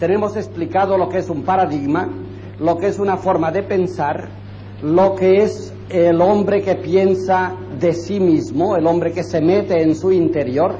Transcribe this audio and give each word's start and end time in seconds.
tenemos 0.00 0.34
explicado 0.34 0.96
lo 0.96 1.10
que 1.10 1.18
es 1.18 1.28
un 1.28 1.42
paradigma, 1.42 2.08
lo 2.58 2.78
que 2.78 2.86
es 2.86 2.98
una 2.98 3.18
forma 3.18 3.52
de 3.52 3.62
pensar, 3.62 4.30
lo 4.82 5.14
que 5.14 5.42
es 5.42 5.74
el 5.90 6.22
hombre 6.22 6.62
que 6.62 6.76
piensa 6.76 7.54
de 7.78 7.92
sí 7.92 8.18
mismo, 8.18 8.76
el 8.76 8.86
hombre 8.86 9.12
que 9.12 9.22
se 9.22 9.42
mete 9.42 9.82
en 9.82 9.94
su 9.94 10.10
interior. 10.10 10.74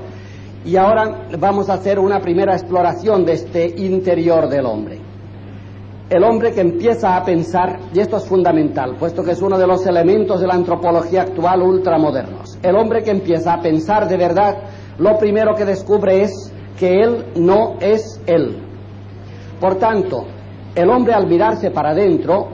Y 0.64 0.76
ahora 0.76 1.26
vamos 1.38 1.68
a 1.68 1.74
hacer 1.74 1.98
una 1.98 2.20
primera 2.20 2.54
exploración 2.54 3.26
de 3.26 3.34
este 3.34 3.66
interior 3.82 4.48
del 4.48 4.64
hombre. 4.64 4.98
El 6.08 6.24
hombre 6.24 6.52
que 6.52 6.62
empieza 6.62 7.14
a 7.14 7.22
pensar, 7.22 7.78
y 7.92 8.00
esto 8.00 8.16
es 8.16 8.24
fundamental, 8.24 8.96
puesto 8.98 9.22
que 9.22 9.32
es 9.32 9.42
uno 9.42 9.58
de 9.58 9.66
los 9.66 9.86
elementos 9.86 10.40
de 10.40 10.46
la 10.46 10.54
antropología 10.54 11.22
actual 11.22 11.62
ultramodernos, 11.62 12.58
el 12.62 12.74
hombre 12.74 13.02
que 13.02 13.10
empieza 13.10 13.52
a 13.52 13.60
pensar 13.60 14.08
de 14.08 14.16
verdad, 14.16 14.56
lo 14.98 15.18
primero 15.18 15.54
que 15.54 15.66
descubre 15.66 16.22
es 16.22 16.52
que 16.78 17.00
él 17.00 17.26
no 17.36 17.76
es 17.80 18.20
él. 18.26 18.69
Por 19.60 19.76
tanto, 19.76 20.24
el 20.74 20.88
hombre 20.88 21.12
al 21.12 21.26
mirarse 21.26 21.70
para 21.70 21.90
adentro, 21.90 22.48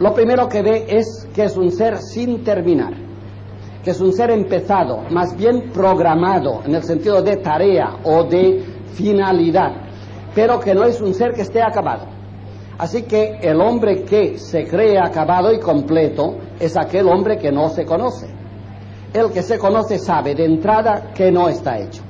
lo 0.00 0.12
primero 0.12 0.48
que 0.48 0.62
ve 0.62 0.86
es 0.88 1.28
que 1.32 1.44
es 1.44 1.56
un 1.56 1.70
ser 1.70 1.98
sin 1.98 2.42
terminar, 2.42 2.92
que 3.84 3.92
es 3.92 4.00
un 4.00 4.12
ser 4.12 4.30
empezado, 4.30 5.04
más 5.10 5.36
bien 5.36 5.70
programado 5.72 6.62
en 6.64 6.74
el 6.74 6.82
sentido 6.82 7.22
de 7.22 7.36
tarea 7.36 7.98
o 8.02 8.24
de 8.24 8.64
finalidad, 8.94 9.72
pero 10.34 10.58
que 10.58 10.74
no 10.74 10.84
es 10.84 11.00
un 11.00 11.14
ser 11.14 11.32
que 11.32 11.42
esté 11.42 11.62
acabado. 11.62 12.06
Así 12.78 13.02
que 13.02 13.38
el 13.40 13.60
hombre 13.60 14.02
que 14.02 14.38
se 14.38 14.66
cree 14.66 14.98
acabado 14.98 15.52
y 15.52 15.60
completo 15.60 16.38
es 16.58 16.76
aquel 16.76 17.06
hombre 17.06 17.38
que 17.38 17.52
no 17.52 17.68
se 17.68 17.84
conoce. 17.84 18.26
El 19.14 19.30
que 19.30 19.42
se 19.42 19.58
conoce 19.58 19.98
sabe 19.98 20.34
de 20.34 20.46
entrada 20.46 21.12
que 21.14 21.30
no 21.30 21.48
está 21.48 21.78
hecho. 21.78 22.02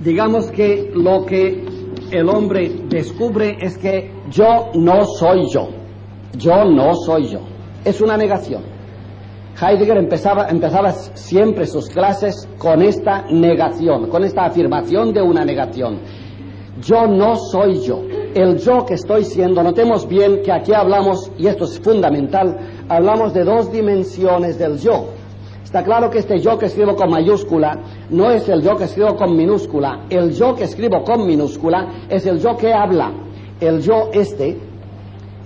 Digamos 0.00 0.50
que 0.50 0.90
lo 0.92 1.24
que 1.24 1.77
el 2.10 2.28
hombre 2.28 2.70
descubre 2.88 3.56
es 3.60 3.78
que 3.78 4.10
yo 4.30 4.70
no 4.74 5.04
soy 5.04 5.48
yo. 5.50 5.68
Yo 6.36 6.64
no 6.64 6.94
soy 6.94 7.28
yo. 7.28 7.40
Es 7.84 8.00
una 8.00 8.16
negación. 8.16 8.62
Heidegger 9.60 9.96
empezaba, 9.96 10.48
empezaba 10.48 10.92
siempre 10.92 11.66
sus 11.66 11.88
clases 11.88 12.48
con 12.58 12.80
esta 12.82 13.24
negación, 13.30 14.08
con 14.08 14.22
esta 14.22 14.44
afirmación 14.44 15.12
de 15.12 15.20
una 15.20 15.44
negación. 15.44 15.98
Yo 16.80 17.06
no 17.08 17.34
soy 17.34 17.80
yo. 17.80 18.02
El 18.34 18.58
yo 18.58 18.84
que 18.86 18.94
estoy 18.94 19.24
siendo, 19.24 19.62
notemos 19.62 20.06
bien 20.06 20.42
que 20.44 20.52
aquí 20.52 20.72
hablamos, 20.72 21.32
y 21.38 21.48
esto 21.48 21.64
es 21.64 21.80
fundamental, 21.80 22.56
hablamos 22.88 23.34
de 23.34 23.42
dos 23.42 23.72
dimensiones 23.72 24.58
del 24.58 24.78
yo. 24.78 25.08
Está 25.64 25.82
claro 25.84 26.08
que 26.10 26.18
este 26.18 26.38
yo 26.38 26.58
que 26.58 26.66
escribo 26.66 26.96
con 26.96 27.10
mayúscula 27.10 27.78
no 28.10 28.30
es 28.30 28.48
el 28.48 28.62
yo 28.62 28.76
que 28.76 28.84
escribo 28.84 29.16
con 29.16 29.36
minúscula. 29.36 30.06
El 30.08 30.32
yo 30.32 30.54
que 30.54 30.64
escribo 30.64 31.04
con 31.04 31.26
minúscula 31.26 32.06
es 32.08 32.24
el 32.26 32.40
yo 32.40 32.56
que 32.56 32.72
habla. 32.72 33.12
El 33.60 33.80
yo 33.80 34.08
este 34.12 34.56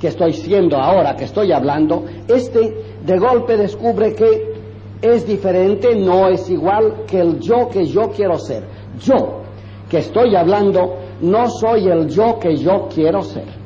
que 0.00 0.08
estoy 0.08 0.32
siendo 0.32 0.76
ahora, 0.76 1.14
que 1.16 1.24
estoy 1.24 1.52
hablando, 1.52 2.04
este 2.28 2.96
de 3.04 3.18
golpe 3.18 3.56
descubre 3.56 4.14
que 4.14 4.52
es 5.00 5.26
diferente, 5.26 5.96
no 5.96 6.28
es 6.28 6.48
igual 6.50 7.04
que 7.06 7.20
el 7.20 7.40
yo 7.40 7.68
que 7.68 7.86
yo 7.86 8.10
quiero 8.10 8.38
ser. 8.38 8.64
Yo 9.00 9.42
que 9.88 9.98
estoy 9.98 10.34
hablando 10.36 10.96
no 11.20 11.48
soy 11.48 11.88
el 11.88 12.08
yo 12.08 12.38
que 12.38 12.56
yo 12.56 12.88
quiero 12.92 13.22
ser. 13.22 13.61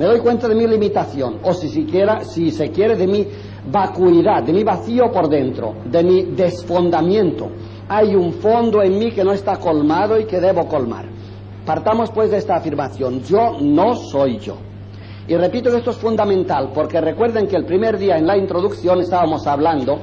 Me 0.00 0.06
doy 0.06 0.20
cuenta 0.20 0.48
de 0.48 0.54
mi 0.54 0.66
limitación, 0.66 1.40
o 1.42 1.52
si 1.52 1.68
siquiera, 1.68 2.24
si 2.24 2.50
se 2.50 2.70
quiere, 2.70 2.96
de 2.96 3.06
mi 3.06 3.26
vacuidad, 3.70 4.42
de 4.42 4.54
mi 4.54 4.64
vacío 4.64 5.12
por 5.12 5.28
dentro, 5.28 5.74
de 5.84 6.02
mi 6.02 6.22
desfondamiento. 6.22 7.50
Hay 7.86 8.14
un 8.14 8.32
fondo 8.32 8.82
en 8.82 8.98
mí 8.98 9.12
que 9.12 9.22
no 9.22 9.34
está 9.34 9.58
colmado 9.58 10.18
y 10.18 10.24
que 10.24 10.40
debo 10.40 10.66
colmar. 10.66 11.04
Partamos 11.66 12.10
pues 12.12 12.30
de 12.30 12.38
esta 12.38 12.56
afirmación, 12.56 13.20
yo 13.24 13.58
no 13.60 13.94
soy 13.94 14.38
yo. 14.38 14.56
Y 15.28 15.36
repito 15.36 15.70
que 15.70 15.76
esto 15.76 15.90
es 15.90 15.98
fundamental, 15.98 16.70
porque 16.74 16.98
recuerden 16.98 17.46
que 17.46 17.56
el 17.56 17.66
primer 17.66 17.98
día 17.98 18.16
en 18.16 18.26
la 18.26 18.38
introducción 18.38 19.02
estábamos 19.02 19.46
hablando 19.46 19.98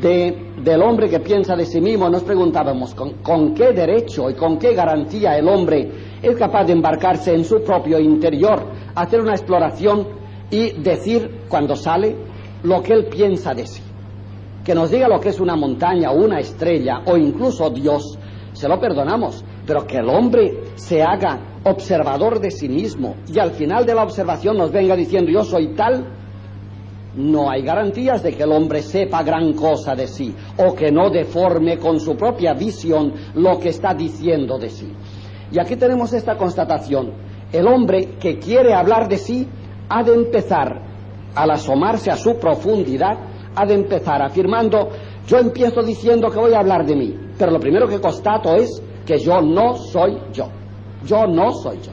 de, 0.00 0.52
del 0.62 0.80
hombre 0.80 1.10
que 1.10 1.20
piensa 1.20 1.54
de 1.54 1.66
sí 1.66 1.82
mismo, 1.82 2.08
nos 2.08 2.22
preguntábamos 2.22 2.94
con, 2.94 3.12
con 3.22 3.52
qué 3.52 3.72
derecho 3.72 4.30
y 4.30 4.34
con 4.34 4.58
qué 4.58 4.72
garantía 4.72 5.36
el 5.36 5.46
hombre 5.46 5.90
es 6.22 6.36
capaz 6.36 6.64
de 6.64 6.72
embarcarse 6.72 7.34
en 7.34 7.44
su 7.44 7.62
propio 7.62 7.98
interior, 7.98 8.64
hacer 8.96 9.20
una 9.20 9.32
exploración 9.32 10.08
y 10.50 10.72
decir 10.80 11.42
cuando 11.48 11.76
sale 11.76 12.16
lo 12.62 12.82
que 12.82 12.94
él 12.94 13.06
piensa 13.06 13.54
de 13.54 13.66
sí. 13.66 13.82
Que 14.64 14.74
nos 14.74 14.90
diga 14.90 15.06
lo 15.06 15.20
que 15.20 15.28
es 15.28 15.38
una 15.38 15.54
montaña 15.54 16.10
o 16.10 16.16
una 16.16 16.40
estrella 16.40 17.02
o 17.06 17.16
incluso 17.16 17.70
Dios, 17.70 18.18
se 18.52 18.68
lo 18.68 18.80
perdonamos, 18.80 19.44
pero 19.66 19.86
que 19.86 19.98
el 19.98 20.08
hombre 20.08 20.64
se 20.74 21.02
haga 21.02 21.38
observador 21.64 22.40
de 22.40 22.50
sí 22.50 22.68
mismo 22.68 23.16
y 23.32 23.38
al 23.38 23.52
final 23.52 23.84
de 23.84 23.94
la 23.94 24.02
observación 24.02 24.56
nos 24.56 24.72
venga 24.72 24.96
diciendo 24.96 25.30
yo 25.30 25.44
soy 25.44 25.74
tal, 25.74 26.06
no 27.16 27.50
hay 27.50 27.62
garantías 27.62 28.22
de 28.22 28.34
que 28.34 28.42
el 28.42 28.52
hombre 28.52 28.82
sepa 28.82 29.22
gran 29.22 29.52
cosa 29.54 29.94
de 29.94 30.06
sí 30.06 30.34
o 30.58 30.74
que 30.74 30.90
no 30.90 31.10
deforme 31.10 31.78
con 31.78 31.98
su 31.98 32.16
propia 32.16 32.54
visión 32.54 33.12
lo 33.34 33.58
que 33.58 33.70
está 33.70 33.94
diciendo 33.94 34.58
de 34.58 34.70
sí. 34.70 34.92
Y 35.50 35.58
aquí 35.58 35.76
tenemos 35.76 36.12
esta 36.12 36.36
constatación. 36.36 37.12
El 37.52 37.66
hombre 37.68 38.16
que 38.20 38.38
quiere 38.38 38.74
hablar 38.74 39.08
de 39.08 39.18
sí 39.18 39.48
ha 39.88 40.02
de 40.02 40.14
empezar, 40.14 40.82
al 41.34 41.50
asomarse 41.50 42.10
a 42.10 42.16
su 42.16 42.38
profundidad, 42.38 43.18
ha 43.54 43.66
de 43.66 43.74
empezar 43.74 44.22
afirmando, 44.22 44.90
yo 45.26 45.38
empiezo 45.38 45.82
diciendo 45.82 46.30
que 46.30 46.38
voy 46.38 46.54
a 46.54 46.60
hablar 46.60 46.84
de 46.86 46.96
mí, 46.96 47.14
pero 47.38 47.52
lo 47.52 47.60
primero 47.60 47.88
que 47.88 48.00
constato 48.00 48.54
es 48.54 48.82
que 49.04 49.18
yo 49.18 49.40
no 49.40 49.76
soy 49.76 50.18
yo. 50.32 50.48
Yo 51.04 51.26
no 51.26 51.52
soy 51.52 51.78
yo. 51.80 51.92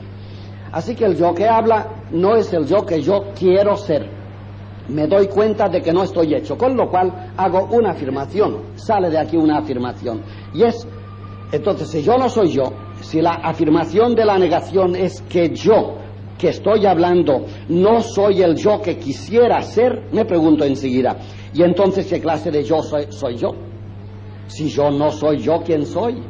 Así 0.72 0.96
que 0.96 1.06
el 1.06 1.16
yo 1.16 1.34
que 1.34 1.48
habla 1.48 1.88
no 2.12 2.36
es 2.36 2.52
el 2.52 2.66
yo 2.66 2.86
que 2.86 3.02
yo 3.02 3.26
quiero 3.38 3.76
ser. 3.76 4.10
Me 4.90 5.08
doy 5.08 5.28
cuenta 5.28 5.70
de 5.70 5.82
que 5.82 5.94
no 5.94 6.04
estoy 6.04 6.34
hecho, 6.34 6.58
con 6.58 6.76
lo 6.76 6.90
cual 6.90 7.32
hago 7.38 7.70
una 7.72 7.92
afirmación. 7.92 8.58
Sale 8.76 9.10
de 9.10 9.20
aquí 9.20 9.38
una 9.38 9.60
afirmación. 9.60 10.22
Y 10.54 10.64
es, 10.64 10.88
entonces, 11.52 11.90
si 11.90 12.02
yo 12.02 12.18
no 12.18 12.28
soy 12.28 12.50
yo, 12.50 12.64
si 13.04 13.22
la 13.22 13.34
afirmación 13.34 14.16
de 14.16 14.26
la 14.26 14.38
negación 14.38 14.96
es 14.96 15.22
que 15.24 15.54
yo, 15.54 15.96
que 16.38 16.50
estoy 16.50 16.86
hablando, 16.86 17.46
no 17.70 18.02
soy 18.02 18.42
el 18.42 18.56
yo 18.56 18.82
que 18.82 18.98
quisiera 18.98 19.62
ser, 19.62 20.08
me 20.12 20.26
pregunto 20.26 20.64
enseguida, 20.64 21.18
¿y 21.54 21.64
entonces 21.64 22.08
qué 22.08 22.20
clase 22.20 22.50
de 22.50 22.64
yo 22.64 22.82
soy, 22.82 23.08
soy 23.10 23.38
yo? 23.38 23.52
Si 24.48 24.70
yo 24.70 24.90
no 24.90 25.12
soy 25.12 25.40
yo, 25.40 25.62
¿quién 25.64 25.86
soy? 25.86 26.24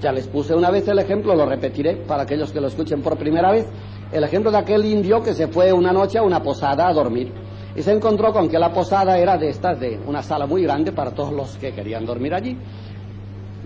Ya 0.00 0.12
les 0.12 0.28
puse 0.28 0.54
una 0.54 0.70
vez 0.70 0.86
el 0.88 0.98
ejemplo, 0.98 1.34
lo 1.34 1.46
repetiré 1.46 1.96
para 1.96 2.22
aquellos 2.22 2.52
que 2.52 2.60
lo 2.60 2.68
escuchen 2.68 3.02
por 3.02 3.16
primera 3.16 3.50
vez. 3.50 3.66
El 4.12 4.22
ejemplo 4.22 4.50
de 4.50 4.58
aquel 4.58 4.84
indio 4.84 5.22
que 5.22 5.34
se 5.34 5.48
fue 5.48 5.72
una 5.72 5.92
noche 5.92 6.18
a 6.18 6.22
una 6.22 6.42
posada 6.42 6.86
a 6.88 6.92
dormir 6.92 7.32
y 7.76 7.82
se 7.82 7.92
encontró 7.92 8.32
con 8.32 8.48
que 8.48 8.58
la 8.58 8.72
posada 8.72 9.18
era 9.18 9.36
de 9.36 9.48
estas, 9.48 9.80
de 9.80 9.98
una 10.06 10.22
sala 10.22 10.46
muy 10.46 10.62
grande 10.62 10.92
para 10.92 11.10
todos 11.10 11.32
los 11.32 11.56
que 11.56 11.72
querían 11.72 12.04
dormir 12.04 12.34
allí. 12.34 12.56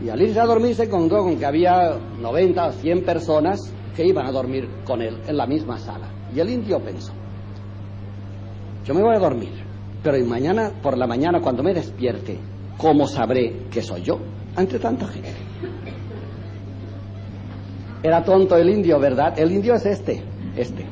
Y 0.05 0.09
al 0.09 0.21
irse 0.23 0.41
a 0.41 0.45
dormir 0.45 0.75
se 0.75 0.85
encontró 0.85 1.23
con 1.23 1.37
que 1.37 1.47
había 1.47 1.99
90 2.21 2.67
o 2.67 2.73
100 2.73 3.05
personas 3.05 3.73
que 3.97 4.07
iban 4.07 4.27
a 4.27 4.31
dormir 4.31 4.69
con 4.85 5.03
él 5.03 5.19
en 5.27 5.37
la 5.37 5.47
misma 5.47 5.79
sala. 5.79 6.09
Y 6.35 6.39
el 6.39 6.51
indio 6.51 6.79
pensó, 6.81 7.13
yo 8.85 8.95
me 8.95 9.03
voy 9.03 9.17
a 9.17 9.19
dormir, 9.19 9.53
pero 10.03 10.25
mañana, 10.25 10.71
por 10.83 10.97
la 10.97 11.07
mañana 11.07 11.41
cuando 11.41 11.63
me 11.63 11.75
despierte, 11.75 12.39
¿cómo 12.77 13.07
sabré 13.07 13.65
que 13.71 13.83
soy 13.83 14.03
yo 14.03 14.19
ante 14.55 14.79
tanta 14.79 15.07
gente? 15.09 15.33
Era 18.03 18.23
tonto 18.23 18.57
el 18.57 18.71
indio, 18.71 19.01
¿verdad? 19.01 19.37
El 19.39 19.51
indio 19.51 19.75
es 19.75 19.85
este, 19.85 20.23
este. 20.57 20.87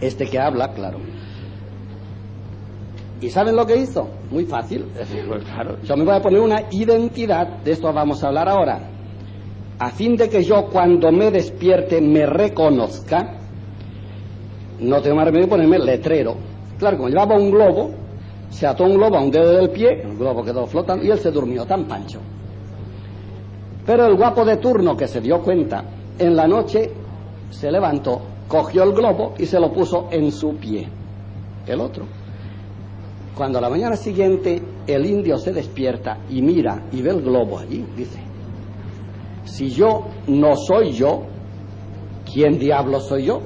Este 0.00 0.26
que 0.26 0.38
habla, 0.38 0.72
claro. 0.74 0.98
¿Y 3.20 3.30
saben 3.30 3.56
lo 3.56 3.66
que 3.66 3.76
hizo? 3.76 4.08
Muy 4.30 4.44
fácil. 4.44 4.86
Claro. 5.54 5.78
Yo 5.82 5.96
me 5.96 6.04
voy 6.04 6.14
a 6.14 6.22
poner 6.22 6.40
una 6.40 6.62
identidad, 6.70 7.58
de 7.64 7.72
esto 7.72 7.92
vamos 7.92 8.22
a 8.22 8.28
hablar 8.28 8.48
ahora, 8.48 8.90
a 9.78 9.90
fin 9.90 10.16
de 10.16 10.28
que 10.28 10.42
yo 10.42 10.66
cuando 10.66 11.10
me 11.12 11.30
despierte 11.30 12.00
me 12.00 12.26
reconozca, 12.26 13.38
no 14.80 15.00
tengo 15.00 15.16
más 15.16 15.24
remedio 15.26 15.46
que 15.46 15.50
ponerme 15.50 15.78
letrero. 15.78 16.36
Claro, 16.78 16.96
como 16.96 17.08
llevaba 17.08 17.36
un 17.36 17.50
globo, 17.50 17.90
se 18.50 18.66
ató 18.66 18.84
un 18.84 18.94
globo 18.94 19.16
a 19.16 19.22
un 19.22 19.30
dedo 19.30 19.52
del 19.52 19.70
pie, 19.70 20.02
el 20.02 20.16
globo 20.16 20.44
quedó 20.44 20.66
flotando 20.66 21.04
y 21.04 21.10
él 21.10 21.18
se 21.18 21.30
durmió 21.30 21.64
tan 21.64 21.86
pancho. 21.86 22.20
Pero 23.86 24.06
el 24.06 24.16
guapo 24.16 24.44
de 24.44 24.56
turno 24.58 24.96
que 24.96 25.08
se 25.08 25.20
dio 25.20 25.40
cuenta, 25.40 25.84
en 26.18 26.36
la 26.36 26.46
noche 26.46 26.90
se 27.50 27.70
levantó, 27.70 28.20
cogió 28.46 28.82
el 28.82 28.92
globo 28.92 29.34
y 29.38 29.46
se 29.46 29.58
lo 29.58 29.72
puso 29.72 30.08
en 30.10 30.30
su 30.30 30.56
pie, 30.56 30.88
el 31.66 31.80
otro. 31.80 32.17
Cuando 33.36 33.58
a 33.58 33.60
la 33.60 33.70
mañana 33.70 33.96
siguiente 33.96 34.62
el 34.86 35.06
indio 35.06 35.38
se 35.38 35.52
despierta 35.52 36.18
y 36.28 36.42
mira 36.42 36.84
y 36.92 37.02
ve 37.02 37.10
el 37.10 37.22
globo 37.22 37.58
allí, 37.58 37.84
dice, 37.96 38.20
si 39.44 39.70
yo 39.70 40.06
no 40.26 40.56
soy 40.56 40.92
yo, 40.92 41.22
¿quién 42.32 42.58
diablo 42.58 43.00
soy 43.00 43.24
yo? 43.24 43.40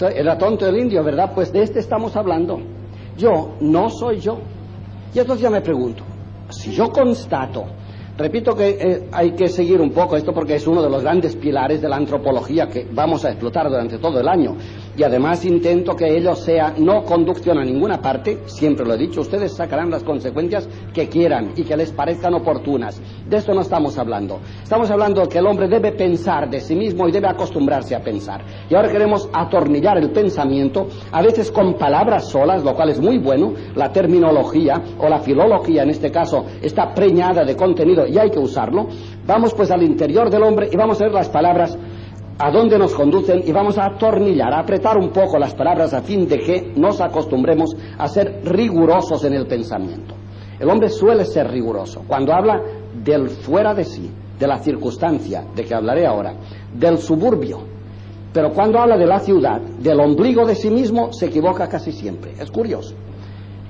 Era 0.00 0.38
tonto 0.38 0.66
el 0.66 0.78
indio, 0.78 1.02
¿verdad? 1.02 1.32
Pues 1.34 1.52
de 1.52 1.62
este 1.62 1.80
estamos 1.80 2.14
hablando. 2.14 2.60
Yo 3.16 3.56
no 3.60 3.90
soy 3.90 4.20
yo. 4.20 4.38
Y 5.12 5.18
entonces 5.18 5.42
ya 5.42 5.50
me 5.50 5.60
pregunto, 5.60 6.04
si 6.50 6.70
yo 6.70 6.90
constato 6.90 7.64
Repito 8.18 8.52
que 8.56 8.70
eh, 8.70 9.08
hay 9.12 9.30
que 9.30 9.46
seguir 9.46 9.80
un 9.80 9.92
poco 9.92 10.16
esto 10.16 10.32
porque 10.32 10.56
es 10.56 10.66
uno 10.66 10.82
de 10.82 10.90
los 10.90 11.04
grandes 11.04 11.36
pilares 11.36 11.80
de 11.80 11.88
la 11.88 11.94
antropología 11.94 12.66
que 12.66 12.84
vamos 12.92 13.24
a 13.24 13.28
explotar 13.30 13.70
durante 13.70 13.98
todo 13.98 14.18
el 14.18 14.26
año. 14.26 14.56
Y 14.98 15.04
además 15.04 15.44
intento 15.44 15.94
que 15.94 16.16
ello 16.16 16.34
sea 16.34 16.74
no 16.76 17.04
conducción 17.04 17.56
a 17.56 17.64
ninguna 17.64 18.02
parte, 18.02 18.40
siempre 18.46 18.84
lo 18.84 18.94
he 18.94 18.98
dicho, 18.98 19.20
ustedes 19.20 19.54
sacarán 19.54 19.90
las 19.90 20.02
consecuencias 20.02 20.68
que 20.92 21.08
quieran 21.08 21.52
y 21.54 21.62
que 21.62 21.76
les 21.76 21.92
parezcan 21.92 22.34
oportunas. 22.34 23.00
De 23.28 23.36
esto 23.36 23.54
no 23.54 23.60
estamos 23.60 23.96
hablando. 23.96 24.40
Estamos 24.60 24.90
hablando 24.90 25.20
de 25.20 25.28
que 25.28 25.38
el 25.38 25.46
hombre 25.46 25.68
debe 25.68 25.92
pensar 25.92 26.50
de 26.50 26.60
sí 26.60 26.74
mismo 26.74 27.06
y 27.06 27.12
debe 27.12 27.28
acostumbrarse 27.28 27.94
a 27.94 28.02
pensar. 28.02 28.44
Y 28.68 28.74
ahora 28.74 28.90
queremos 28.90 29.28
atornillar 29.32 29.98
el 29.98 30.10
pensamiento, 30.10 30.88
a 31.12 31.22
veces 31.22 31.52
con 31.52 31.74
palabras 31.74 32.28
solas, 32.28 32.64
lo 32.64 32.74
cual 32.74 32.90
es 32.90 33.00
muy 33.00 33.18
bueno. 33.18 33.52
La 33.76 33.92
terminología 33.92 34.82
o 34.98 35.08
la 35.08 35.20
filología 35.20 35.84
en 35.84 35.90
este 35.90 36.10
caso 36.10 36.44
está 36.60 36.92
preñada 36.92 37.44
de 37.44 37.54
contenido 37.54 38.04
y 38.04 38.18
hay 38.18 38.30
que 38.30 38.40
usarlo. 38.40 38.88
Vamos 39.24 39.54
pues 39.54 39.70
al 39.70 39.84
interior 39.84 40.28
del 40.28 40.42
hombre 40.42 40.70
y 40.72 40.76
vamos 40.76 41.00
a 41.00 41.04
ver 41.04 41.12
las 41.12 41.28
palabras 41.28 41.78
a 42.38 42.50
dónde 42.52 42.78
nos 42.78 42.94
conducen 42.94 43.42
y 43.44 43.50
vamos 43.50 43.78
a 43.78 43.86
atornillar, 43.86 44.52
a 44.52 44.60
apretar 44.60 44.96
un 44.96 45.10
poco 45.10 45.38
las 45.38 45.54
palabras 45.54 45.92
a 45.92 46.02
fin 46.02 46.28
de 46.28 46.38
que 46.38 46.72
nos 46.76 47.00
acostumbremos 47.00 47.76
a 47.98 48.06
ser 48.06 48.42
rigurosos 48.44 49.24
en 49.24 49.34
el 49.34 49.46
pensamiento. 49.46 50.14
El 50.58 50.70
hombre 50.70 50.88
suele 50.88 51.24
ser 51.24 51.50
riguroso 51.50 52.04
cuando 52.06 52.32
habla 52.32 52.62
del 53.04 53.28
fuera 53.28 53.74
de 53.74 53.84
sí, 53.84 54.10
de 54.38 54.46
la 54.46 54.58
circunstancia 54.58 55.44
de 55.54 55.64
que 55.64 55.74
hablaré 55.74 56.06
ahora, 56.06 56.34
del 56.72 56.98
suburbio, 56.98 57.60
pero 58.32 58.52
cuando 58.52 58.78
habla 58.78 58.96
de 58.96 59.06
la 59.06 59.18
ciudad, 59.18 59.60
del 59.60 59.98
ombligo 59.98 60.46
de 60.46 60.54
sí 60.54 60.70
mismo, 60.70 61.12
se 61.12 61.26
equivoca 61.26 61.68
casi 61.68 61.90
siempre. 61.90 62.34
Es 62.38 62.50
curioso. 62.50 62.94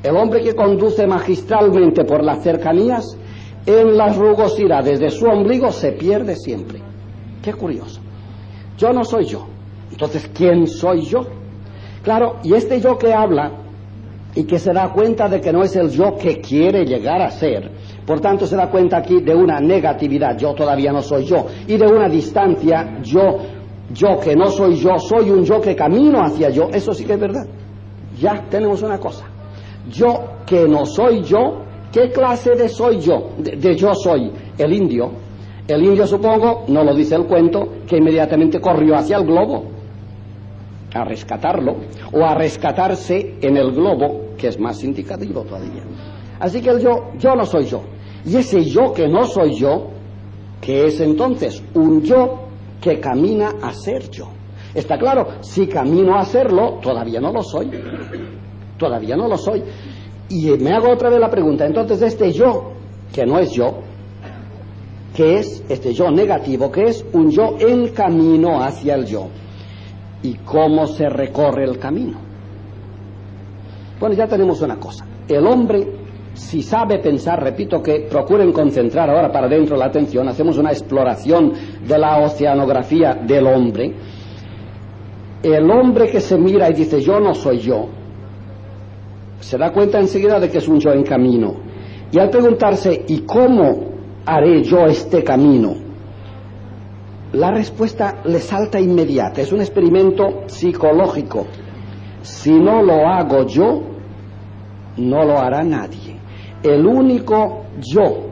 El 0.02 0.16
hombre 0.16 0.42
que 0.42 0.54
conduce 0.54 1.06
magistralmente 1.06 2.04
por 2.04 2.22
las 2.22 2.42
cercanías 2.42 3.16
en 3.64 3.96
las 3.96 4.16
rugosidades 4.16 5.00
de 5.00 5.10
su 5.10 5.26
ombligo 5.26 5.70
se 5.72 5.92
pierde 5.92 6.36
siempre. 6.36 6.82
Qué 7.42 7.54
curioso. 7.54 8.00
Yo 8.78 8.92
no 8.92 9.04
soy 9.04 9.26
yo. 9.26 9.46
Entonces, 9.90 10.30
¿quién 10.32 10.66
soy 10.66 11.02
yo? 11.02 11.26
Claro, 12.02 12.36
y 12.42 12.54
este 12.54 12.80
yo 12.80 12.96
que 12.96 13.12
habla 13.12 13.52
y 14.34 14.44
que 14.44 14.58
se 14.58 14.72
da 14.72 14.92
cuenta 14.92 15.28
de 15.28 15.40
que 15.40 15.52
no 15.52 15.62
es 15.62 15.74
el 15.76 15.90
yo 15.90 16.16
que 16.16 16.40
quiere 16.40 16.84
llegar 16.84 17.20
a 17.20 17.30
ser, 17.30 17.70
por 18.06 18.20
tanto 18.20 18.46
se 18.46 18.56
da 18.56 18.70
cuenta 18.70 18.98
aquí 18.98 19.20
de 19.20 19.34
una 19.34 19.58
negatividad, 19.60 20.38
yo 20.38 20.54
todavía 20.54 20.92
no 20.92 21.02
soy 21.02 21.24
yo, 21.24 21.46
y 21.66 21.76
de 21.76 21.86
una 21.86 22.08
distancia, 22.08 23.00
yo, 23.02 23.38
yo 23.92 24.20
que 24.20 24.36
no 24.36 24.46
soy 24.48 24.76
yo, 24.76 24.98
soy 24.98 25.30
un 25.30 25.44
yo 25.44 25.60
que 25.60 25.74
camino 25.74 26.22
hacia 26.22 26.50
yo, 26.50 26.68
eso 26.72 26.92
sí 26.92 27.04
que 27.04 27.14
es 27.14 27.20
verdad. 27.20 27.46
Ya 28.20 28.44
tenemos 28.48 28.82
una 28.82 28.98
cosa. 28.98 29.26
Yo 29.90 30.42
que 30.46 30.68
no 30.68 30.86
soy 30.86 31.22
yo, 31.22 31.68
¿Qué 31.92 32.10
clase 32.10 32.54
de 32.54 32.68
soy 32.68 33.00
yo? 33.00 33.30
De, 33.38 33.74
yo 33.74 33.94
soy 33.94 34.30
el 34.58 34.72
indio. 34.72 35.10
El 35.68 35.84
indio, 35.84 36.06
supongo, 36.06 36.64
no 36.68 36.82
lo 36.82 36.94
dice 36.94 37.14
el 37.14 37.26
cuento, 37.26 37.68
que 37.86 37.98
inmediatamente 37.98 38.58
corrió 38.58 38.96
hacia 38.96 39.18
el 39.18 39.26
globo 39.26 39.66
a 40.94 41.04
rescatarlo 41.04 41.76
o 42.10 42.24
a 42.24 42.34
rescatarse 42.34 43.36
en 43.42 43.56
el 43.58 43.72
globo, 43.72 44.30
que 44.38 44.48
es 44.48 44.58
más 44.58 44.82
indicativo 44.82 45.42
todavía. 45.42 45.82
Así 46.40 46.62
que 46.62 46.70
el 46.70 46.80
yo, 46.80 47.10
yo 47.18 47.34
no 47.34 47.44
soy 47.44 47.66
yo. 47.66 47.82
Y 48.24 48.36
ese 48.36 48.64
yo 48.64 48.94
que 48.94 49.08
no 49.08 49.24
soy 49.26 49.56
yo, 49.56 49.88
que 50.58 50.86
es 50.86 51.00
entonces 51.00 51.62
un 51.74 52.00
yo 52.00 52.46
que 52.80 52.98
camina 52.98 53.56
a 53.60 53.74
ser 53.74 54.08
yo. 54.10 54.28
Está 54.74 54.96
claro, 54.96 55.26
si 55.40 55.66
camino 55.66 56.16
a 56.16 56.24
serlo, 56.24 56.78
todavía 56.80 57.20
no 57.20 57.30
lo 57.30 57.42
soy. 57.42 57.70
Todavía 58.78 59.16
no 59.16 59.28
lo 59.28 59.36
soy. 59.36 59.62
Y 60.30 60.50
me 60.52 60.72
hago 60.72 60.90
otra 60.90 61.10
vez 61.10 61.20
la 61.20 61.30
pregunta, 61.30 61.66
entonces 61.66 62.00
este 62.00 62.32
yo, 62.32 62.72
que 63.12 63.26
no 63.26 63.38
es 63.38 63.50
yo, 63.52 63.80
que 65.18 65.40
es 65.40 65.64
este 65.68 65.92
yo 65.92 66.12
negativo, 66.12 66.70
que 66.70 66.84
es 66.84 67.04
un 67.12 67.28
yo 67.28 67.56
en 67.58 67.88
camino 67.88 68.62
hacia 68.62 68.94
el 68.94 69.04
yo. 69.04 69.26
¿Y 70.22 70.34
cómo 70.44 70.86
se 70.86 71.08
recorre 71.08 71.64
el 71.64 71.76
camino? 71.76 72.18
Bueno, 73.98 74.14
ya 74.14 74.28
tenemos 74.28 74.62
una 74.62 74.76
cosa. 74.76 75.04
El 75.26 75.44
hombre, 75.44 75.88
si 76.34 76.62
sabe 76.62 77.00
pensar, 77.00 77.42
repito 77.42 77.82
que 77.82 78.06
procuren 78.08 78.52
concentrar 78.52 79.10
ahora 79.10 79.32
para 79.32 79.48
dentro 79.48 79.76
la 79.76 79.86
atención, 79.86 80.28
hacemos 80.28 80.56
una 80.56 80.70
exploración 80.70 81.52
de 81.84 81.98
la 81.98 82.18
oceanografía 82.18 83.14
del 83.14 83.48
hombre. 83.48 83.92
El 85.42 85.68
hombre 85.68 86.10
que 86.10 86.20
se 86.20 86.38
mira 86.38 86.70
y 86.70 86.74
dice 86.74 87.00
yo 87.00 87.18
no 87.18 87.34
soy 87.34 87.58
yo, 87.58 87.88
se 89.40 89.58
da 89.58 89.72
cuenta 89.72 89.98
enseguida 89.98 90.38
de 90.38 90.48
que 90.48 90.58
es 90.58 90.68
un 90.68 90.78
yo 90.78 90.92
en 90.92 91.02
camino. 91.02 91.56
Y 92.12 92.20
al 92.20 92.30
preguntarse, 92.30 93.04
¿y 93.08 93.22
cómo 93.22 93.97
haré 94.28 94.62
yo 94.62 94.86
este 94.86 95.24
camino? 95.24 95.74
La 97.32 97.50
respuesta 97.50 98.20
le 98.24 98.38
salta 98.38 98.78
inmediata. 98.78 99.40
Es 99.40 99.52
un 99.52 99.60
experimento 99.60 100.44
psicológico. 100.46 101.46
Si 102.22 102.52
no 102.52 102.82
lo 102.82 103.06
hago 103.06 103.46
yo, 103.46 103.82
no 104.98 105.24
lo 105.24 105.38
hará 105.38 105.62
nadie. 105.62 106.16
El 106.62 106.86
único 106.86 107.64
yo 107.78 108.28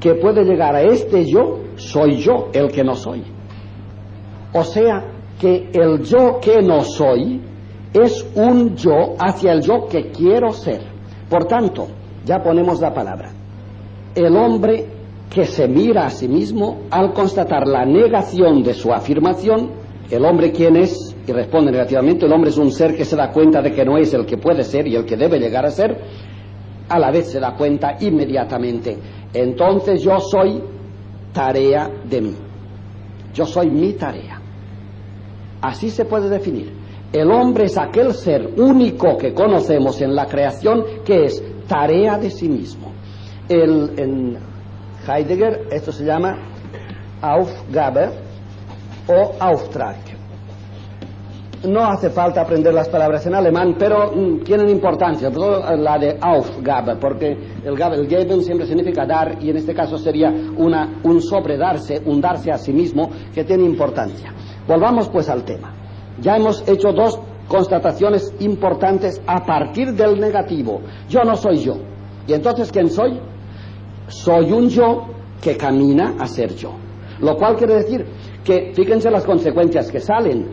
que 0.00 0.14
puede 0.14 0.44
llegar 0.44 0.74
a 0.74 0.82
este 0.82 1.24
yo, 1.26 1.60
soy 1.76 2.16
yo 2.16 2.48
el 2.52 2.70
que 2.70 2.82
no 2.82 2.94
soy. 2.94 3.22
O 4.52 4.64
sea 4.64 5.04
que 5.38 5.70
el 5.72 6.02
yo 6.02 6.40
que 6.40 6.62
no 6.62 6.80
soy 6.82 7.40
es 7.92 8.26
un 8.34 8.74
yo 8.76 9.14
hacia 9.18 9.52
el 9.52 9.60
yo 9.62 9.86
que 9.88 10.10
quiero 10.10 10.52
ser. 10.52 10.80
Por 11.28 11.46
tanto, 11.46 11.88
ya 12.24 12.42
ponemos 12.42 12.80
la 12.80 12.92
palabra. 12.94 13.30
El 14.14 14.34
hombre 14.36 14.95
que 15.30 15.44
se 15.44 15.68
mira 15.68 16.06
a 16.06 16.10
sí 16.10 16.28
mismo 16.28 16.82
al 16.90 17.12
constatar 17.12 17.66
la 17.66 17.84
negación 17.84 18.62
de 18.62 18.74
su 18.74 18.92
afirmación, 18.92 19.70
el 20.10 20.24
hombre 20.24 20.52
quién 20.52 20.76
es, 20.76 21.14
y 21.26 21.32
responde 21.32 21.72
negativamente, 21.72 22.26
el 22.26 22.32
hombre 22.32 22.50
es 22.50 22.58
un 22.58 22.70
ser 22.70 22.96
que 22.96 23.04
se 23.04 23.16
da 23.16 23.32
cuenta 23.32 23.60
de 23.60 23.72
que 23.72 23.84
no 23.84 23.98
es 23.98 24.14
el 24.14 24.24
que 24.24 24.38
puede 24.38 24.62
ser 24.62 24.86
y 24.86 24.94
el 24.94 25.04
que 25.04 25.16
debe 25.16 25.38
llegar 25.38 25.66
a 25.66 25.70
ser, 25.70 25.98
a 26.88 26.98
la 26.98 27.10
vez 27.10 27.30
se 27.30 27.40
da 27.40 27.56
cuenta 27.56 27.96
inmediatamente, 28.00 28.96
entonces 29.34 30.02
yo 30.02 30.20
soy 30.20 30.62
tarea 31.32 31.90
de 32.08 32.20
mí, 32.20 32.34
yo 33.34 33.44
soy 33.44 33.68
mi 33.68 33.92
tarea. 33.94 34.40
Así 35.60 35.90
se 35.90 36.04
puede 36.04 36.28
definir. 36.28 36.70
El 37.12 37.30
hombre 37.30 37.64
es 37.64 37.76
aquel 37.76 38.12
ser 38.12 38.54
único 38.56 39.16
que 39.16 39.32
conocemos 39.32 40.00
en 40.00 40.14
la 40.14 40.26
creación 40.26 40.84
que 41.04 41.24
es 41.24 41.42
tarea 41.66 42.18
de 42.18 42.30
sí 42.30 42.48
mismo. 42.48 42.92
en 43.48 44.36
Heidegger 45.06 45.68
esto 45.70 45.92
se 45.92 46.04
llama 46.04 46.36
Aufgabe 47.22 48.10
o 49.08 49.32
Auftrag. 49.38 49.96
No 51.64 51.84
hace 51.84 52.10
falta 52.10 52.42
aprender 52.42 52.72
las 52.72 52.88
palabras 52.88 53.26
en 53.26 53.34
alemán, 53.34 53.76
pero 53.78 54.12
mm, 54.12 54.44
tienen 54.44 54.68
importancia, 54.68 55.30
sobre 55.30 55.34
todo 55.34 55.76
la 55.76 55.98
de 55.98 56.18
Aufgabe, 56.20 56.96
porque 56.96 57.32
el, 57.64 57.80
el 57.80 58.08
geben 58.08 58.42
siempre 58.42 58.66
significa 58.66 59.06
dar 59.06 59.42
y 59.42 59.50
en 59.50 59.56
este 59.56 59.74
caso 59.74 59.96
sería 59.96 60.28
una, 60.30 61.00
un 61.02 61.20
sobredarse, 61.20 62.02
un 62.04 62.20
darse 62.20 62.52
a 62.52 62.58
sí 62.58 62.72
mismo 62.72 63.10
que 63.34 63.44
tiene 63.44 63.64
importancia. 63.64 64.32
Volvamos 64.68 65.08
pues 65.08 65.28
al 65.28 65.44
tema. 65.44 65.72
Ya 66.20 66.36
hemos 66.36 66.66
hecho 66.68 66.92
dos 66.92 67.18
constataciones 67.48 68.34
importantes 68.40 69.20
a 69.26 69.44
partir 69.44 69.92
del 69.94 70.20
negativo. 70.20 70.80
Yo 71.08 71.22
no 71.24 71.36
soy 71.36 71.58
yo. 71.58 71.76
¿Y 72.26 72.32
entonces 72.32 72.70
quién 72.70 72.90
soy? 72.90 73.18
Soy 74.08 74.52
un 74.52 74.68
yo 74.68 75.06
que 75.40 75.56
camina 75.56 76.14
a 76.18 76.26
ser 76.26 76.54
yo. 76.54 76.72
Lo 77.20 77.36
cual 77.36 77.56
quiere 77.56 77.76
decir 77.76 78.04
que, 78.44 78.72
fíjense 78.74 79.10
las 79.10 79.24
consecuencias 79.24 79.90
que 79.90 80.00
salen. 80.00 80.48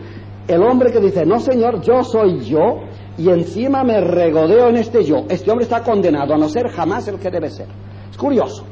El 0.46 0.62
hombre 0.62 0.92
que 0.92 1.00
dice, 1.00 1.24
no 1.24 1.38
señor, 1.40 1.80
yo 1.80 2.02
soy 2.02 2.40
yo, 2.40 2.80
y 3.16 3.28
encima 3.28 3.84
me 3.84 4.00
regodeo 4.00 4.68
en 4.68 4.76
este 4.76 5.04
yo. 5.04 5.24
Este 5.28 5.50
hombre 5.50 5.64
está 5.64 5.82
condenado 5.82 6.34
a 6.34 6.38
no 6.38 6.48
ser 6.48 6.68
jamás 6.68 7.08
el 7.08 7.18
que 7.18 7.30
debe 7.30 7.50
ser. 7.50 7.68
Es 8.10 8.16
curioso 8.16 8.64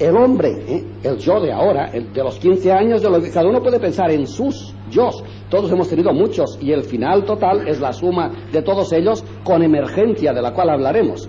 el 0.00 0.16
hombre, 0.16 0.50
¿eh? 0.66 0.84
el 1.02 1.18
yo 1.18 1.38
de 1.40 1.52
ahora, 1.52 1.90
el 1.92 2.10
de 2.10 2.24
los 2.24 2.38
15 2.38 2.72
años, 2.72 3.02
de 3.02 3.10
lo 3.10 3.20
que 3.20 3.30
cada 3.30 3.46
uno 3.46 3.60
puede 3.60 3.78
pensar 3.78 4.10
en 4.10 4.26
sus 4.26 4.74
yo. 4.90 5.10
Todos 5.50 5.70
hemos 5.70 5.88
tenido 5.90 6.10
muchos 6.14 6.58
y 6.58 6.72
el 6.72 6.84
final 6.84 7.24
total 7.24 7.68
es 7.68 7.80
la 7.80 7.92
suma 7.92 8.30
de 8.50 8.62
todos 8.62 8.90
ellos 8.94 9.22
con 9.44 9.62
emergencia, 9.62 10.32
de 10.32 10.40
la 10.40 10.54
cual 10.54 10.70
hablaremos. 10.70 11.28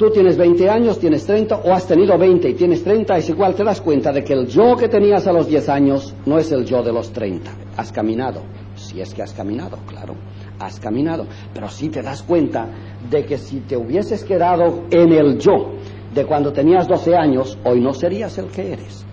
Tú 0.00 0.08
tienes 0.08 0.38
20 0.38 0.66
años, 0.70 0.98
tienes 0.98 1.26
30, 1.26 1.56
o 1.56 1.74
has 1.74 1.86
tenido 1.86 2.16
20 2.16 2.48
y 2.48 2.54
tienes 2.54 2.82
30, 2.82 3.18
es 3.18 3.28
igual, 3.28 3.54
te 3.54 3.62
das 3.62 3.82
cuenta 3.82 4.10
de 4.10 4.24
que 4.24 4.32
el 4.32 4.46
yo 4.46 4.74
que 4.74 4.88
tenías 4.88 5.26
a 5.26 5.32
los 5.34 5.46
10 5.46 5.68
años 5.68 6.14
no 6.24 6.38
es 6.38 6.50
el 6.52 6.64
yo 6.64 6.82
de 6.82 6.90
los 6.90 7.12
30. 7.12 7.50
Has 7.76 7.92
caminado, 7.92 8.40
si 8.76 8.98
es 9.02 9.12
que 9.12 9.22
has 9.22 9.34
caminado, 9.34 9.76
claro, 9.86 10.14
has 10.58 10.80
caminado, 10.80 11.26
pero 11.52 11.68
sí 11.68 11.90
te 11.90 12.00
das 12.00 12.22
cuenta 12.22 12.66
de 13.10 13.26
que 13.26 13.36
si 13.36 13.60
te 13.60 13.76
hubieses 13.76 14.24
quedado 14.24 14.84
en 14.90 15.12
el 15.12 15.38
yo, 15.38 15.72
de 16.14 16.24
cuando 16.24 16.50
tenías 16.50 16.88
12 16.88 17.14
años, 17.14 17.58
hoy 17.62 17.82
no 17.82 17.92
serías 17.92 18.38
el 18.38 18.46
que 18.46 18.72
eres. 18.72 19.04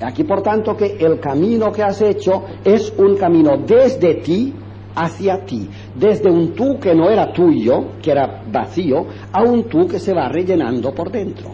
Aquí, 0.00 0.24
por 0.24 0.40
tanto, 0.40 0.74
que 0.78 0.96
el 0.98 1.20
camino 1.20 1.70
que 1.70 1.82
has 1.82 2.00
hecho 2.00 2.42
es 2.64 2.90
un 2.96 3.18
camino 3.18 3.58
desde 3.66 4.14
ti 4.14 4.54
hacia 4.96 5.44
ti, 5.44 5.68
desde 5.94 6.30
un 6.30 6.54
tú 6.54 6.78
que 6.80 6.94
no 6.94 7.10
era 7.10 7.32
tuyo, 7.32 7.92
que 8.02 8.10
era 8.10 8.42
vacío, 8.50 9.06
a 9.30 9.42
un 9.42 9.64
tú 9.64 9.86
que 9.86 9.98
se 9.98 10.14
va 10.14 10.28
rellenando 10.28 10.92
por 10.92 11.10
dentro. 11.10 11.50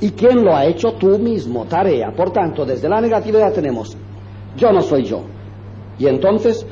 ¿Y 0.00 0.10
quién 0.10 0.44
lo 0.44 0.54
ha 0.54 0.66
hecho? 0.66 0.92
Tú 0.92 1.18
mismo, 1.18 1.64
tarea. 1.64 2.12
Por 2.12 2.30
tanto, 2.30 2.64
desde 2.64 2.88
la 2.88 3.00
negatividad 3.00 3.52
tenemos, 3.52 3.96
yo 4.56 4.72
no 4.72 4.80
soy 4.82 5.04
yo. 5.04 5.22
Y 5.98 6.06
entonces, 6.06 6.66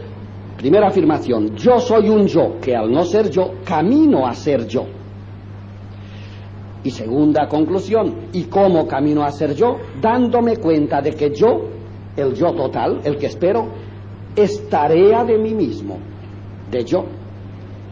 primera 0.57 0.89
afirmación, 0.89 1.55
yo 1.57 1.79
soy 1.79 2.09
un 2.09 2.27
yo 2.27 2.59
que 2.61 2.75
al 2.75 2.91
no 2.91 3.05
ser 3.05 3.31
yo, 3.31 3.53
camino 3.65 4.27
a 4.27 4.35
ser 4.35 4.67
yo. 4.67 4.85
Y 6.85 6.91
segunda 6.91 7.49
conclusión, 7.49 8.29
¿y 8.33 8.45
cómo 8.45 8.87
camino 8.87 9.25
a 9.25 9.31
ser 9.31 9.55
yo? 9.55 9.77
Dándome 10.01 10.57
cuenta 10.57 11.03
de 11.03 11.13
que 11.13 11.35
yo, 11.35 11.69
el 12.17 12.35
yo 12.35 12.53
total, 12.53 13.01
el 13.05 13.19
que 13.19 13.27
espero, 13.27 13.69
es 14.39 14.69
tarea 14.69 15.25
de 15.25 15.37
mí 15.37 15.53
mismo, 15.53 15.99
de 16.71 16.85
yo. 16.85 17.05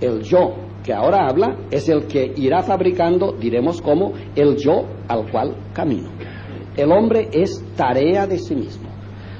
El 0.00 0.22
yo 0.22 0.54
que 0.84 0.92
ahora 0.92 1.26
habla 1.26 1.56
es 1.70 1.88
el 1.88 2.06
que 2.06 2.32
irá 2.36 2.62
fabricando, 2.62 3.32
diremos 3.32 3.82
cómo, 3.82 4.12
el 4.36 4.56
yo 4.56 4.84
al 5.08 5.28
cual 5.30 5.56
camino. 5.72 6.08
El 6.76 6.92
hombre 6.92 7.28
es 7.32 7.64
tarea 7.74 8.26
de 8.26 8.38
sí 8.38 8.54
mismo. 8.54 8.88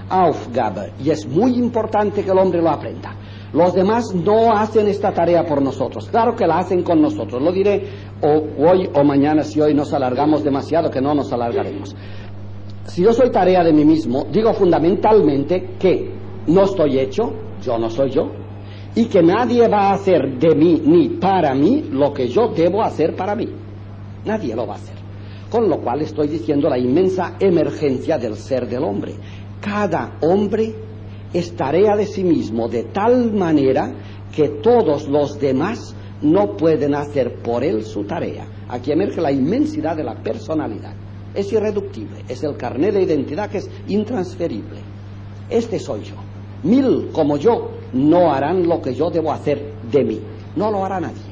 Aufgabe, 0.08 0.92
y 1.04 1.10
es 1.10 1.26
muy 1.26 1.54
importante 1.54 2.24
que 2.24 2.30
el 2.30 2.38
hombre 2.38 2.60
lo 2.60 2.70
aprenda. 2.70 3.14
Los 3.52 3.74
demás 3.74 4.12
no 4.12 4.52
hacen 4.52 4.88
esta 4.88 5.12
tarea 5.12 5.44
por 5.44 5.62
nosotros. 5.62 6.08
Claro 6.10 6.34
que 6.34 6.46
la 6.46 6.58
hacen 6.58 6.82
con 6.82 7.00
nosotros. 7.00 7.40
Lo 7.40 7.52
diré 7.52 7.84
hoy 8.22 8.90
o 8.92 9.04
mañana 9.04 9.42
si 9.44 9.60
hoy 9.60 9.72
nos 9.72 9.92
alargamos 9.92 10.42
demasiado, 10.42 10.90
que 10.90 11.00
no 11.00 11.14
nos 11.14 11.32
alargaremos. 11.32 11.94
Si 12.84 13.02
yo 13.02 13.12
soy 13.12 13.30
tarea 13.30 13.62
de 13.62 13.72
mí 13.72 13.84
mismo, 13.84 14.26
digo 14.30 14.52
fundamentalmente 14.52 15.74
que 15.78 16.25
no 16.46 16.64
estoy 16.64 16.98
hecho, 16.98 17.32
yo 17.62 17.78
no 17.78 17.90
soy 17.90 18.10
yo, 18.10 18.30
y 18.94 19.06
que 19.06 19.22
nadie 19.22 19.68
va 19.68 19.90
a 19.90 19.94
hacer 19.94 20.38
de 20.38 20.54
mí 20.54 20.80
ni 20.84 21.10
para 21.10 21.54
mí 21.54 21.84
lo 21.90 22.12
que 22.12 22.28
yo 22.28 22.48
debo 22.48 22.82
hacer 22.82 23.14
para 23.14 23.34
mí. 23.34 23.48
Nadie 24.24 24.56
lo 24.56 24.66
va 24.66 24.74
a 24.74 24.76
hacer. 24.78 24.96
Con 25.50 25.68
lo 25.68 25.80
cual 25.80 26.00
estoy 26.02 26.28
diciendo 26.28 26.68
la 26.68 26.78
inmensa 26.78 27.36
emergencia 27.38 28.18
del 28.18 28.36
ser 28.36 28.66
del 28.66 28.82
hombre. 28.82 29.14
Cada 29.60 30.16
hombre 30.22 30.74
es 31.32 31.54
tarea 31.54 31.94
de 31.94 32.06
sí 32.06 32.24
mismo 32.24 32.68
de 32.68 32.84
tal 32.84 33.32
manera 33.32 33.92
que 34.34 34.48
todos 34.48 35.08
los 35.08 35.38
demás 35.38 35.94
no 36.22 36.56
pueden 36.56 36.94
hacer 36.94 37.42
por 37.42 37.62
él 37.62 37.84
su 37.84 38.04
tarea. 38.04 38.46
Aquí 38.68 38.92
emerge 38.92 39.20
la 39.20 39.30
inmensidad 39.30 39.96
de 39.96 40.04
la 40.04 40.14
personalidad. 40.14 40.94
Es 41.34 41.52
irreductible, 41.52 42.24
es 42.28 42.42
el 42.42 42.56
carnet 42.56 42.94
de 42.94 43.02
identidad 43.02 43.50
que 43.50 43.58
es 43.58 43.70
intransferible. 43.88 44.80
Este 45.50 45.78
soy 45.78 46.02
yo. 46.02 46.25
Mil 46.62 47.10
como 47.12 47.36
yo 47.36 47.70
no 47.92 48.32
harán 48.32 48.66
lo 48.66 48.80
que 48.80 48.94
yo 48.94 49.10
debo 49.10 49.32
hacer 49.32 49.74
de 49.90 50.04
mí. 50.04 50.20
No 50.56 50.70
lo 50.70 50.84
hará 50.84 51.00
nadie. 51.00 51.22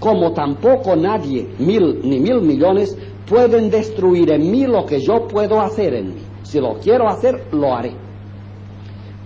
Como 0.00 0.32
tampoco 0.32 0.94
nadie, 0.94 1.48
mil 1.58 2.00
ni 2.04 2.20
mil 2.20 2.40
millones, 2.40 2.96
pueden 3.28 3.68
destruir 3.70 4.30
en 4.30 4.50
mí 4.50 4.66
lo 4.66 4.86
que 4.86 5.00
yo 5.00 5.26
puedo 5.26 5.60
hacer 5.60 5.94
en 5.94 6.14
mí. 6.14 6.22
Si 6.42 6.60
lo 6.60 6.74
quiero 6.74 7.08
hacer, 7.08 7.48
lo 7.52 7.74
haré. 7.74 7.92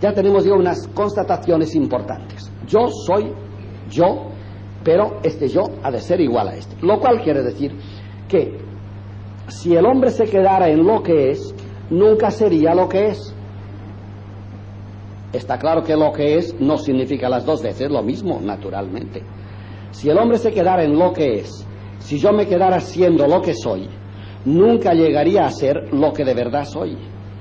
Ya 0.00 0.12
tenemos 0.12 0.44
ya 0.44 0.54
unas 0.54 0.88
constataciones 0.88 1.74
importantes. 1.74 2.50
Yo 2.66 2.88
soy 3.06 3.32
yo, 3.90 4.30
pero 4.82 5.18
este 5.22 5.48
yo 5.48 5.62
ha 5.82 5.90
de 5.90 6.00
ser 6.00 6.20
igual 6.20 6.48
a 6.48 6.56
este. 6.56 6.74
Lo 6.84 6.98
cual 6.98 7.22
quiere 7.22 7.42
decir 7.42 7.72
que 8.26 8.58
si 9.48 9.76
el 9.76 9.86
hombre 9.86 10.10
se 10.10 10.24
quedara 10.24 10.68
en 10.68 10.84
lo 10.84 11.02
que 11.02 11.30
es, 11.30 11.54
nunca 11.90 12.30
sería 12.30 12.74
lo 12.74 12.88
que 12.88 13.08
es. 13.08 13.34
Está 15.32 15.58
claro 15.58 15.82
que 15.82 15.96
lo 15.96 16.12
que 16.12 16.36
es 16.36 16.54
no 16.60 16.76
significa 16.76 17.28
las 17.28 17.46
dos 17.46 17.62
veces 17.62 17.90
lo 17.90 18.02
mismo, 18.02 18.38
naturalmente. 18.42 19.22
Si 19.90 20.10
el 20.10 20.18
hombre 20.18 20.38
se 20.38 20.52
quedara 20.52 20.84
en 20.84 20.98
lo 20.98 21.12
que 21.12 21.40
es, 21.40 21.66
si 21.98 22.18
yo 22.18 22.32
me 22.32 22.46
quedara 22.46 22.80
siendo 22.80 23.26
lo 23.26 23.40
que 23.40 23.54
soy, 23.54 23.88
nunca 24.44 24.92
llegaría 24.92 25.46
a 25.46 25.50
ser 25.50 25.92
lo 25.94 26.12
que 26.12 26.24
de 26.24 26.34
verdad 26.34 26.64
soy, 26.64 26.98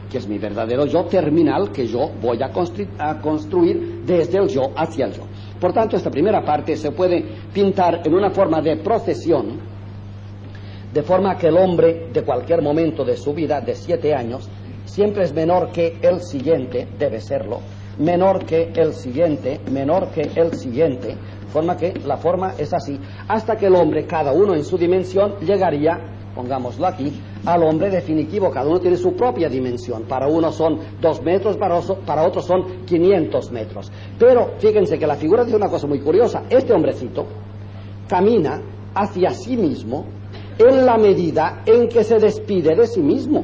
que 0.10 0.20
es 0.20 0.28
mi 0.28 0.38
verdadero 0.38 0.86
yo 0.86 1.06
terminal 1.06 1.72
que 1.72 1.88
yo 1.88 2.12
voy 2.22 2.40
a, 2.42 2.52
a 3.00 3.20
construir 3.20 4.04
desde 4.06 4.38
el 4.38 4.48
yo 4.48 4.72
hacia 4.76 5.06
el 5.06 5.14
yo. 5.14 5.24
Por 5.60 5.74
tanto, 5.74 5.98
esta 5.98 6.10
primera 6.10 6.44
parte 6.44 6.78
se 6.78 6.92
puede 6.92 7.26
pintar 7.54 8.02
en 8.06 8.14
una 8.14 8.30
forma 8.30 8.62
de 8.62 8.78
procesión, 8.78 9.60
de 10.94 11.04
forma 11.04 11.38
que 11.38 11.48
el 11.48 11.58
hombre 11.58 12.10
de 12.14 12.24
cualquier 12.24 12.62
momento 12.62 13.04
de 13.04 13.18
su 13.18 13.34
vida, 13.34 13.62
de 13.62 13.76
siete 13.76 14.14
años, 14.14 14.50
siempre 14.86 15.24
es 15.24 15.34
menor 15.34 15.72
que 15.72 15.98
el 16.02 16.22
siguiente, 16.22 16.88
debe 17.00 17.22
serlo, 17.22 17.60
menor 18.02 18.46
que 18.46 18.72
el 18.76 18.94
siguiente, 18.94 19.60
menor 19.72 20.10
que 20.10 20.22
el 20.36 20.54
siguiente, 20.54 21.16
forma 21.52 21.78
que 21.78 21.94
la 22.06 22.18
forma 22.18 22.54
es 22.58 22.74
así, 22.74 23.00
hasta 23.28 23.56
que 23.56 23.68
el 23.68 23.76
hombre, 23.76 24.06
cada 24.06 24.34
uno 24.34 24.56
en 24.56 24.64
su 24.64 24.78
dimensión, 24.78 25.36
llegaría, 25.42 26.00
pongámoslo 26.34 26.88
aquí, 26.88 27.14
al 27.46 27.64
hombre 27.64 27.90
definitivo, 27.90 28.50
cada 28.50 28.68
uno 28.68 28.80
tiene 28.80 28.98
su 28.98 29.14
propia 29.14 29.50
dimensión, 29.50 30.04
para 30.04 30.28
uno 30.28 30.52
son 30.52 30.80
dos 31.00 31.22
metros, 31.22 31.58
para, 31.58 31.80
para 32.06 32.26
otros 32.26 32.46
son 32.46 32.86
500 32.86 33.52
metros. 33.52 33.92
Pero 34.18 34.54
fíjense 34.58 34.98
que 34.98 35.06
la 35.06 35.16
figura 35.16 35.44
dice 35.44 35.58
una 35.58 35.70
cosa 35.70 35.88
muy 35.88 36.00
curiosa, 36.00 36.44
este 36.50 36.74
hombrecito 36.74 37.26
camina 38.08 38.62
hacia 38.96 39.32
sí 39.32 39.56
mismo 39.56 40.06
en 40.58 40.86
la 40.86 40.98
medida 40.98 41.62
en 41.66 41.88
que 41.88 42.04
se 42.04 42.18
despide 42.18 42.76
de 42.76 42.88
sí 42.88 43.02
mismo. 43.02 43.44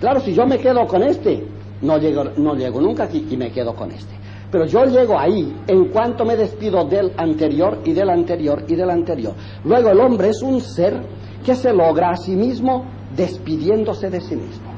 Claro, 0.00 0.20
si 0.20 0.32
yo 0.32 0.46
me 0.46 0.58
quedo 0.58 0.86
con 0.86 1.02
este, 1.02 1.44
no 1.82 1.98
llego, 1.98 2.24
no 2.36 2.54
llego 2.54 2.80
nunca 2.80 3.04
aquí 3.04 3.26
y 3.30 3.36
me 3.36 3.50
quedo 3.50 3.74
con 3.74 3.90
este. 3.90 4.14
Pero 4.50 4.66
yo 4.66 4.84
llego 4.84 5.18
ahí 5.18 5.54
en 5.66 5.86
cuanto 5.86 6.24
me 6.24 6.36
despido 6.36 6.84
del 6.84 7.12
anterior 7.16 7.80
y 7.84 7.92
del 7.92 8.10
anterior 8.10 8.64
y 8.66 8.74
del 8.74 8.90
anterior. 8.90 9.34
Luego 9.64 9.90
el 9.90 10.00
hombre 10.00 10.30
es 10.30 10.42
un 10.42 10.60
ser 10.60 11.00
que 11.44 11.54
se 11.54 11.72
logra 11.72 12.10
a 12.10 12.16
sí 12.16 12.34
mismo 12.34 12.84
despidiéndose 13.16 14.10
de 14.10 14.20
sí 14.20 14.34
mismo. 14.34 14.70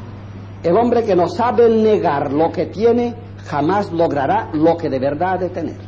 El 0.62 0.76
hombre 0.76 1.02
que 1.02 1.16
no 1.16 1.26
sabe 1.28 1.68
negar 1.68 2.32
lo 2.32 2.52
que 2.52 2.66
tiene 2.66 3.14
jamás 3.46 3.90
logrará 3.92 4.50
lo 4.52 4.76
que 4.76 4.88
de 4.88 4.98
verdad 4.98 5.34
ha 5.34 5.38
de 5.38 5.48
tener. 5.48 5.78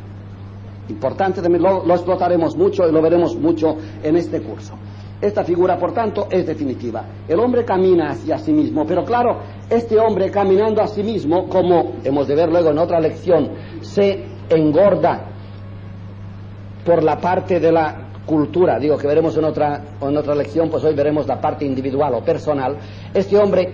Importante 0.89 1.41
también, 1.41 1.63
lo, 1.63 1.85
lo 1.85 1.93
explotaremos 1.93 2.55
mucho 2.55 2.87
y 2.87 2.91
lo 2.91 3.01
veremos 3.01 3.35
mucho 3.35 3.77
en 4.03 4.17
este 4.17 4.41
curso. 4.41 4.73
Esta 5.21 5.43
figura, 5.43 5.77
por 5.77 5.93
tanto, 5.93 6.27
es 6.29 6.45
definitiva. 6.45 7.05
El 7.27 7.39
hombre 7.39 7.63
camina 7.63 8.11
hacia 8.11 8.37
sí 8.37 8.51
mismo, 8.51 8.85
pero 8.85 9.05
claro, 9.05 9.39
este 9.69 9.97
hombre 9.99 10.29
caminando 10.29 10.81
a 10.81 10.87
sí 10.87 11.03
mismo, 11.03 11.47
como 11.47 11.93
hemos 12.03 12.27
de 12.27 12.35
ver 12.35 12.49
luego 12.49 12.71
en 12.71 12.77
otra 12.77 12.99
lección, 12.99 13.51
se 13.81 14.25
engorda 14.49 15.25
por 16.85 17.03
la 17.03 17.17
parte 17.17 17.59
de 17.59 17.71
la 17.71 18.05
cultura, 18.25 18.77
digo 18.79 18.97
que 18.97 19.07
veremos 19.07 19.37
en 19.37 19.45
otra, 19.45 19.81
en 20.01 20.17
otra 20.17 20.35
lección, 20.35 20.69
pues 20.69 20.83
hoy 20.83 20.93
veremos 20.93 21.27
la 21.27 21.39
parte 21.39 21.65
individual 21.65 22.13
o 22.15 22.23
personal, 22.23 22.77
este 23.13 23.37
hombre 23.37 23.73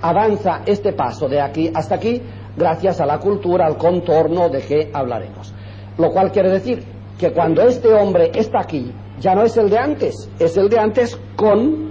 avanza 0.00 0.62
este 0.66 0.92
paso 0.92 1.28
de 1.28 1.40
aquí 1.40 1.70
hasta 1.74 1.96
aquí 1.96 2.20
gracias 2.56 3.00
a 3.00 3.06
la 3.06 3.18
cultura, 3.18 3.66
al 3.66 3.76
contorno 3.76 4.48
de 4.48 4.62
que 4.62 4.90
hablaremos. 4.92 5.52
Lo 5.98 6.10
cual 6.10 6.30
quiere 6.30 6.50
decir 6.50 6.82
que 7.18 7.32
cuando 7.32 7.62
este 7.62 7.92
hombre 7.92 8.30
está 8.34 8.60
aquí, 8.60 8.92
ya 9.20 9.34
no 9.34 9.42
es 9.42 9.56
el 9.56 9.70
de 9.70 9.78
antes, 9.78 10.30
es 10.38 10.56
el 10.56 10.68
de 10.68 10.78
antes 10.78 11.18
con... 11.36 11.90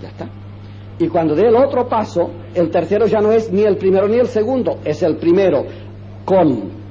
Ya 0.00 0.08
está. 0.08 0.28
Y 0.98 1.08
cuando 1.08 1.34
dé 1.34 1.48
el 1.48 1.56
otro 1.56 1.88
paso, 1.88 2.30
el 2.54 2.70
tercero 2.70 3.06
ya 3.06 3.20
no 3.20 3.32
es 3.32 3.50
ni 3.50 3.62
el 3.62 3.76
primero 3.76 4.08
ni 4.08 4.16
el 4.16 4.28
segundo, 4.28 4.78
es 4.84 5.02
el 5.02 5.16
primero 5.16 5.64
con 6.24 6.84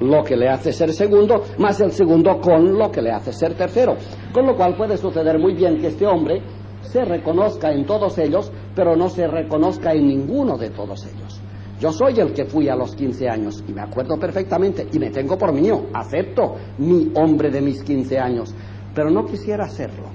lo 0.00 0.22
que 0.22 0.36
le 0.36 0.48
hace 0.48 0.72
ser 0.72 0.92
segundo, 0.92 1.42
más 1.58 1.80
el 1.80 1.90
segundo 1.92 2.38
con 2.38 2.76
lo 2.76 2.90
que 2.90 3.00
le 3.00 3.10
hace 3.10 3.32
ser 3.32 3.54
tercero. 3.54 3.96
Con 4.32 4.46
lo 4.46 4.54
cual 4.54 4.76
puede 4.76 4.96
suceder 4.98 5.38
muy 5.38 5.54
bien 5.54 5.80
que 5.80 5.88
este 5.88 6.06
hombre 6.06 6.42
se 6.82 7.04
reconozca 7.04 7.72
en 7.72 7.86
todos 7.86 8.18
ellos, 8.18 8.52
pero 8.74 8.94
no 8.94 9.08
se 9.08 9.26
reconozca 9.26 9.92
en 9.92 10.06
ninguno 10.06 10.58
de 10.58 10.70
todos 10.70 11.06
ellos. 11.06 11.40
Yo 11.80 11.92
soy 11.92 12.18
el 12.20 12.32
que 12.32 12.46
fui 12.46 12.68
a 12.68 12.76
los 12.76 12.94
15 12.94 13.28
años 13.28 13.62
y 13.68 13.72
me 13.72 13.82
acuerdo 13.82 14.18
perfectamente 14.18 14.86
y 14.90 14.98
me 14.98 15.10
tengo 15.10 15.36
por 15.36 15.52
mío, 15.52 15.86
acepto 15.92 16.54
mi 16.78 17.12
hombre 17.14 17.50
de 17.50 17.60
mis 17.60 17.82
15 17.82 18.18
años, 18.18 18.54
pero 18.96 19.10
no 19.10 19.26
quisiera 19.26 19.66
hacerlo. 19.66 20.06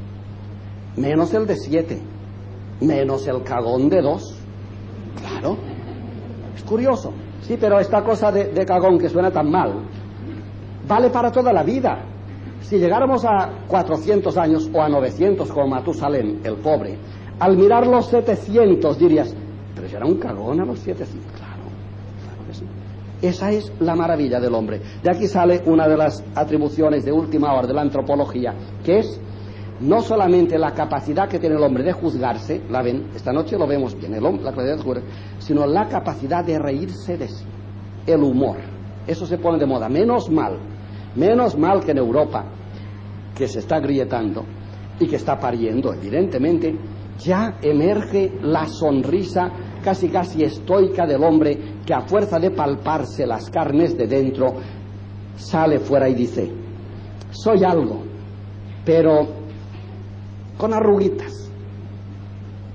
Menos 0.98 1.32
el 1.36 1.46
de 1.46 1.56
7, 1.56 2.02
menos 2.82 3.28
el 3.28 3.44
cagón 3.44 3.88
de 3.88 4.02
2. 4.02 4.36
Claro, 5.20 5.56
es 6.56 6.64
curioso. 6.64 7.14
Sí, 7.44 7.58
pero 7.62 7.80
esta 7.80 8.04
cosa 8.04 8.32
de, 8.32 8.66
cagón 8.66 8.98
que 8.98 9.08
suena 9.08 9.30
tan 9.32 9.52
mal, 9.52 9.84
vale 10.88 11.12
para 11.12 11.32
toda 11.32 11.54
la 11.54 11.62
vida. 11.64 12.04
Si 12.62 12.78
llegáramos 12.78 13.24
a 13.24 13.52
400 13.68 14.36
años 14.38 14.70
o 14.74 14.82
a 14.82 14.90
900 14.90 15.50
como 15.52 15.68
Matusalén, 15.68 16.42
el 16.44 16.56
pobre, 16.56 16.98
al 17.40 17.58
mirar 17.58 17.86
los 17.86 18.08
700 18.08 18.98
dirías, 18.98 19.36
pero 19.76 19.88
era 19.88 20.06
un 20.06 20.16
cagón 20.16 20.60
a 20.60 20.66
los 20.66 20.80
700. 20.80 21.32
Claro, 21.34 21.64
claro 22.24 22.48
que 22.48 22.54
sí. 22.56 22.66
Esa 23.22 23.51
es 23.51 23.72
la 23.80 23.96
maravilla 23.96 24.40
del 24.40 24.56
hombre. 24.56 24.82
De 25.04 25.12
aquí 25.12 25.28
sale 25.28 25.62
una 25.66 25.88
de 25.88 25.96
las 25.96 26.24
atribuciones 26.34 27.06
de 27.06 27.12
última 27.12 27.54
hora 27.54 27.68
de 27.68 27.74
la 27.74 27.82
antropología, 27.82 28.56
que 28.84 29.00
es 29.00 29.22
no 29.82 30.01
solamente 30.01 30.58
la 30.58 30.74
capacidad 30.74 31.28
que 31.28 31.40
tiene 31.40 31.56
el 31.56 31.63
hombre 31.63 31.84
de 31.84 31.92
juzgarse, 31.92 32.62
la 32.70 32.82
ven, 32.82 33.10
esta 33.16 33.32
noche 33.32 33.58
lo 33.58 33.68
vemos 33.68 33.96
bien, 33.96 34.13
el 34.13 34.25
hombre, 34.25 34.44
la 34.44 34.51
capacidad 34.51 34.78
de 34.78 34.84
juzgarse, 34.84 35.10
sino 35.40 35.66
la 35.66 35.88
capacidad 35.88 36.46
de 36.46 36.58
reírse 36.60 37.18
de 37.18 37.28
sí, 37.28 37.46
el 38.08 38.24
humor. 38.24 38.58
Eso 39.06 39.25
se 39.25 39.38
pone 39.38 39.58
de 39.58 39.66
moda. 39.66 39.90
Menos 39.90 40.30
mal, 40.30 40.58
menos 41.16 41.58
mal 41.58 41.84
que 41.84 41.92
en 41.92 41.98
Europa, 41.98 42.46
que 43.36 43.48
se 43.48 43.60
está 43.60 43.80
grietando 43.80 44.46
y 45.00 45.08
que 45.08 45.16
está 45.16 45.40
pariendo, 45.40 45.94
evidentemente, 45.94 46.75
ya 47.18 47.58
emerge 47.62 48.32
la 48.42 48.68
sonrisa 48.68 49.51
casi 49.82 50.10
casi 50.10 50.44
estoica 50.44 51.06
del 51.06 51.24
hombre 51.24 51.58
que 51.86 51.94
a 51.94 52.02
fuerza 52.02 52.40
de 52.40 52.52
palparse 52.52 53.26
las 53.26 53.50
carnes 53.50 53.98
de 53.98 54.08
dentro 54.08 54.56
sale 55.36 55.80
fuera 55.80 56.08
y 56.08 56.16
dice, 56.16 56.52
soy 57.32 57.64
algo, 57.64 58.02
pero 58.86 59.28
con 60.58 60.74
arruguitas. 60.74 61.50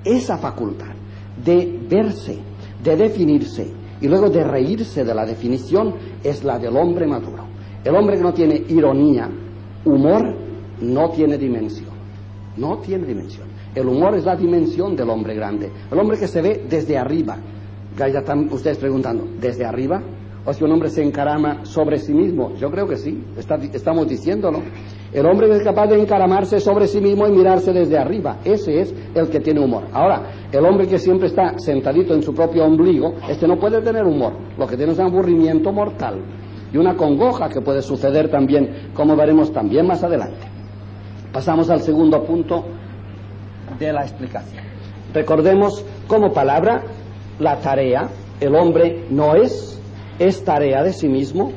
Esa 0.03 0.37
facultad 0.37 0.93
de 1.43 1.79
verse, 1.89 2.39
de 2.83 2.95
definirse 2.95 3.71
y 3.99 4.07
luego 4.07 4.29
de 4.29 4.43
reírse 4.43 5.03
de 5.03 5.13
la 5.13 5.25
definición 5.25 5.93
es 6.23 6.43
la 6.43 6.59
del 6.59 6.75
hombre 6.77 7.07
maduro. 7.07 7.45
El 7.83 7.95
hombre 7.95 8.17
que 8.17 8.23
no 8.23 8.33
tiene 8.33 8.63
ironía, 8.67 9.29
humor, 9.85 10.35
no 10.81 11.09
tiene 11.11 11.37
dimensión. 11.37 11.89
No 12.57 12.77
tiene 12.79 13.05
dimensión. 13.05 13.47
El 13.77 13.87
humor 13.87 14.15
es 14.15 14.25
la 14.25 14.35
dimensión 14.35 14.95
del 14.95 15.07
hombre 15.07 15.35
grande. 15.35 15.71
El 15.91 15.99
hombre 15.99 16.17
que 16.17 16.27
se 16.27 16.41
ve 16.41 16.65
desde 16.67 16.97
arriba. 16.97 17.37
Ya 17.95 18.07
están 18.07 18.51
ustedes 18.51 18.79
preguntando, 18.79 19.27
¿desde 19.39 19.65
arriba? 19.65 20.01
¿O 20.43 20.51
si 20.51 20.63
un 20.63 20.71
hombre 20.71 20.89
se 20.89 21.03
encarama 21.03 21.63
sobre 21.63 21.99
sí 21.99 22.11
mismo? 22.11 22.55
Yo 22.55 22.71
creo 22.71 22.87
que 22.87 22.95
sí, 22.95 23.23
estamos 23.37 24.07
diciéndolo. 24.07 24.63
El 25.13 25.25
hombre 25.27 25.55
es 25.55 25.63
capaz 25.63 25.87
de 25.87 25.99
encaramarse 25.99 26.59
sobre 26.59 26.87
sí 26.87 26.99
mismo 26.99 27.27
y 27.27 27.31
mirarse 27.31 27.71
desde 27.71 27.99
arriba. 27.99 28.39
Ese 28.43 28.81
es 28.81 28.95
el 29.13 29.29
que 29.29 29.41
tiene 29.41 29.59
humor. 29.59 29.83
Ahora, 29.93 30.23
el 30.51 30.65
hombre 30.65 30.87
que 30.87 30.97
siempre 30.97 31.27
está 31.27 31.59
sentadito 31.59 32.15
en 32.15 32.23
su 32.23 32.33
propio 32.33 32.65
ombligo, 32.65 33.13
este 33.29 33.47
no 33.47 33.59
puede 33.59 33.79
tener 33.81 34.05
humor. 34.05 34.33
Lo 34.57 34.65
que 34.65 34.75
tiene 34.75 34.93
es 34.93 34.99
aburrimiento 34.99 35.71
mortal 35.71 36.19
y 36.73 36.77
una 36.77 36.95
congoja 36.95 37.47
que 37.47 37.61
puede 37.61 37.83
suceder 37.83 38.31
también, 38.31 38.89
como 38.95 39.15
veremos 39.15 39.51
también 39.53 39.85
más 39.85 40.03
adelante. 40.03 40.47
Pasamos 41.31 41.69
al 41.69 41.81
segundo 41.81 42.23
punto 42.23 42.65
de 43.79 43.93
la 43.93 44.03
explicación. 44.03 44.63
Recordemos 45.13 45.83
como 46.07 46.31
palabra 46.33 46.83
la 47.39 47.57
tarea, 47.57 48.09
el 48.39 48.55
hombre 48.55 49.05
no 49.09 49.35
es, 49.35 49.79
es 50.19 50.43
tarea 50.43 50.83
de 50.83 50.93
sí 50.93 51.07
mismo, 51.07 51.51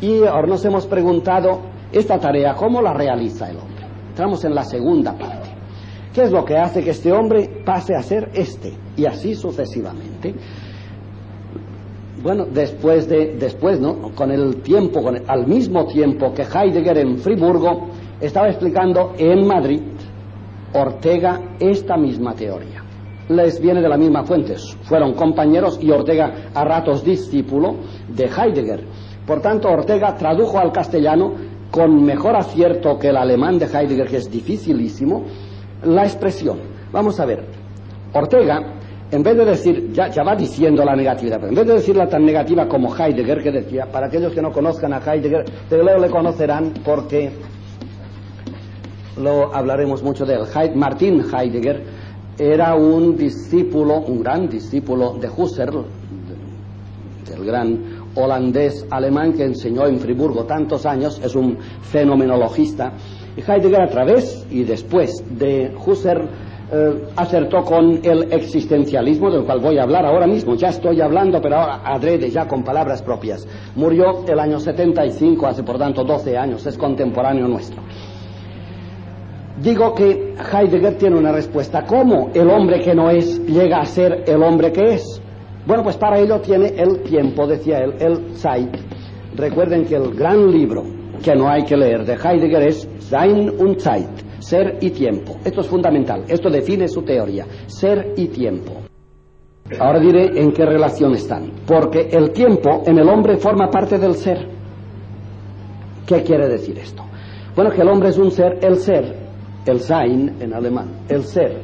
y 0.00 0.24
ahora 0.24 0.46
nos 0.46 0.64
hemos 0.64 0.86
preguntado 0.86 1.60
esta 1.92 2.18
tarea, 2.18 2.54
¿cómo 2.54 2.82
la 2.82 2.92
realiza 2.92 3.50
el 3.50 3.56
hombre? 3.56 3.86
Entramos 4.10 4.44
en 4.44 4.54
la 4.54 4.64
segunda 4.64 5.12
parte. 5.16 5.50
¿Qué 6.12 6.22
es 6.22 6.30
lo 6.30 6.44
que 6.44 6.56
hace 6.56 6.82
que 6.82 6.90
este 6.90 7.12
hombre 7.12 7.62
pase 7.64 7.94
a 7.94 8.02
ser 8.02 8.30
este? 8.34 8.72
Y 8.96 9.04
así 9.04 9.34
sucesivamente. 9.34 10.34
Bueno, 12.22 12.46
después 12.46 13.08
de, 13.08 13.34
después, 13.36 13.80
¿no? 13.80 14.12
Con 14.14 14.30
el 14.30 14.62
tiempo, 14.62 15.02
con 15.02 15.18
al 15.26 15.46
mismo 15.46 15.86
tiempo 15.86 16.32
que 16.32 16.42
Heidegger 16.42 16.98
en 16.98 17.18
Friburgo 17.18 17.88
estaba 18.20 18.48
explicando 18.48 19.14
en 19.18 19.46
Madrid, 19.46 19.80
Ortega 20.74 21.40
esta 21.60 21.96
misma 21.96 22.34
teoría. 22.34 22.82
Les 23.28 23.60
viene 23.60 23.80
de 23.80 23.88
la 23.88 23.96
misma 23.96 24.24
fuente, 24.24 24.56
fueron 24.82 25.14
compañeros 25.14 25.78
y 25.80 25.90
Ortega 25.90 26.50
a 26.52 26.64
ratos 26.64 27.02
discípulo 27.04 27.76
de 28.08 28.24
Heidegger. 28.24 28.84
Por 29.26 29.40
tanto, 29.40 29.70
Ortega 29.70 30.14
tradujo 30.16 30.58
al 30.58 30.72
castellano 30.72 31.32
con 31.70 32.04
mejor 32.04 32.36
acierto 32.36 32.98
que 32.98 33.08
el 33.08 33.16
alemán 33.16 33.58
de 33.58 33.66
Heidegger, 33.66 34.08
que 34.08 34.16
es 34.18 34.30
dificilísimo, 34.30 35.24
la 35.84 36.04
expresión. 36.04 36.58
Vamos 36.92 37.18
a 37.18 37.24
ver, 37.24 37.44
Ortega, 38.12 38.74
en 39.10 39.22
vez 39.22 39.36
de 39.36 39.44
decir, 39.44 39.92
ya, 39.92 40.08
ya 40.08 40.22
va 40.22 40.34
diciendo 40.34 40.84
la 40.84 40.96
negatividad, 40.96 41.36
pero 41.36 41.48
en 41.50 41.54
vez 41.54 41.66
de 41.66 41.74
decirla 41.74 42.08
tan 42.08 42.24
negativa 42.24 42.66
como 42.68 42.94
Heidegger, 42.94 43.42
que 43.42 43.52
decía, 43.52 43.86
para 43.86 44.08
aquellos 44.08 44.32
que 44.32 44.42
no 44.42 44.52
conozcan 44.52 44.92
a 44.92 44.98
Heidegger, 44.98 45.44
de 45.70 45.78
luego 45.82 46.00
le 46.00 46.10
conocerán 46.10 46.74
porque 46.84 47.30
lo 49.20 49.54
hablaremos 49.54 50.02
mucho 50.02 50.24
de 50.24 50.34
él. 50.34 50.74
Martin 50.74 51.24
Heidegger 51.32 51.82
era 52.38 52.74
un 52.74 53.16
discípulo, 53.16 54.00
un 54.00 54.22
gran 54.22 54.48
discípulo 54.48 55.14
de 55.14 55.28
Husserl, 55.28 55.84
del 57.28 57.44
gran 57.44 57.78
holandés 58.16 58.86
alemán 58.90 59.32
que 59.32 59.44
enseñó 59.44 59.86
en 59.86 59.98
Friburgo 59.98 60.44
tantos 60.44 60.86
años, 60.86 61.20
es 61.22 61.34
un 61.34 61.58
fenomenologista, 61.82 62.92
y 63.36 63.40
Heidegger 63.40 63.82
a 63.82 63.88
través 63.88 64.46
y 64.50 64.64
después 64.64 65.22
de 65.38 65.74
Husserl 65.84 66.28
eh, 66.72 67.04
acertó 67.16 67.62
con 67.62 68.00
el 68.02 68.32
existencialismo, 68.32 69.30
del 69.30 69.44
cual 69.44 69.60
voy 69.60 69.78
a 69.78 69.82
hablar 69.82 70.06
ahora 70.06 70.26
mismo, 70.26 70.54
ya 70.54 70.68
estoy 70.68 71.00
hablando, 71.00 71.40
pero 71.40 71.56
ahora 71.56 71.82
adrede, 71.84 72.30
ya 72.30 72.48
con 72.48 72.64
palabras 72.64 73.02
propias. 73.02 73.46
Murió 73.76 74.24
el 74.26 74.38
año 74.38 74.58
75, 74.58 75.46
hace 75.46 75.62
por 75.62 75.78
tanto 75.78 76.04
12 76.04 76.36
años, 76.36 76.66
es 76.66 76.78
contemporáneo 76.78 77.46
nuestro. 77.46 77.82
Digo 79.62 79.94
que 79.94 80.34
Heidegger 80.52 80.98
tiene 80.98 81.16
una 81.16 81.30
respuesta. 81.30 81.84
¿Cómo 81.86 82.30
el 82.34 82.50
hombre 82.50 82.80
que 82.80 82.94
no 82.94 83.08
es 83.08 83.38
llega 83.46 83.80
a 83.80 83.84
ser 83.84 84.24
el 84.26 84.42
hombre 84.42 84.72
que 84.72 84.94
es? 84.94 85.22
Bueno, 85.66 85.84
pues 85.84 85.96
para 85.96 86.18
ello 86.18 86.40
tiene 86.40 86.74
el 86.76 87.02
tiempo, 87.02 87.46
decía 87.46 87.78
él, 87.78 87.94
el 88.00 88.36
Zeit. 88.36 88.76
Recuerden 89.36 89.84
que 89.84 89.94
el 89.94 90.12
gran 90.14 90.50
libro 90.50 90.82
que 91.22 91.34
no 91.36 91.48
hay 91.48 91.64
que 91.64 91.76
leer 91.76 92.04
de 92.04 92.14
Heidegger 92.14 92.62
es 92.68 92.88
Sein 92.98 93.48
und 93.58 93.78
Zeit, 93.78 94.10
ser 94.40 94.78
y 94.80 94.90
tiempo. 94.90 95.36
Esto 95.44 95.60
es 95.60 95.68
fundamental, 95.68 96.24
esto 96.28 96.50
define 96.50 96.88
su 96.88 97.02
teoría, 97.02 97.46
ser 97.66 98.12
y 98.16 98.26
tiempo. 98.26 98.72
Ahora 99.80 100.00
diré 100.00 100.38
en 100.38 100.52
qué 100.52 100.66
relación 100.66 101.14
están, 101.14 101.50
porque 101.66 102.08
el 102.10 102.32
tiempo 102.32 102.82
en 102.84 102.98
el 102.98 103.08
hombre 103.08 103.36
forma 103.38 103.70
parte 103.70 103.98
del 103.98 104.14
ser. 104.14 104.48
¿Qué 106.06 106.22
quiere 106.22 106.48
decir 106.48 106.76
esto? 106.76 107.04
Bueno, 107.56 107.70
que 107.70 107.80
el 107.80 107.88
hombre 107.88 108.10
es 108.10 108.18
un 108.18 108.30
ser, 108.30 108.58
el 108.60 108.76
ser, 108.76 109.23
el 109.66 109.80
Sein 109.80 110.36
en 110.40 110.54
alemán, 110.54 111.04
el 111.08 111.24
ser. 111.24 111.62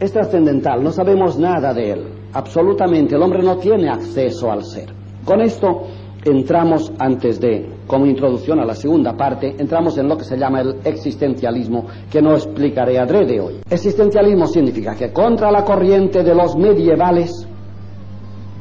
Es 0.00 0.12
trascendental, 0.12 0.82
no 0.82 0.90
sabemos 0.90 1.38
nada 1.38 1.72
de 1.72 1.92
él 1.92 2.22
absolutamente, 2.32 3.14
el 3.14 3.22
hombre 3.22 3.42
no 3.42 3.56
tiene 3.56 3.88
acceso 3.88 4.50
al 4.50 4.64
ser. 4.64 4.92
Con 5.24 5.40
esto 5.40 5.82
entramos, 6.24 6.92
antes 6.98 7.40
de, 7.40 7.68
como 7.86 8.06
introducción 8.06 8.60
a 8.60 8.64
la 8.64 8.74
segunda 8.74 9.16
parte, 9.16 9.54
entramos 9.58 9.98
en 9.98 10.08
lo 10.08 10.16
que 10.16 10.24
se 10.24 10.36
llama 10.36 10.60
el 10.60 10.76
existencialismo, 10.84 11.86
que 12.10 12.22
no 12.22 12.34
explicaré 12.34 12.98
adrede 12.98 13.40
hoy. 13.40 13.60
Existencialismo 13.68 14.46
significa 14.46 14.94
que 14.94 15.12
contra 15.12 15.50
la 15.50 15.64
corriente 15.64 16.22
de 16.22 16.34
los 16.34 16.56
medievales, 16.56 17.46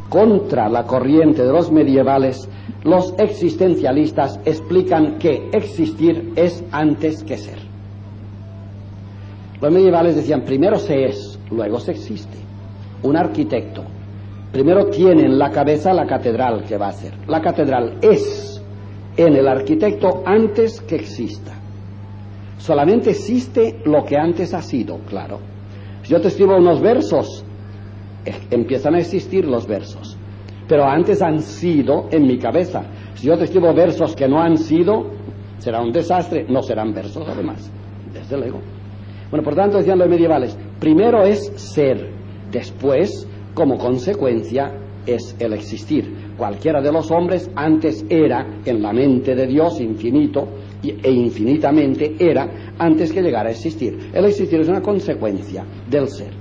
contra 0.09 0.67
la 0.69 0.85
corriente 0.85 1.43
de 1.43 1.51
los 1.51 1.71
medievales, 1.71 2.49
los 2.83 3.13
existencialistas 3.17 4.39
explican 4.43 5.17
que 5.17 5.49
existir 5.53 6.33
es 6.35 6.63
antes 6.71 7.23
que 7.23 7.37
ser. 7.37 7.70
Los 9.61 9.71
medievales 9.71 10.15
decían, 10.15 10.41
primero 10.41 10.77
se 10.77 11.05
es, 11.05 11.39
luego 11.51 11.79
se 11.79 11.91
existe 11.91 12.41
un 13.03 13.17
arquitecto, 13.17 13.83
primero 14.51 14.87
tiene 14.87 15.25
en 15.25 15.39
la 15.39 15.49
cabeza 15.49 15.93
la 15.93 16.05
catedral 16.05 16.63
que 16.63 16.77
va 16.77 16.87
a 16.87 16.89
hacer. 16.89 17.13
La 17.27 17.41
catedral 17.41 17.97
es 18.01 18.61
en 19.17 19.35
el 19.35 19.47
arquitecto 19.47 20.23
antes 20.25 20.81
que 20.81 20.95
exista. 20.95 21.53
Solamente 22.57 23.11
existe 23.11 23.81
lo 23.85 24.03
que 24.03 24.17
antes 24.17 24.53
ha 24.53 24.61
sido, 24.61 24.99
claro. 24.99 25.39
Si 26.03 26.11
yo 26.11 26.21
te 26.21 26.27
escribo 26.27 26.57
unos 26.57 26.79
versos, 26.79 27.43
eh, 28.25 28.33
empiezan 28.51 28.95
a 28.95 28.99
existir 28.99 29.45
los 29.45 29.65
versos, 29.65 30.15
pero 30.67 30.85
antes 30.85 31.21
han 31.21 31.41
sido 31.41 32.07
en 32.11 32.23
mi 32.27 32.37
cabeza. 32.37 32.83
Si 33.15 33.27
yo 33.27 33.37
te 33.37 33.45
escribo 33.45 33.73
versos 33.73 34.15
que 34.15 34.27
no 34.27 34.39
han 34.39 34.57
sido, 34.57 35.07
será 35.57 35.81
un 35.81 35.91
desastre, 35.91 36.45
no 36.47 36.61
serán 36.61 36.93
versos 36.93 37.27
además, 37.27 37.71
desde 38.13 38.37
luego. 38.37 38.59
Bueno, 39.31 39.43
por 39.43 39.55
tanto 39.55 39.77
decían 39.77 39.97
los 39.97 40.09
medievales, 40.09 40.55
primero 40.79 41.23
es 41.23 41.51
ser, 41.55 42.21
Después, 42.51 43.27
como 43.53 43.77
consecuencia, 43.77 44.73
es 45.05 45.35
el 45.39 45.53
existir. 45.53 46.33
Cualquiera 46.37 46.81
de 46.81 46.91
los 46.91 47.09
hombres 47.09 47.49
antes 47.55 48.05
era 48.09 48.45
en 48.65 48.81
la 48.81 48.91
mente 48.91 49.35
de 49.35 49.47
Dios 49.47 49.79
infinito 49.79 50.47
e 50.83 51.11
infinitamente 51.11 52.15
era 52.19 52.73
antes 52.77 53.13
que 53.13 53.21
llegara 53.21 53.49
a 53.49 53.51
existir. 53.51 54.09
El 54.13 54.25
existir 54.25 54.59
es 54.59 54.67
una 54.67 54.81
consecuencia 54.81 55.63
del 55.89 56.09
ser. 56.09 56.31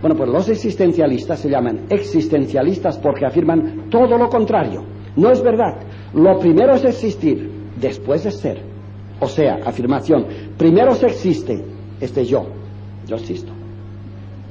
Bueno, 0.00 0.16
pues 0.16 0.28
los 0.28 0.48
existencialistas 0.48 1.38
se 1.38 1.48
llaman 1.48 1.86
existencialistas 1.88 2.98
porque 2.98 3.26
afirman 3.26 3.88
todo 3.88 4.18
lo 4.18 4.28
contrario. 4.28 4.84
No 5.16 5.30
es 5.30 5.42
verdad. 5.42 5.76
Lo 6.12 6.38
primero 6.38 6.74
es 6.74 6.84
existir, 6.84 7.50
después 7.80 8.26
es 8.26 8.36
ser. 8.38 8.60
O 9.20 9.28
sea, 9.28 9.60
afirmación, 9.64 10.26
primero 10.58 10.94
se 10.94 11.06
existe, 11.06 11.64
este 12.00 12.24
yo, 12.24 12.46
yo 13.06 13.16
existo 13.16 13.52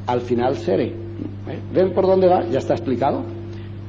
al 0.08 0.22
final 0.22 0.56
seré. 0.56 0.88
¿Eh? 0.88 1.60
¿Ven 1.74 1.94
por 1.94 2.06
dónde 2.06 2.28
va? 2.28 2.46
Ya 2.46 2.60
está 2.60 2.74
explicado. 2.74 3.24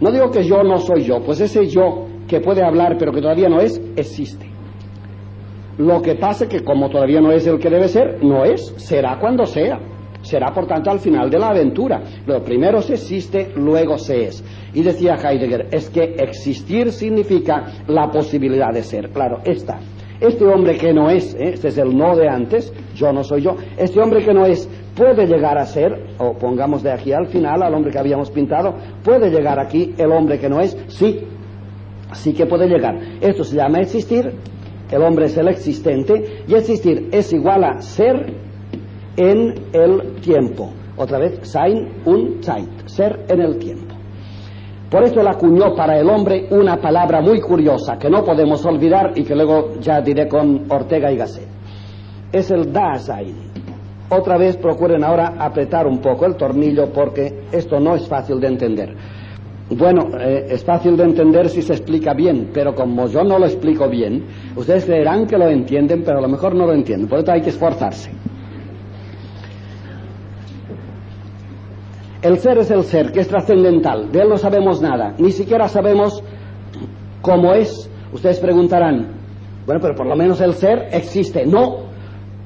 No 0.00 0.10
digo 0.10 0.30
que 0.30 0.44
yo 0.44 0.62
no 0.62 0.78
soy 0.78 1.04
yo, 1.04 1.22
pues 1.22 1.40
ese 1.40 1.66
yo 1.66 2.06
que 2.28 2.40
puede 2.40 2.62
hablar 2.62 2.96
pero 2.98 3.12
que 3.12 3.20
todavía 3.20 3.48
no 3.48 3.60
es, 3.60 3.80
existe. 3.96 4.46
Lo 5.78 6.00
que 6.02 6.14
pasa 6.14 6.44
es 6.44 6.50
que 6.50 6.64
como 6.64 6.88
todavía 6.88 7.20
no 7.20 7.32
es 7.32 7.46
el 7.46 7.58
que 7.58 7.70
debe 7.70 7.88
ser, 7.88 8.22
no 8.22 8.44
es, 8.44 8.74
será 8.76 9.18
cuando 9.18 9.46
sea. 9.46 9.78
Será 10.22 10.52
por 10.52 10.66
tanto 10.66 10.90
al 10.90 10.98
final 10.98 11.30
de 11.30 11.38
la 11.38 11.50
aventura. 11.50 12.02
Lo 12.26 12.42
primero 12.42 12.82
se 12.82 12.94
existe, 12.94 13.52
luego 13.54 13.96
se 13.96 14.24
es. 14.24 14.44
Y 14.74 14.82
decía 14.82 15.14
Heidegger, 15.14 15.68
es 15.70 15.88
que 15.88 16.16
existir 16.18 16.90
significa 16.90 17.84
la 17.86 18.10
posibilidad 18.10 18.72
de 18.72 18.82
ser. 18.82 19.10
Claro, 19.10 19.40
esta. 19.44 19.78
Este 20.20 20.44
hombre 20.44 20.76
que 20.78 20.92
no 20.92 21.10
es, 21.10 21.34
¿eh? 21.34 21.50
este 21.54 21.68
es 21.68 21.78
el 21.78 21.96
no 21.96 22.16
de 22.16 22.28
antes, 22.28 22.72
yo 22.94 23.12
no 23.12 23.22
soy 23.22 23.42
yo, 23.42 23.56
este 23.76 24.00
hombre 24.00 24.24
que 24.24 24.32
no 24.32 24.46
es, 24.46 24.68
puede 24.94 25.26
llegar 25.26 25.58
a 25.58 25.66
ser, 25.66 25.92
o 26.18 26.32
pongamos 26.32 26.82
de 26.82 26.92
aquí 26.92 27.12
al 27.12 27.26
final 27.26 27.62
al 27.62 27.74
hombre 27.74 27.90
que 27.90 27.98
habíamos 27.98 28.30
pintado, 28.30 28.74
puede 29.02 29.30
llegar 29.30 29.58
aquí 29.58 29.94
el 29.98 30.10
hombre 30.10 30.38
que 30.38 30.48
no 30.48 30.60
es, 30.60 30.76
sí, 30.88 31.20
sí 32.12 32.32
que 32.32 32.46
puede 32.46 32.66
llegar. 32.68 32.98
Esto 33.20 33.44
se 33.44 33.56
llama 33.56 33.80
existir, 33.80 34.32
el 34.90 35.02
hombre 35.02 35.26
es 35.26 35.36
el 35.36 35.48
existente, 35.48 36.44
y 36.46 36.54
existir 36.54 37.08
es 37.12 37.32
igual 37.32 37.64
a 37.64 37.80
ser 37.82 38.32
en 39.16 39.54
el 39.72 40.20
tiempo. 40.20 40.72
Otra 40.96 41.18
vez, 41.18 41.40
sein 41.42 41.88
und 42.06 42.42
Zeit, 42.42 42.88
ser 42.88 43.26
en 43.28 43.40
el 43.40 43.58
tiempo. 43.58 43.95
Por 44.90 45.02
eso 45.02 45.20
él 45.20 45.26
acuñó 45.26 45.74
para 45.74 45.98
el 45.98 46.08
hombre 46.08 46.46
una 46.50 46.76
palabra 46.76 47.20
muy 47.20 47.40
curiosa 47.40 47.98
que 47.98 48.08
no 48.08 48.22
podemos 48.22 48.64
olvidar 48.64 49.12
y 49.16 49.24
que 49.24 49.34
luego 49.34 49.74
ya 49.80 50.00
diré 50.00 50.28
con 50.28 50.70
Ortega 50.70 51.10
y 51.10 51.16
Gasset. 51.16 51.48
Es 52.32 52.50
el 52.52 52.72
Dasein. 52.72 53.34
Otra 54.08 54.38
vez 54.38 54.56
procuren 54.56 55.02
ahora 55.02 55.34
apretar 55.38 55.88
un 55.88 55.98
poco 55.98 56.26
el 56.26 56.36
tornillo 56.36 56.92
porque 56.92 57.46
esto 57.50 57.80
no 57.80 57.96
es 57.96 58.06
fácil 58.06 58.38
de 58.38 58.46
entender. 58.46 58.94
Bueno, 59.70 60.16
eh, 60.20 60.46
es 60.50 60.64
fácil 60.64 60.96
de 60.96 61.02
entender 61.02 61.48
si 61.48 61.60
se 61.60 61.72
explica 61.72 62.14
bien, 62.14 62.50
pero 62.54 62.72
como 62.72 63.08
yo 63.08 63.24
no 63.24 63.40
lo 63.40 63.46
explico 63.46 63.88
bien, 63.88 64.24
ustedes 64.54 64.84
creerán 64.84 65.26
que 65.26 65.36
lo 65.36 65.48
entienden, 65.48 66.04
pero 66.04 66.18
a 66.18 66.20
lo 66.20 66.28
mejor 66.28 66.54
no 66.54 66.66
lo 66.66 66.72
entienden. 66.72 67.08
Por 67.08 67.18
eso 67.18 67.32
hay 67.32 67.40
que 67.40 67.50
esforzarse. 67.50 68.12
El 72.22 72.38
ser 72.38 72.58
es 72.58 72.70
el 72.70 72.84
ser, 72.84 73.12
que 73.12 73.20
es 73.20 73.28
trascendental. 73.28 74.10
De 74.10 74.20
él 74.20 74.28
no 74.28 74.38
sabemos 74.38 74.80
nada. 74.80 75.14
Ni 75.18 75.32
siquiera 75.32 75.68
sabemos 75.68 76.22
cómo 77.22 77.52
es. 77.52 77.90
Ustedes 78.12 78.40
preguntarán, 78.40 79.08
bueno, 79.66 79.80
pero 79.80 79.94
por 79.94 80.06
lo 80.06 80.16
menos 80.16 80.40
el 80.40 80.54
ser 80.54 80.88
existe. 80.92 81.44
No. 81.44 81.86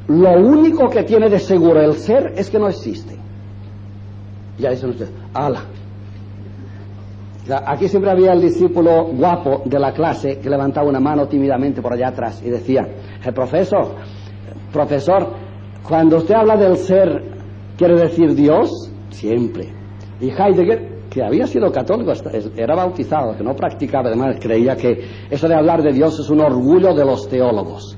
Lo 0.08 0.32
único 0.32 0.88
que 0.88 1.04
tiene 1.04 1.28
de 1.28 1.38
seguro 1.38 1.80
el 1.80 1.94
ser 1.94 2.32
es 2.36 2.50
que 2.50 2.58
no 2.58 2.68
existe. 2.68 3.16
Ya 4.58 4.70
dicen 4.70 4.90
ustedes, 4.90 5.12
ala. 5.32 5.62
Aquí 7.66 7.88
siempre 7.88 8.10
había 8.10 8.32
el 8.32 8.40
discípulo 8.40 9.06
guapo 9.06 9.62
de 9.64 9.78
la 9.78 9.92
clase 9.92 10.38
que 10.38 10.50
levantaba 10.50 10.88
una 10.88 11.00
mano 11.00 11.26
tímidamente 11.26 11.80
por 11.80 11.92
allá 11.92 12.08
atrás 12.08 12.42
y 12.44 12.50
decía, 12.50 12.86
el 13.24 13.34
profesor, 13.34 13.94
profesor, 14.72 15.34
cuando 15.88 16.18
usted 16.18 16.34
habla 16.34 16.56
del 16.56 16.76
ser, 16.76 17.22
¿quiere 17.76 17.96
decir 17.96 18.34
Dios? 18.34 18.89
Siempre. 19.10 19.68
Y 20.20 20.30
Heidegger, 20.30 21.00
que 21.10 21.22
había 21.22 21.46
sido 21.46 21.70
católico, 21.72 22.12
era 22.56 22.74
bautizado, 22.74 23.36
que 23.36 23.42
no 23.42 23.54
practicaba, 23.54 24.08
además 24.08 24.36
creía 24.40 24.76
que 24.76 25.04
eso 25.30 25.48
de 25.48 25.54
hablar 25.54 25.82
de 25.82 25.92
Dios 25.92 26.18
es 26.18 26.30
un 26.30 26.40
orgullo 26.40 26.94
de 26.94 27.04
los 27.04 27.28
teólogos. 27.28 27.96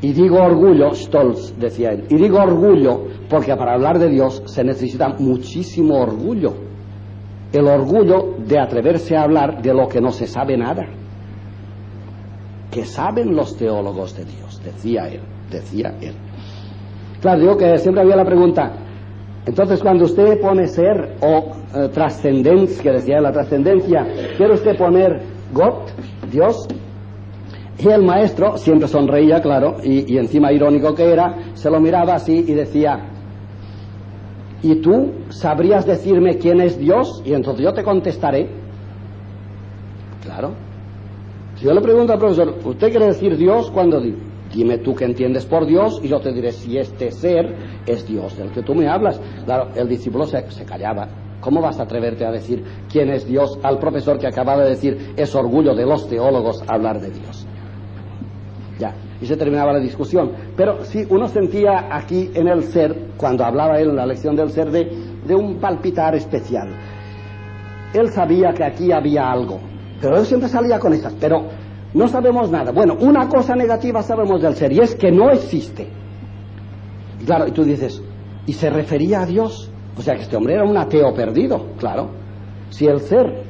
Y 0.00 0.12
digo 0.12 0.40
orgullo, 0.40 0.94
Stolz 0.94 1.54
decía 1.58 1.90
él, 1.90 2.06
y 2.08 2.16
digo 2.16 2.38
orgullo 2.38 3.06
porque 3.28 3.54
para 3.56 3.74
hablar 3.74 3.98
de 3.98 4.08
Dios 4.08 4.42
se 4.46 4.64
necesita 4.64 5.08
muchísimo 5.18 6.00
orgullo. 6.00 6.54
El 7.52 7.66
orgullo 7.66 8.36
de 8.46 8.58
atreverse 8.58 9.16
a 9.16 9.22
hablar 9.22 9.60
de 9.62 9.74
lo 9.74 9.88
que 9.88 10.00
no 10.00 10.10
se 10.10 10.26
sabe 10.26 10.56
nada. 10.56 10.86
Que 12.70 12.84
saben 12.84 13.34
los 13.34 13.56
teólogos 13.56 14.16
de 14.16 14.24
Dios, 14.24 14.60
decía 14.62 15.08
él, 15.08 15.20
decía 15.50 15.94
él. 16.00 16.14
Claro, 17.20 17.40
digo 17.40 17.56
que 17.56 17.78
siempre 17.78 18.02
había 18.02 18.16
la 18.16 18.24
pregunta, 18.24 18.72
entonces, 19.48 19.80
cuando 19.80 20.04
usted 20.04 20.38
pone 20.42 20.66
ser 20.66 21.16
o 21.22 21.52
eh, 21.74 21.88
trascendencia, 21.88 22.82
que 22.82 22.90
decía 22.90 23.18
la 23.18 23.32
trascendencia, 23.32 24.06
quiere 24.36 24.52
usted 24.52 24.76
poner 24.76 25.22
God, 25.54 25.88
Dios, 26.30 26.68
y 27.78 27.88
el 27.88 28.02
maestro 28.02 28.58
siempre 28.58 28.86
sonreía, 28.88 29.40
claro, 29.40 29.76
y, 29.82 30.18
encima 30.18 30.52
irónico 30.52 30.94
que 30.94 31.10
era, 31.10 31.54
se 31.54 31.70
lo 31.70 31.80
miraba 31.80 32.16
así 32.16 32.44
y 32.46 32.52
decía, 32.52 33.08
¿y 34.62 34.82
tú 34.82 35.12
sabrías 35.30 35.86
decirme 35.86 36.36
quién 36.36 36.60
es 36.60 36.78
Dios? 36.78 37.22
Y 37.24 37.32
entonces 37.32 37.64
yo 37.64 37.72
te 37.72 37.82
contestaré. 37.82 38.50
Claro. 40.24 40.52
Si 41.54 41.64
yo 41.64 41.72
le 41.72 41.80
pregunto 41.80 42.12
al 42.12 42.18
profesor, 42.18 42.54
¿usted 42.66 42.90
quiere 42.90 43.06
decir 43.06 43.34
Dios 43.38 43.70
cuando 43.70 43.98
dice? 43.98 44.27
Dime 44.58 44.78
tú 44.78 44.92
qué 44.92 45.04
entiendes 45.04 45.46
por 45.46 45.66
Dios 45.66 46.00
y 46.02 46.08
yo 46.08 46.18
te 46.18 46.32
diré 46.32 46.50
si 46.50 46.76
este 46.78 47.12
ser 47.12 47.54
es 47.86 48.04
Dios 48.08 48.36
del 48.36 48.50
que 48.50 48.64
tú 48.64 48.74
me 48.74 48.88
hablas. 48.88 49.20
Claro, 49.44 49.68
el 49.76 49.88
discípulo 49.88 50.26
se, 50.26 50.42
callaba. 50.66 51.06
¿Cómo 51.40 51.60
vas 51.60 51.78
a 51.78 51.84
atreverte 51.84 52.26
a 52.26 52.32
decir 52.32 52.64
quién 52.90 53.08
es 53.08 53.24
Dios 53.24 53.56
al 53.62 53.78
profesor 53.78 54.18
que 54.18 54.26
acaba 54.26 54.56
de 54.56 54.70
decir 54.70 55.14
es 55.16 55.32
orgullo 55.36 55.76
de 55.76 55.86
los 55.86 56.08
teólogos 56.08 56.64
hablar 56.66 57.00
de 57.00 57.10
Dios? 57.10 57.46
Ya, 58.80 58.96
y 59.20 59.26
se 59.26 59.36
terminaba 59.36 59.74
la 59.74 59.78
discusión. 59.78 60.32
Pero 60.56 60.84
sí, 60.84 61.06
uno 61.08 61.28
sentía 61.28 61.94
aquí 61.96 62.28
en 62.34 62.48
el 62.48 62.64
ser, 62.64 63.10
cuando 63.16 63.44
hablaba 63.44 63.78
él 63.78 63.90
en 63.90 63.96
la 63.96 64.06
lección 64.06 64.34
del 64.34 64.50
ser, 64.50 64.72
de, 64.72 64.90
de 65.24 65.34
un 65.36 65.60
palpitar 65.60 66.16
especial. 66.16 66.68
Él 67.94 68.10
sabía 68.10 68.52
que 68.54 68.64
aquí 68.64 68.90
había 68.90 69.30
algo, 69.30 69.60
pero 70.00 70.16
él 70.16 70.26
siempre 70.26 70.48
salía 70.48 70.80
con 70.80 70.92
esas. 70.94 71.14
Pero 71.14 71.44
no 71.94 72.08
sabemos 72.08 72.50
nada. 72.50 72.72
Bueno, 72.72 72.96
una 73.00 73.28
cosa 73.28 73.54
negativa 73.56 74.02
sabemos 74.02 74.42
del 74.42 74.54
ser 74.54 74.72
y 74.72 74.80
es 74.80 74.94
que 74.94 75.10
no 75.10 75.30
existe. 75.30 75.88
claro, 77.24 77.46
y 77.46 77.52
tú 77.52 77.64
dices, 77.64 78.02
¿y 78.46 78.52
se 78.52 78.70
refería 78.70 79.22
a 79.22 79.26
Dios? 79.26 79.70
O 79.96 80.02
sea 80.02 80.14
que 80.14 80.22
este 80.22 80.36
hombre 80.36 80.54
era 80.54 80.64
un 80.64 80.76
ateo 80.76 81.12
perdido, 81.14 81.66
claro. 81.78 82.10
Si 82.70 82.86
el 82.86 83.00
ser, 83.00 83.42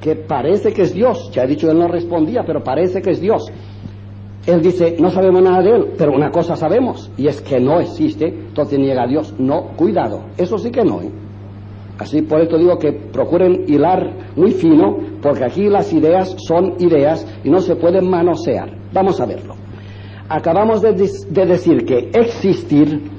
que 0.00 0.16
parece 0.16 0.72
que 0.72 0.82
es 0.82 0.92
Dios, 0.92 1.30
ya 1.32 1.44
he 1.44 1.46
dicho 1.46 1.70
él 1.70 1.78
no 1.78 1.88
respondía, 1.88 2.44
pero 2.44 2.62
parece 2.62 3.00
que 3.00 3.12
es 3.12 3.20
Dios, 3.20 3.50
él 4.46 4.60
dice, 4.60 4.96
no 5.00 5.10
sabemos 5.10 5.42
nada 5.42 5.62
de 5.62 5.70
él, 5.70 5.86
pero 5.96 6.12
una 6.12 6.30
cosa 6.30 6.54
sabemos, 6.56 7.10
y 7.16 7.28
es 7.28 7.40
que 7.40 7.58
no 7.58 7.80
existe, 7.80 8.26
entonces 8.26 8.78
niega 8.78 9.04
a 9.04 9.06
Dios. 9.06 9.34
No, 9.38 9.68
cuidado, 9.76 10.24
eso 10.36 10.58
sí 10.58 10.70
que 10.70 10.84
no. 10.84 11.00
¿eh? 11.00 11.10
Así 11.98 12.20
por 12.22 12.40
esto 12.40 12.58
digo 12.58 12.78
que 12.78 12.92
procuren 12.92 13.64
hilar 13.66 14.12
muy 14.36 14.50
fino, 14.50 14.98
porque 15.24 15.42
aquí 15.42 15.70
las 15.70 15.90
ideas 15.90 16.36
son 16.46 16.74
ideas 16.80 17.26
y 17.42 17.48
no 17.48 17.62
se 17.62 17.76
pueden 17.76 18.10
manosear. 18.10 18.68
Vamos 18.92 19.18
a 19.22 19.24
verlo. 19.24 19.54
Acabamos 20.28 20.82
de, 20.82 20.92
de 20.92 21.46
decir 21.46 21.86
que 21.86 22.10
existir, 22.12 23.10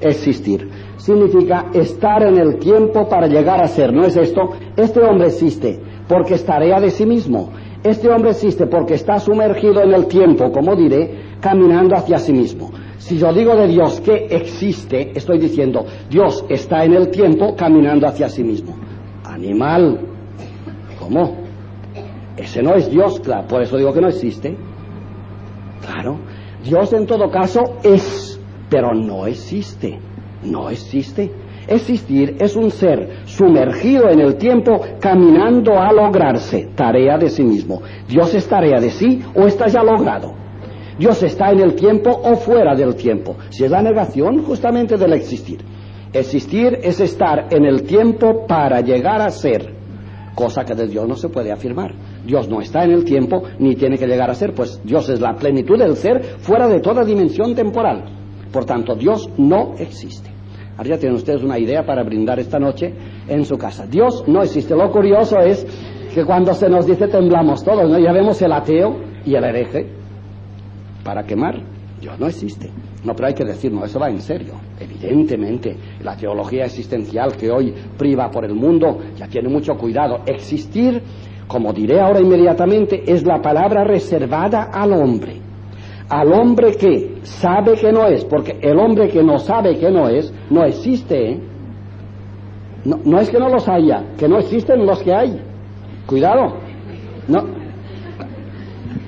existir, 0.00 0.66
significa 0.96 1.66
estar 1.74 2.22
en 2.22 2.38
el 2.38 2.58
tiempo 2.58 3.06
para 3.06 3.26
llegar 3.26 3.62
a 3.62 3.68
ser. 3.68 3.92
¿No 3.92 4.06
es 4.06 4.16
esto? 4.16 4.48
Este 4.78 5.00
hombre 5.00 5.26
existe 5.26 5.78
porque 6.08 6.36
es 6.36 6.44
tarea 6.46 6.80
de 6.80 6.90
sí 6.90 7.04
mismo. 7.04 7.50
Este 7.82 8.08
hombre 8.08 8.30
existe 8.30 8.66
porque 8.66 8.94
está 8.94 9.18
sumergido 9.18 9.82
en 9.82 9.92
el 9.92 10.06
tiempo, 10.06 10.50
como 10.52 10.74
diré, 10.74 11.36
caminando 11.38 11.96
hacia 11.96 12.16
sí 12.16 12.32
mismo. 12.32 12.70
Si 12.96 13.18
yo 13.18 13.30
digo 13.30 13.54
de 13.56 13.66
Dios 13.66 14.00
que 14.00 14.28
existe, 14.30 15.12
estoy 15.14 15.38
diciendo, 15.38 15.84
Dios 16.08 16.46
está 16.48 16.82
en 16.82 16.94
el 16.94 17.10
tiempo 17.10 17.54
caminando 17.54 18.06
hacia 18.06 18.30
sí 18.30 18.42
mismo. 18.42 18.74
Animal. 19.22 20.13
¿Cómo? 21.04 21.36
Ese 22.34 22.62
no 22.62 22.74
es 22.74 22.90
Dios, 22.90 23.20
claro, 23.20 23.46
por 23.46 23.62
eso 23.62 23.76
digo 23.76 23.92
que 23.92 24.00
no 24.00 24.08
existe. 24.08 24.56
Claro, 25.84 26.16
Dios 26.64 26.94
en 26.94 27.06
todo 27.06 27.30
caso 27.30 27.60
es, 27.82 28.40
pero 28.70 28.94
no 28.94 29.26
existe. 29.26 29.98
No 30.44 30.70
existe. 30.70 31.30
Existir 31.68 32.36
es 32.40 32.56
un 32.56 32.70
ser 32.70 33.26
sumergido 33.26 34.08
en 34.08 34.20
el 34.20 34.36
tiempo, 34.36 34.80
caminando 34.98 35.78
a 35.78 35.92
lograrse, 35.92 36.70
tarea 36.74 37.18
de 37.18 37.28
sí 37.28 37.44
mismo. 37.44 37.82
Dios 38.08 38.34
es 38.34 38.48
tarea 38.48 38.80
de 38.80 38.90
sí 38.90 39.22
o 39.34 39.46
está 39.46 39.68
ya 39.68 39.82
logrado. 39.82 40.32
Dios 40.98 41.22
está 41.22 41.50
en 41.50 41.60
el 41.60 41.74
tiempo 41.74 42.10
o 42.10 42.34
fuera 42.36 42.74
del 42.74 42.94
tiempo. 42.94 43.36
Si 43.50 43.64
es 43.64 43.70
la 43.70 43.82
negación 43.82 44.42
justamente 44.42 44.96
del 44.96 45.12
existir. 45.12 45.62
Existir 46.14 46.78
es 46.82 47.00
estar 47.00 47.48
en 47.50 47.66
el 47.66 47.82
tiempo 47.82 48.46
para 48.46 48.80
llegar 48.80 49.20
a 49.20 49.30
ser, 49.30 49.73
cosa 50.34 50.64
que 50.64 50.74
de 50.74 50.86
Dios 50.86 51.06
no 51.08 51.16
se 51.16 51.28
puede 51.28 51.52
afirmar. 51.52 51.94
Dios 52.24 52.48
no 52.48 52.60
está 52.60 52.84
en 52.84 52.92
el 52.92 53.04
tiempo 53.04 53.42
ni 53.58 53.74
tiene 53.76 53.98
que 53.98 54.06
llegar 54.06 54.30
a 54.30 54.34
ser, 54.34 54.54
pues 54.54 54.80
Dios 54.84 55.08
es 55.08 55.20
la 55.20 55.34
plenitud 55.36 55.78
del 55.78 55.96
ser 55.96 56.22
fuera 56.38 56.68
de 56.68 56.80
toda 56.80 57.04
dimensión 57.04 57.54
temporal. 57.54 58.04
Por 58.52 58.64
tanto, 58.64 58.94
Dios 58.94 59.28
no 59.36 59.74
existe. 59.78 60.30
Ahora 60.76 60.90
ya 60.90 60.98
tienen 60.98 61.16
ustedes 61.16 61.42
una 61.42 61.58
idea 61.58 61.84
para 61.86 62.02
brindar 62.02 62.38
esta 62.40 62.58
noche 62.58 62.92
en 63.28 63.44
su 63.44 63.56
casa. 63.56 63.86
Dios 63.86 64.24
no 64.26 64.42
existe. 64.42 64.74
Lo 64.74 64.90
curioso 64.90 65.38
es 65.38 65.64
que 66.12 66.24
cuando 66.24 66.52
se 66.54 66.68
nos 66.68 66.86
dice 66.86 67.08
temblamos 67.08 67.62
todos, 67.64 67.88
¿no? 67.88 67.98
Ya 67.98 68.12
vemos 68.12 68.40
el 68.42 68.52
ateo 68.52 68.96
y 69.24 69.34
el 69.34 69.44
hereje 69.44 69.86
para 71.04 71.24
quemar. 71.24 71.73
Dios 72.04 72.20
no 72.20 72.26
existe. 72.26 72.70
No, 73.02 73.14
pero 73.14 73.28
hay 73.28 73.34
que 73.34 73.46
decir, 73.46 73.72
no, 73.72 73.82
eso 73.82 73.98
va 73.98 74.10
en 74.10 74.20
serio. 74.20 74.52
Evidentemente, 74.78 75.74
la 76.02 76.14
teología 76.14 76.66
existencial 76.66 77.34
que 77.34 77.50
hoy 77.50 77.72
priva 77.96 78.30
por 78.30 78.44
el 78.44 78.54
mundo 78.54 78.98
ya 79.16 79.26
tiene 79.26 79.48
mucho 79.48 79.74
cuidado. 79.74 80.20
Existir, 80.26 81.00
como 81.48 81.72
diré 81.72 81.98
ahora 82.00 82.20
inmediatamente, 82.20 83.04
es 83.06 83.24
la 83.24 83.40
palabra 83.40 83.84
reservada 83.84 84.64
al 84.64 84.92
hombre. 84.92 85.40
Al 86.10 86.30
hombre 86.30 86.76
que 86.76 87.20
sabe 87.22 87.72
que 87.72 87.90
no 87.90 88.06
es, 88.06 88.22
porque 88.26 88.58
el 88.60 88.78
hombre 88.78 89.08
que 89.08 89.22
no 89.22 89.38
sabe 89.38 89.78
que 89.78 89.90
no 89.90 90.06
es, 90.06 90.30
no 90.50 90.62
existe. 90.62 91.30
¿eh? 91.32 91.40
No, 92.84 93.00
no 93.02 93.18
es 93.18 93.30
que 93.30 93.38
no 93.38 93.48
los 93.48 93.66
haya, 93.66 94.04
que 94.18 94.28
no 94.28 94.40
existen 94.40 94.84
los 94.84 95.02
que 95.02 95.14
hay. 95.14 95.40
Cuidado. 96.06 96.58
No, 97.28 97.44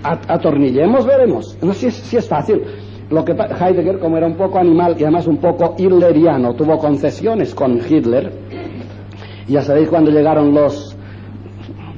atornillemos, 0.03 1.05
veremos. 1.05 1.59
No, 1.61 1.75
si 1.75 1.91
si 1.91 2.17
es 2.17 2.27
fácil. 2.27 2.63
Lo 3.11 3.25
que 3.25 3.33
Heidegger, 3.33 4.01
como 4.01 4.17
era 4.17 4.27
un 4.27 4.35
poco 4.35 4.59
animal 4.59 4.97
y 4.99 5.05
además 5.05 5.29
un 5.29 5.37
poco 5.37 5.77
hitleriano, 5.79 6.55
tuvo 6.55 6.77
concesiones 6.79 7.55
con 7.55 7.79
Hitler. 7.79 8.33
Ya 9.47 9.63
sabéis 9.63 9.89
cuando 9.89 10.11
llegaron 10.11 10.53
los, 10.53 10.97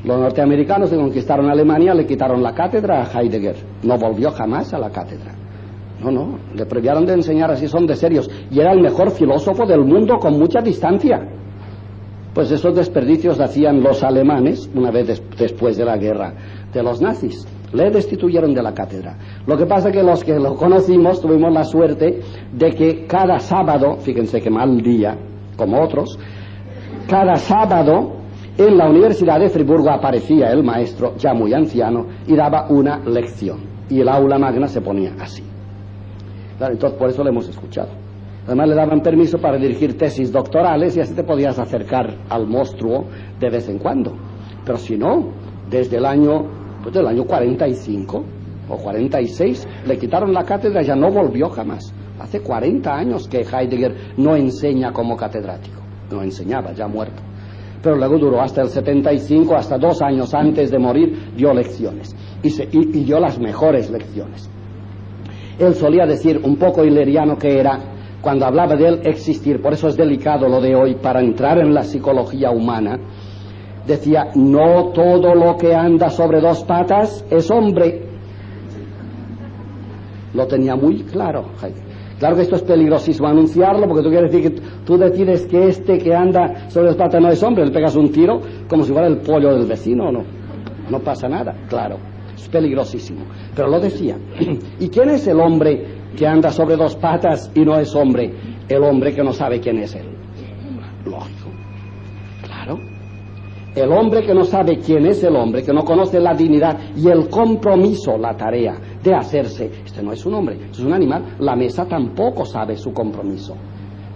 los 0.04 0.20
norteamericanos 0.20 0.92
y 0.92 0.96
conquistaron 0.96 1.48
Alemania, 1.50 1.94
le 1.94 2.04
quitaron 2.04 2.42
la 2.42 2.52
cátedra 2.52 3.02
a 3.02 3.20
Heidegger. 3.20 3.56
No 3.84 3.96
volvió 3.96 4.30
jamás 4.32 4.74
a 4.74 4.78
la 4.78 4.90
cátedra. 4.90 5.34
No, 6.02 6.10
no, 6.10 6.38
le 6.54 6.66
prohibieron 6.66 7.06
de 7.06 7.14
enseñar 7.14 7.50
así, 7.50 7.68
son 7.68 7.86
de 7.86 7.96
serios. 7.96 8.30
Y 8.50 8.60
era 8.60 8.72
el 8.72 8.80
mejor 8.80 9.10
filósofo 9.10 9.64
del 9.64 9.84
mundo 9.84 10.18
con 10.18 10.38
mucha 10.38 10.60
distancia. 10.60 11.26
Pues 12.34 12.50
esos 12.52 12.74
desperdicios 12.74 13.40
hacían 13.40 13.82
los 13.82 14.02
alemanes 14.04 14.70
una 14.74 14.90
vez 14.90 15.22
después 15.38 15.76
de 15.78 15.84
la 15.86 15.96
guerra 15.96 16.34
de 16.72 16.82
los 16.82 17.00
nazis. 17.00 17.46
Le 17.72 17.90
destituyeron 17.90 18.54
de 18.54 18.62
la 18.62 18.72
cátedra. 18.72 19.16
Lo 19.46 19.57
que 19.57 19.66
pasa 19.66 19.88
es 19.88 19.96
que 19.96 20.02
los 20.02 20.24
que 20.24 20.38
lo 20.38 20.54
conocimos 20.54 21.20
tuvimos 21.20 21.52
la 21.52 21.64
suerte 21.64 22.20
de 22.52 22.70
que 22.72 23.07
cada 23.07 23.38
sábado, 23.38 23.96
fíjense 23.96 24.40
que 24.40 24.50
mal 24.50 24.81
día, 24.81 25.16
como 25.57 25.83
otros, 25.83 26.18
cada 27.09 27.37
sábado 27.37 28.12
en 28.59 28.76
la 28.76 28.88
Universidad 28.88 29.38
de 29.38 29.48
Friburgo 29.48 29.90
aparecía 29.90 30.50
el 30.50 30.64
maestro, 30.64 31.14
ya 31.16 31.33
muy 31.33 31.54
anciano, 31.54 32.07
y 32.26 32.35
daba 32.35 32.66
una 32.68 32.98
lección. 32.98 33.61
Y 33.88 34.00
el 34.00 34.09
aula 34.09 34.38
magna 34.38 34.66
se 34.66 34.81
ponía 34.81 35.14
así. 35.20 35.42
entonces 36.61 36.98
por 36.98 37.09
eso 37.09 37.22
le 37.22 37.31
hemos 37.31 37.48
escuchado. 37.48 37.90
Además 38.46 38.68
le 38.68 38.74
daban 38.74 39.00
permiso 39.02 39.38
para 39.38 39.59
dirigir 39.59 39.96
tesis 39.96 40.33
doctorales 40.33 40.96
y 40.96 41.00
así 41.00 41.14
te 41.14 41.22
podías 41.22 41.59
acercar 41.59 42.14
al 42.31 42.46
monstruo 42.46 43.04
de 43.38 43.50
vez 43.50 43.68
en 43.68 43.78
cuando. 43.78 44.14
Pero 44.64 44.78
si 44.78 44.96
no, 44.96 45.28
desde 45.70 45.98
el 45.98 46.07
año, 46.07 46.46
pues 46.82 46.94
del 46.94 47.06
año 47.06 47.24
45 47.24 48.24
o 48.68 48.76
46 48.76 49.66
le 49.86 49.98
quitaron 49.98 50.32
la 50.32 50.44
cátedra 50.44 50.82
ya 50.82 50.94
no 50.94 51.10
volvió 51.10 51.48
jamás. 51.48 51.92
Hace 52.18 52.40
40 52.40 52.92
años 52.92 53.28
que 53.28 53.40
Heidegger 53.40 53.94
no 54.16 54.34
enseña 54.36 54.92
como 54.92 55.16
catedrático, 55.16 55.80
no 56.10 56.22
enseñaba, 56.22 56.72
ya 56.72 56.88
muerto. 56.88 57.22
Pero 57.82 57.96
luego 57.96 58.18
duró 58.18 58.40
hasta 58.40 58.62
el 58.62 58.68
75, 58.68 59.54
hasta 59.54 59.78
dos 59.78 60.02
años 60.02 60.34
antes 60.34 60.70
de 60.70 60.78
morir, 60.78 61.32
dio 61.36 61.54
lecciones 61.54 62.14
y, 62.42 62.48
y 62.72 63.04
dio 63.04 63.20
las 63.20 63.38
mejores 63.38 63.88
lecciones. 63.90 64.50
Él 65.58 65.74
solía 65.74 66.06
decir, 66.06 66.40
un 66.42 66.56
poco 66.56 66.84
hileriano 66.84 67.36
que 67.36 67.58
era, 67.58 67.78
cuando 68.20 68.46
hablaba 68.46 68.74
de 68.74 68.88
él 68.88 69.00
existir, 69.04 69.62
por 69.62 69.72
eso 69.72 69.88
es 69.88 69.96
delicado 69.96 70.48
lo 70.48 70.60
de 70.60 70.74
hoy, 70.74 70.96
para 70.96 71.20
entrar 71.20 71.58
en 71.58 71.72
la 71.72 71.84
psicología 71.84 72.50
humana, 72.50 72.98
decía, 73.88 74.29
no 74.37 74.90
todo 74.92 75.35
lo 75.35 75.57
que 75.57 75.74
anda 75.74 76.11
sobre 76.11 76.40
dos 76.40 76.62
patas 76.62 77.24
es 77.29 77.51
hombre. 77.51 78.07
Lo 80.35 80.46
tenía 80.46 80.77
muy 80.77 81.03
claro. 81.03 81.46
Claro 82.20 82.37
que 82.37 82.42
esto 82.42 82.57
es 82.57 82.62
peligrosísimo 82.62 83.27
anunciarlo 83.27 83.88
porque 83.88 84.03
tú 84.03 84.11
quieres 84.11 84.31
decir 84.31 84.53
que 84.53 84.61
tú 84.85 84.96
decides 84.96 85.46
que 85.46 85.68
este 85.68 85.98
que 85.98 86.14
anda 86.14 86.68
sobre 86.68 86.88
dos 86.88 86.96
patas 86.96 87.20
no 87.20 87.29
es 87.29 87.42
hombre, 87.42 87.64
le 87.64 87.72
pegas 87.72 87.96
un 87.96 88.12
tiro 88.12 88.40
como 88.68 88.85
si 88.85 88.92
fuera 88.92 89.09
el 89.09 89.18
pollo 89.18 89.55
del 89.55 89.66
vecino, 89.66 90.12
no. 90.12 90.22
No 90.88 91.01
pasa 91.01 91.29
nada, 91.29 91.55
claro. 91.68 91.96
Es 92.35 92.48
peligrosísimo. 92.48 93.24
Pero 93.55 93.68
lo 93.68 93.81
decía. 93.81 94.16
¿Y 94.81 94.88
quién 94.88 95.11
es 95.11 95.27
el 95.27 95.40
hombre 95.40 95.98
que 96.16 96.27
anda 96.27 96.51
sobre 96.51 96.77
dos 96.77 96.96
patas 96.96 97.51
y 97.55 97.61
no 97.61 97.79
es 97.79 97.94
hombre, 97.94 98.33
el 98.68 98.83
hombre 98.83 99.14
que 99.14 99.22
no 99.22 99.33
sabe 99.33 99.61
quién 99.61 99.79
es 99.79 99.94
él. 99.94 100.07
Lógico. 101.05 101.38
El 103.78 103.92
hombre 103.92 104.26
que 104.26 104.34
no 104.34 104.42
sabe 104.42 104.78
quién 104.78 105.06
es 105.06 105.22
el 105.22 105.36
hombre, 105.36 105.62
que 105.62 105.72
no 105.72 105.84
conoce 105.84 106.18
la 106.18 106.34
dignidad 106.34 106.76
y 106.96 107.08
el 107.08 107.28
compromiso, 107.28 108.18
la 108.18 108.36
tarea 108.36 108.76
de 109.00 109.14
hacerse, 109.14 109.70
este 109.86 110.02
no 110.02 110.12
es 110.12 110.26
un 110.26 110.34
hombre, 110.34 110.58
es 110.68 110.80
un 110.80 110.92
animal. 110.92 111.36
La 111.38 111.54
mesa 111.54 111.84
tampoco 111.84 112.44
sabe 112.44 112.76
su 112.76 112.92
compromiso. 112.92 113.54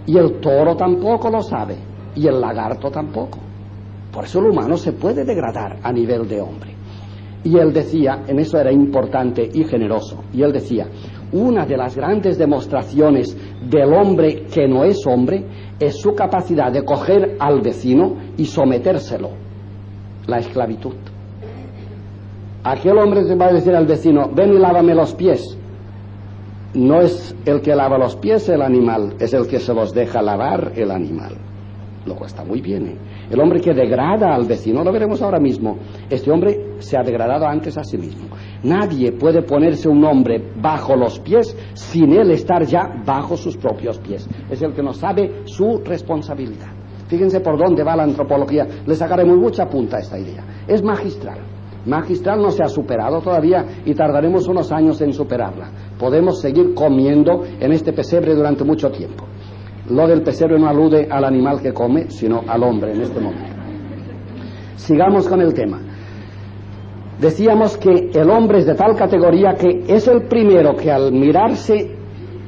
Y 0.05 0.17
el 0.17 0.41
toro 0.41 0.75
tampoco 0.75 1.29
lo 1.29 1.41
sabe. 1.41 1.77
Y 2.13 2.27
el 2.27 2.41
lagarto 2.41 2.91
tampoco. 2.91 3.39
Por 4.11 4.25
eso 4.25 4.39
el 4.39 4.47
humano 4.47 4.75
se 4.75 4.91
puede 4.91 5.23
degradar 5.23 5.79
a 5.81 5.93
nivel 5.93 6.27
de 6.27 6.41
hombre. 6.41 6.75
Y 7.45 7.57
él 7.57 7.71
decía, 7.71 8.21
en 8.27 8.39
eso 8.39 8.57
era 8.57 8.71
importante 8.71 9.49
y 9.53 9.63
generoso, 9.63 10.23
y 10.33 10.41
él 10.43 10.51
decía, 10.53 10.87
una 11.31 11.65
de 11.65 11.75
las 11.75 11.95
grandes 11.95 12.37
demostraciones 12.37 13.35
del 13.69 13.93
hombre 13.93 14.45
que 14.53 14.67
no 14.67 14.83
es 14.83 15.05
hombre 15.07 15.45
es 15.79 15.99
su 15.99 16.13
capacidad 16.13 16.71
de 16.71 16.85
coger 16.85 17.37
al 17.39 17.59
vecino 17.61 18.15
y 18.37 18.45
sometérselo, 18.45 19.42
la 20.27 20.39
esclavitud. 20.39 20.95
Aquel 22.63 22.97
hombre 22.97 23.23
se 23.25 23.35
va 23.35 23.47
a 23.47 23.53
decir 23.53 23.75
al 23.75 23.85
vecino, 23.85 24.29
ven 24.33 24.53
y 24.53 24.57
lávame 24.57 24.95
los 24.95 25.13
pies. 25.15 25.57
No 26.73 27.01
es 27.01 27.35
el 27.45 27.61
que 27.61 27.75
lava 27.75 27.97
los 27.97 28.15
pies 28.15 28.47
el 28.49 28.61
animal, 28.61 29.15
es 29.19 29.33
el 29.33 29.47
que 29.47 29.59
se 29.59 29.73
los 29.73 29.93
deja 29.93 30.21
lavar 30.21 30.71
el 30.75 30.89
animal. 30.91 31.35
Luego 32.05 32.25
está 32.25 32.43
muy 32.43 32.61
bien. 32.61 32.87
¿eh? 32.87 32.97
El 33.29 33.39
hombre 33.39 33.61
que 33.61 33.73
degrada 33.73 34.33
al 34.33 34.45
vecino, 34.45 34.83
lo 34.83 34.91
veremos 34.91 35.21
ahora 35.21 35.39
mismo. 35.39 35.77
Este 36.09 36.31
hombre 36.31 36.75
se 36.79 36.97
ha 36.97 37.03
degradado 37.03 37.45
antes 37.45 37.77
a 37.77 37.83
sí 37.83 37.97
mismo. 37.97 38.27
Nadie 38.63 39.11
puede 39.11 39.41
ponerse 39.41 39.87
un 39.87 40.03
hombre 40.03 40.41
bajo 40.61 40.95
los 40.95 41.19
pies 41.19 41.55
sin 41.73 42.13
él 42.13 42.31
estar 42.31 42.65
ya 42.65 43.01
bajo 43.05 43.37
sus 43.37 43.55
propios 43.55 43.99
pies. 43.99 44.27
Es 44.49 44.61
el 44.61 44.73
que 44.73 44.83
no 44.83 44.93
sabe 44.93 45.43
su 45.45 45.81
responsabilidad. 45.85 46.82
Fíjense 47.13 47.41
por 47.41 47.59
dónde 47.59 47.83
va 47.83 47.95
la 47.95 48.05
antropología. 48.05 48.65
Le 48.87 48.95
sacaremos 48.95 49.37
mucha 49.37 49.67
punta 49.67 49.97
a 49.97 49.99
esta 49.99 50.17
idea. 50.17 50.43
Es 50.67 50.81
magistral. 50.81 51.37
Magistral 51.85 52.41
no 52.41 52.49
se 52.49 52.63
ha 52.63 52.67
superado 52.67 53.21
todavía 53.21 53.63
y 53.85 53.93
tardaremos 53.93 54.47
unos 54.47 54.71
años 54.71 54.99
en 54.99 55.13
superarla. 55.13 55.69
Podemos 55.99 56.41
seguir 56.41 56.73
comiendo 56.73 57.43
en 57.59 57.71
este 57.71 57.93
pesebre 57.93 58.33
durante 58.33 58.63
mucho 58.63 58.89
tiempo. 58.89 59.25
Lo 59.91 60.07
del 60.07 60.23
pesebre 60.23 60.57
no 60.57 60.67
alude 60.67 61.07
al 61.07 61.23
animal 61.23 61.61
que 61.61 61.71
come, 61.71 62.09
sino 62.09 62.41
al 62.47 62.63
hombre 62.63 62.93
en 62.93 63.01
este 63.01 63.19
momento. 63.19 63.61
Sigamos 64.75 65.29
con 65.29 65.39
el 65.39 65.53
tema 65.53 65.81
decíamos 67.19 67.77
que 67.77 68.09
el 68.11 68.29
hombre 68.31 68.57
es 68.57 68.65
de 68.65 68.73
tal 68.73 68.95
categoría 68.95 69.53
que 69.53 69.83
es 69.87 70.07
el 70.07 70.23
primero 70.23 70.75
que 70.75 70.91
al 70.91 71.11
mirarse 71.11 71.95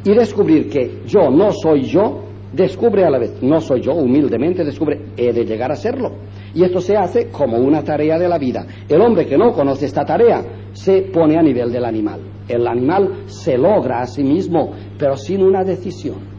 y 0.03 0.13
descubrir 0.15 0.69
que 0.69 1.03
yo 1.05 1.29
no 1.29 1.51
soy 1.51 1.83
yo, 1.83 2.24
descubre 2.55 3.05
a 3.05 3.09
la 3.09 3.19
vez, 3.19 3.41
no 3.41 3.59
soy 3.59 3.81
yo, 3.81 3.93
humildemente 3.93 4.63
descubre, 4.63 5.07
he 5.17 5.33
de 5.33 5.45
llegar 5.45 5.71
a 5.71 5.75
serlo. 5.75 6.11
Y 6.53 6.63
esto 6.63 6.79
se 6.79 6.95
hace 6.95 7.27
como 7.27 7.57
una 7.57 7.83
tarea 7.83 8.17
de 8.17 8.27
la 8.27 8.37
vida. 8.37 8.65
El 8.87 9.01
hombre 9.01 9.25
que 9.25 9.37
no 9.37 9.51
conoce 9.51 9.85
esta 9.85 10.05
tarea 10.05 10.43
se 10.73 11.03
pone 11.03 11.37
a 11.37 11.41
nivel 11.41 11.71
del 11.71 11.85
animal. 11.85 12.21
El 12.47 12.67
animal 12.67 13.23
se 13.27 13.57
logra 13.57 14.01
a 14.01 14.07
sí 14.07 14.23
mismo, 14.23 14.71
pero 14.97 15.17
sin 15.17 15.43
una 15.43 15.63
decisión 15.63 16.35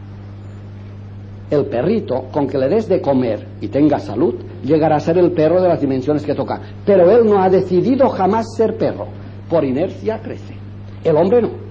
el 1.49 1.65
perrito, 1.67 2.25
con 2.31 2.47
que 2.47 2.57
le 2.57 2.67
des 2.67 2.87
de 2.89 3.01
comer 3.01 3.47
y 3.61 3.69
tenga 3.69 3.99
salud, 3.99 4.35
llegará 4.63 4.97
a 4.97 4.99
ser 4.99 5.17
el 5.17 5.31
perro 5.31 5.61
de 5.61 5.69
las 5.69 5.79
dimensiones 5.79 6.25
que 6.25 6.35
toca. 6.35 6.59
Pero 6.85 7.09
él 7.09 7.25
no 7.25 7.41
ha 7.41 7.49
decidido 7.49 8.09
jamás 8.09 8.55
ser 8.55 8.75
perro. 8.77 9.07
Por 9.49 9.63
inercia 9.63 10.19
crece. 10.19 10.55
El 11.03 11.15
hombre 11.15 11.41
no. 11.41 11.66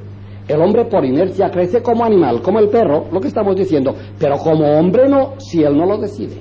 El 0.49 0.61
hombre 0.61 0.85
por 0.85 1.05
inercia 1.05 1.51
crece 1.51 1.83
como 1.83 2.05
animal, 2.05 2.41
como 2.41 2.61
el 2.61 2.69
perro, 2.69 3.07
lo 3.11 3.21
que 3.21 3.29
estamos 3.29 3.57
diciendo. 3.57 3.95
Pero 4.19 4.37
como 4.39 4.65
hombre 4.79 5.09
no, 5.09 5.35
si 5.39 5.63
él 5.63 5.77
no 5.77 5.87
lo 5.87 5.99
decide. 5.99 6.37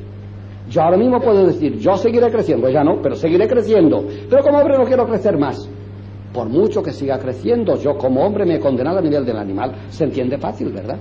Yo 0.69 0.81
ahora 0.81 0.97
mismo 0.97 1.19
puedo 1.19 1.45
decir, 1.45 1.77
yo 1.77 1.95
seguiré 1.97 2.29
creciendo, 2.31 2.69
ya 2.69 2.83
no, 2.83 3.01
pero 3.01 3.15
seguiré 3.15 3.47
creciendo. 3.47 4.05
Pero 4.29 4.43
como 4.43 4.59
hombre 4.59 4.77
no 4.77 4.85
quiero 4.85 5.07
crecer 5.07 5.37
más. 5.37 5.69
Por 6.33 6.49
mucho 6.49 6.83
que 6.83 6.91
siga 6.91 7.17
creciendo, 7.17 7.77
yo 7.77 7.97
como 7.97 8.23
hombre 8.25 8.45
me 8.45 8.55
he 8.55 8.59
condenado 8.59 8.99
a 8.99 9.01
nivel 9.01 9.25
del 9.25 9.37
animal. 9.37 9.73
Se 9.89 10.03
entiende 10.03 10.37
fácil, 10.37 10.71
¿verdad? 10.71 10.97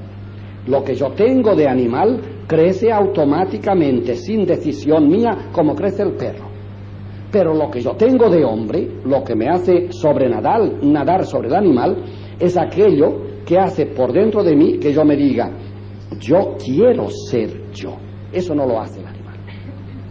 Lo 0.66 0.82
que 0.82 0.94
yo 0.94 1.10
tengo 1.10 1.54
de 1.54 1.68
animal 1.68 2.20
crece 2.46 2.90
automáticamente, 2.90 4.14
sin 4.14 4.46
decisión 4.46 5.08
mía, 5.08 5.50
como 5.52 5.74
crece 5.74 6.02
el 6.02 6.12
perro. 6.12 6.46
Pero 7.30 7.52
lo 7.52 7.70
que 7.70 7.80
yo 7.80 7.96
tengo 7.96 8.30
de 8.30 8.44
hombre, 8.44 8.88
lo 9.04 9.24
que 9.24 9.34
me 9.34 9.48
hace 9.48 9.92
sobrenadar, 9.92 10.62
nadar 10.84 11.26
sobre 11.26 11.48
el 11.48 11.54
animal, 11.54 11.96
es 12.38 12.56
aquello 12.56 13.34
que 13.44 13.58
hace 13.58 13.86
por 13.86 14.12
dentro 14.12 14.42
de 14.42 14.56
mí 14.56 14.78
que 14.78 14.92
yo 14.92 15.04
me 15.04 15.16
diga, 15.16 15.50
yo 16.18 16.56
quiero 16.62 17.08
ser 17.10 17.70
yo. 17.72 17.96
Eso 18.32 18.54
no 18.54 18.66
lo 18.66 18.80
hace 18.80 19.00
el 19.00 19.06
animal. 19.06 19.38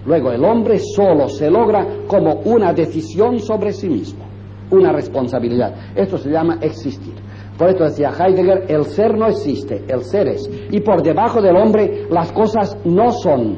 Luego, 0.06 0.32
el 0.32 0.44
hombre 0.44 0.80
solo 0.80 1.30
se 1.30 1.50
logra 1.50 2.06
como 2.08 2.42
una 2.46 2.74
decisión 2.74 3.40
sobre 3.40 3.72
sí 3.72 3.90
mismo, 3.90 4.26
una 4.72 4.92
responsabilidad. 4.92 5.96
Esto 5.96 6.18
se 6.18 6.30
llama 6.30 6.60
existir. 6.62 7.14
Por 7.58 7.70
esto 7.70 7.84
decía 7.84 8.12
Heidegger, 8.12 8.66
el 8.68 8.86
ser 8.86 9.18
no 9.18 9.28
existe, 9.28 9.84
el 9.88 10.04
ser 10.04 10.28
es. 10.28 10.50
Y 10.72 10.80
por 10.82 11.04
debajo 11.04 11.42
del 11.42 11.56
hombre 11.56 12.08
las 12.10 12.32
cosas 12.32 12.78
no 12.84 13.12
son, 13.12 13.58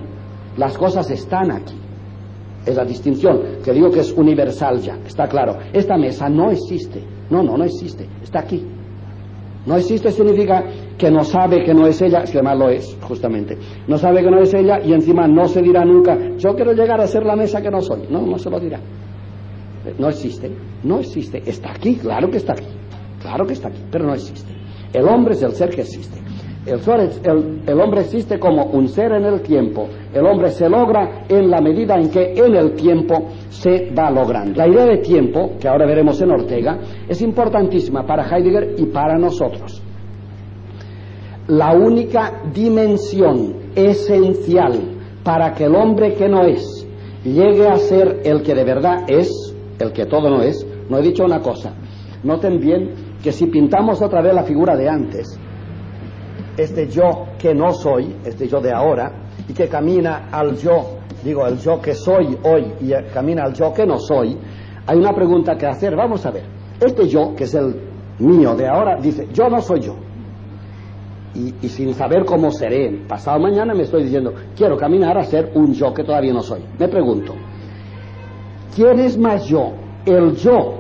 las 0.58 0.78
cosas 0.78 1.10
están 1.10 1.52
aquí. 1.52 1.80
Es 2.66 2.76
la 2.76 2.84
distinción, 2.84 3.60
que 3.64 3.72
digo 3.72 3.92
que 3.92 4.02
es 4.02 4.12
universal 4.12 4.80
ya, 4.82 4.98
está 5.06 5.28
claro. 5.28 5.58
Esta 5.72 5.98
mesa 5.98 6.28
no 6.30 6.52
existe, 6.52 7.04
no, 7.30 7.44
no, 7.44 7.58
no 7.58 7.64
existe, 7.64 8.08
está 8.24 8.40
aquí. 8.40 8.66
No 9.66 9.78
existe 9.78 10.12
significa 10.12 10.64
que 10.98 11.10
no 11.10 11.24
sabe 11.24 11.64
que 11.64 11.74
no 11.74 11.88
es 11.88 12.00
ella, 12.02 12.24
que 12.24 12.38
además 12.38 12.58
lo 12.60 12.70
es, 12.70 12.98
justamente. 13.02 13.58
No 13.88 13.98
sabe 13.98 14.24
que 14.24 14.30
no 14.30 14.40
es 14.40 14.54
ella 14.54 14.80
y 14.84 14.94
encima 14.94 15.28
no 15.28 15.48
se 15.48 15.62
dirá 15.62 15.84
nunca, 15.84 16.18
yo 16.38 16.56
quiero 16.56 16.74
llegar 16.74 17.02
a 17.02 17.08
ser 17.08 17.26
la 17.26 17.36
mesa 17.36 17.62
que 17.62 17.72
no 17.72 17.82
soy. 17.82 18.04
No, 18.10 18.22
no 18.22 18.38
se 18.38 18.50
lo 18.50 18.60
dirá. 18.60 18.80
No 19.98 20.10
existe, 20.10 20.52
no 20.84 21.00
existe. 21.00 21.42
Está 21.46 21.72
aquí, 21.72 21.96
claro 21.96 22.30
que 22.30 22.38
está 22.38 22.54
aquí. 22.54 22.68
Claro 23.22 23.46
que 23.46 23.54
está 23.54 23.70
aquí, 23.70 23.82
pero 23.92 24.06
no 24.06 24.14
existe. 24.14 24.54
El 24.94 25.08
hombre 25.08 25.34
es 25.34 25.42
el 25.42 25.52
ser 25.54 25.70
que 25.70 25.82
existe. 25.82 26.25
El, 26.66 27.80
hombre 27.80 28.02
existe 28.02 28.40
como 28.40 28.66
un 28.66 28.88
ser 28.88 29.12
en 29.12 29.26
el 29.26 29.42
tiempo. 29.42 29.88
El 30.12 30.26
hombre 30.26 30.50
se 30.50 30.68
logra 30.68 31.26
en 31.30 31.52
la 31.52 31.62
medida 31.62 31.96
en 31.96 32.10
que 32.10 32.34
en 32.34 32.56
el 32.56 32.74
tiempo 32.74 33.28
se 33.50 33.92
va 33.92 34.10
logrando. 34.10 34.56
La 34.56 34.68
idea 34.68 34.86
de 34.86 34.98
tiempo, 34.98 35.52
que 35.60 35.68
ahora 35.68 35.86
veremos 35.86 36.20
en 36.22 36.32
Ortega, 36.32 36.80
es 37.08 37.22
importantísima 37.22 38.04
para 38.04 38.28
Heidegger 38.28 38.76
y 38.80 38.86
para 38.86 39.16
nosotros. 39.20 39.80
La 41.48 41.74
única 41.74 42.42
dimensión 42.52 43.54
esencial 43.76 44.80
para 45.24 45.54
que 45.54 45.66
el 45.66 45.76
hombre 45.76 46.16
que 46.16 46.28
no 46.28 46.46
es 46.46 46.88
llegue 47.24 47.68
a 47.68 47.76
ser 47.76 48.22
el 48.24 48.42
que 48.42 48.56
de 48.56 48.64
verdad 48.64 49.04
es, 49.08 49.56
el 49.78 49.92
que 49.92 50.06
todo 50.06 50.32
no 50.32 50.42
es, 50.42 50.66
no 50.90 50.98
he 50.98 51.04
dicho 51.04 51.26
una 51.26 51.42
cosa. 51.42 51.74
Noten 52.24 52.60
bien 52.60 52.90
que 53.22 53.32
si 53.32 53.46
pintamos 53.46 54.02
otra 54.02 54.24
vez 54.24 54.34
la 54.34 54.44
figura 54.44 54.76
de 54.76 54.90
antes, 54.90 55.40
este 56.58 56.88
yo 56.88 57.26
que 57.38 57.54
no 57.54 57.74
soy, 57.74 58.16
este 58.26 58.48
yo 58.48 58.62
de 58.62 58.72
ahora, 58.72 59.12
y 59.48 59.54
que 59.54 59.68
camina 59.68 60.30
al 60.32 60.58
yo, 60.58 60.98
digo, 61.24 61.46
el 61.48 61.58
yo 61.58 61.82
que 61.82 61.94
soy 61.94 62.38
hoy 62.44 62.74
y 62.82 62.94
camina 63.14 63.44
al 63.44 63.54
yo 63.54 63.74
que 63.74 63.86
no 63.86 64.00
soy, 64.00 64.38
hay 64.88 64.98
una 64.98 65.14
pregunta 65.14 65.58
que 65.58 65.66
hacer. 65.66 65.96
Vamos 65.96 66.26
a 66.26 66.32
ver, 66.32 66.44
este 66.80 67.08
yo, 67.08 67.36
que 67.36 67.46
es 67.46 67.54
el 67.54 67.76
mío 68.20 68.56
de 68.56 68.68
ahora, 68.68 68.98
dice, 68.98 69.28
yo 69.34 69.50
no 69.50 69.62
soy 69.62 69.82
yo. 69.82 69.96
Y, 71.34 71.54
y, 71.62 71.68
sin 71.68 71.94
saber 71.94 72.24
cómo 72.24 72.50
seré 72.50 73.04
pasado 73.10 73.40
mañana 73.40 73.74
me 73.74 73.84
estoy 73.84 74.04
diciendo, 74.04 74.34
quiero 74.56 74.78
caminar 74.78 75.18
a 75.18 75.24
ser 75.26 75.52
un 75.56 75.74
yo 75.74 75.94
que 75.94 76.04
todavía 76.06 76.32
no 76.32 76.42
soy. 76.42 76.64
Me 76.80 76.88
pregunto, 76.88 77.34
¿quién 78.74 79.00
es 79.00 79.18
más 79.18 79.46
yo? 79.46 79.74
¿El 80.06 80.34
yo 80.38 80.76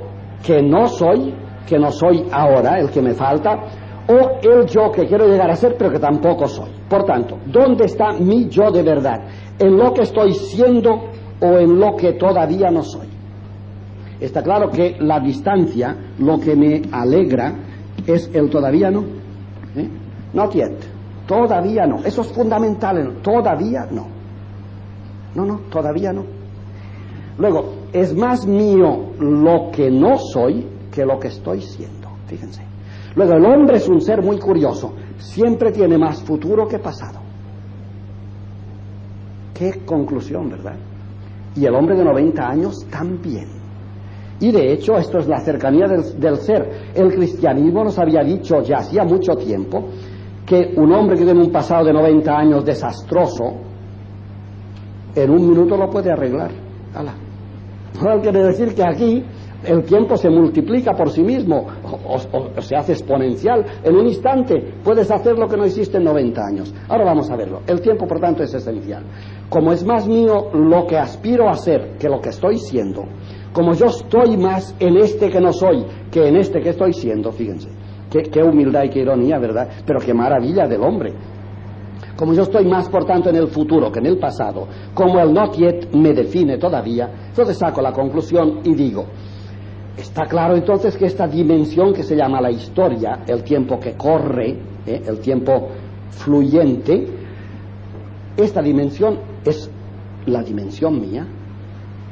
que 0.45 0.61
no 0.61 0.87
soy, 0.87 1.33
que 1.67 1.77
no 1.77 1.91
soy 1.91 2.25
ahora, 2.31 2.79
el 2.79 2.89
que 2.89 3.01
me 3.01 3.13
falta, 3.13 3.59
o 4.07 4.39
el 4.41 4.65
yo 4.67 4.91
que 4.91 5.07
quiero 5.07 5.27
llegar 5.27 5.49
a 5.49 5.55
ser 5.55 5.75
pero 5.77 5.91
que 5.91 5.99
tampoco 5.99 6.47
soy. 6.47 6.69
Por 6.89 7.05
tanto, 7.05 7.37
¿dónde 7.45 7.85
está 7.85 8.13
mi 8.13 8.47
yo 8.49 8.71
de 8.71 8.83
verdad? 8.83 9.21
¿En 9.57 9.77
lo 9.77 9.93
que 9.93 10.01
estoy 10.01 10.33
siendo 10.33 11.09
o 11.39 11.57
en 11.57 11.79
lo 11.79 11.95
que 11.95 12.13
todavía 12.13 12.69
no 12.69 12.83
soy? 12.83 13.07
Está 14.19 14.41
claro 14.41 14.69
que 14.69 14.97
la 14.99 15.19
distancia, 15.19 15.95
lo 16.19 16.39
que 16.39 16.55
me 16.55 16.81
alegra, 16.91 17.53
es 18.05 18.29
el 18.33 18.49
todavía 18.49 18.89
no. 18.89 19.01
¿Eh? 19.75 19.89
Not 20.33 20.53
yet. 20.53 20.73
Todavía 21.27 21.85
no. 21.85 21.97
Eso 22.03 22.21
es 22.21 22.27
fundamental. 22.27 23.17
Todavía 23.21 23.87
no. 23.91 24.07
No, 25.33 25.45
no, 25.45 25.59
todavía 25.69 26.13
no. 26.13 26.23
Luego, 27.37 27.73
es 27.91 28.15
más 28.15 28.45
mío 28.45 29.11
lo 29.19 29.69
que 29.71 29.91
no 29.91 30.17
soy 30.17 30.65
que 30.91 31.05
lo 31.05 31.19
que 31.19 31.27
estoy 31.27 31.61
siendo. 31.61 32.07
Fíjense. 32.27 32.74
Luego, 33.15 33.33
el 33.33 33.45
hombre 33.45 33.77
es 33.77 33.87
un 33.87 34.01
ser 34.01 34.21
muy 34.21 34.37
curioso. 34.39 34.93
Siempre 35.17 35.71
tiene 35.71 35.97
más 35.97 36.21
futuro 36.21 36.67
que 36.67 36.79
pasado. 36.79 37.19
Qué 39.53 39.85
conclusión, 39.85 40.49
¿verdad? 40.49 40.75
Y 41.55 41.65
el 41.65 41.73
hombre 41.73 41.95
de 41.95 42.03
90 42.03 42.45
años 42.45 42.85
también. 42.89 43.47
Y 44.39 44.51
de 44.51 44.73
hecho, 44.73 44.97
esto 44.97 45.19
es 45.19 45.27
la 45.27 45.39
cercanía 45.39 45.87
del, 45.87 46.37
ser. 46.37 46.91
El 46.93 47.13
cristianismo 47.13 47.85
nos 47.85 47.97
había 47.97 48.21
dicho 48.21 48.61
ya 48.61 48.77
hacía 48.77 49.05
mucho 49.05 49.33
tiempo 49.35 49.85
que 50.45 50.73
un 50.75 50.91
hombre 50.91 51.17
que 51.17 51.23
tiene 51.23 51.41
un 51.41 51.51
pasado 51.51 51.85
de 51.85 51.93
90 51.93 52.37
años 52.37 52.65
desastroso, 52.65 53.53
en 55.15 55.29
un 55.31 55.49
minuto 55.49 55.77
lo 55.77 55.89
puede 55.89 56.11
arreglar. 56.11 56.51
¡Hala! 56.93 57.13
No 58.03 58.21
quiere 58.21 58.43
decir 58.43 58.75
que 58.75 58.83
aquí 58.83 59.23
el 59.65 59.83
tiempo 59.83 60.17
se 60.17 60.29
multiplica 60.29 60.93
por 60.93 61.09
sí 61.09 61.23
mismo 61.23 61.65
o, 61.83 62.61
se 62.61 62.75
hace 62.75 62.93
exponencial. 62.93 63.65
En 63.83 63.95
un 63.95 64.07
instante 64.07 64.73
puedes 64.83 65.09
hacer 65.11 65.37
lo 65.37 65.47
que 65.47 65.57
no 65.57 65.65
hiciste 65.65 65.97
en 65.97 66.03
90 66.03 66.41
años. 66.41 66.73
Ahora 66.87 67.05
vamos 67.05 67.29
a 67.29 67.35
verlo. 67.35 67.61
El 67.67 67.81
tiempo, 67.81 68.07
por 68.07 68.19
tanto, 68.19 68.43
es 68.43 68.53
esencial. 68.53 69.03
Como 69.49 69.71
es 69.71 69.85
más 69.85 70.07
mío 70.07 70.49
lo 70.53 70.85
que 70.87 70.97
aspiro 70.97 71.49
a 71.49 71.55
ser 71.55 71.97
que 71.97 72.09
lo 72.09 72.19
que 72.19 72.29
estoy 72.29 72.57
siendo, 72.57 73.05
como 73.53 73.73
yo 73.73 73.87
estoy 73.87 74.37
más 74.37 74.75
en 74.79 74.97
este 74.97 75.29
que 75.29 75.39
no 75.39 75.53
soy 75.53 75.85
que 76.11 76.27
en 76.27 76.37
este 76.37 76.61
que 76.61 76.69
estoy 76.69 76.93
siendo, 76.93 77.31
fíjense, 77.31 77.69
qué, 78.09 78.23
qué 78.23 78.43
humildad 78.43 78.83
y 78.83 78.89
qué 78.89 78.99
ironía, 78.99 79.37
¿verdad? 79.39 79.69
Pero 79.85 79.99
qué 79.99 80.13
maravilla 80.13 80.67
del 80.67 80.81
hombre. 80.81 81.13
Como 82.15 82.33
yo 82.33 82.43
estoy 82.43 82.65
más, 82.65 82.87
por 82.87 83.05
tanto, 83.05 83.29
en 83.29 83.35
el 83.35 83.47
futuro 83.47 83.91
que 83.91 83.99
en 83.99 84.05
el 84.05 84.17
pasado, 84.17 84.67
como 84.93 85.19
el 85.19 85.33
not 85.33 85.55
yet 85.57 85.91
me 85.93 86.13
define 86.13 86.57
todavía, 86.57 87.09
entonces 87.27 87.57
saco 87.57 87.81
la 87.81 87.91
conclusión 87.91 88.61
y 88.63 88.73
digo, 88.73 89.05
Está 89.97 90.25
claro 90.25 90.55
entonces 90.55 90.97
que 90.97 91.05
esta 91.05 91.27
dimensión 91.27 91.93
que 91.93 92.03
se 92.03 92.15
llama 92.15 92.41
la 92.41 92.51
historia, 92.51 93.23
el 93.27 93.43
tiempo 93.43 93.79
que 93.79 93.93
corre, 93.93 94.57
¿eh? 94.85 95.01
el 95.07 95.19
tiempo 95.19 95.69
fluyente, 96.09 97.07
esta 98.35 98.61
dimensión 98.61 99.19
es 99.45 99.69
la 100.25 100.43
dimensión 100.43 100.99
mía. 100.99 101.25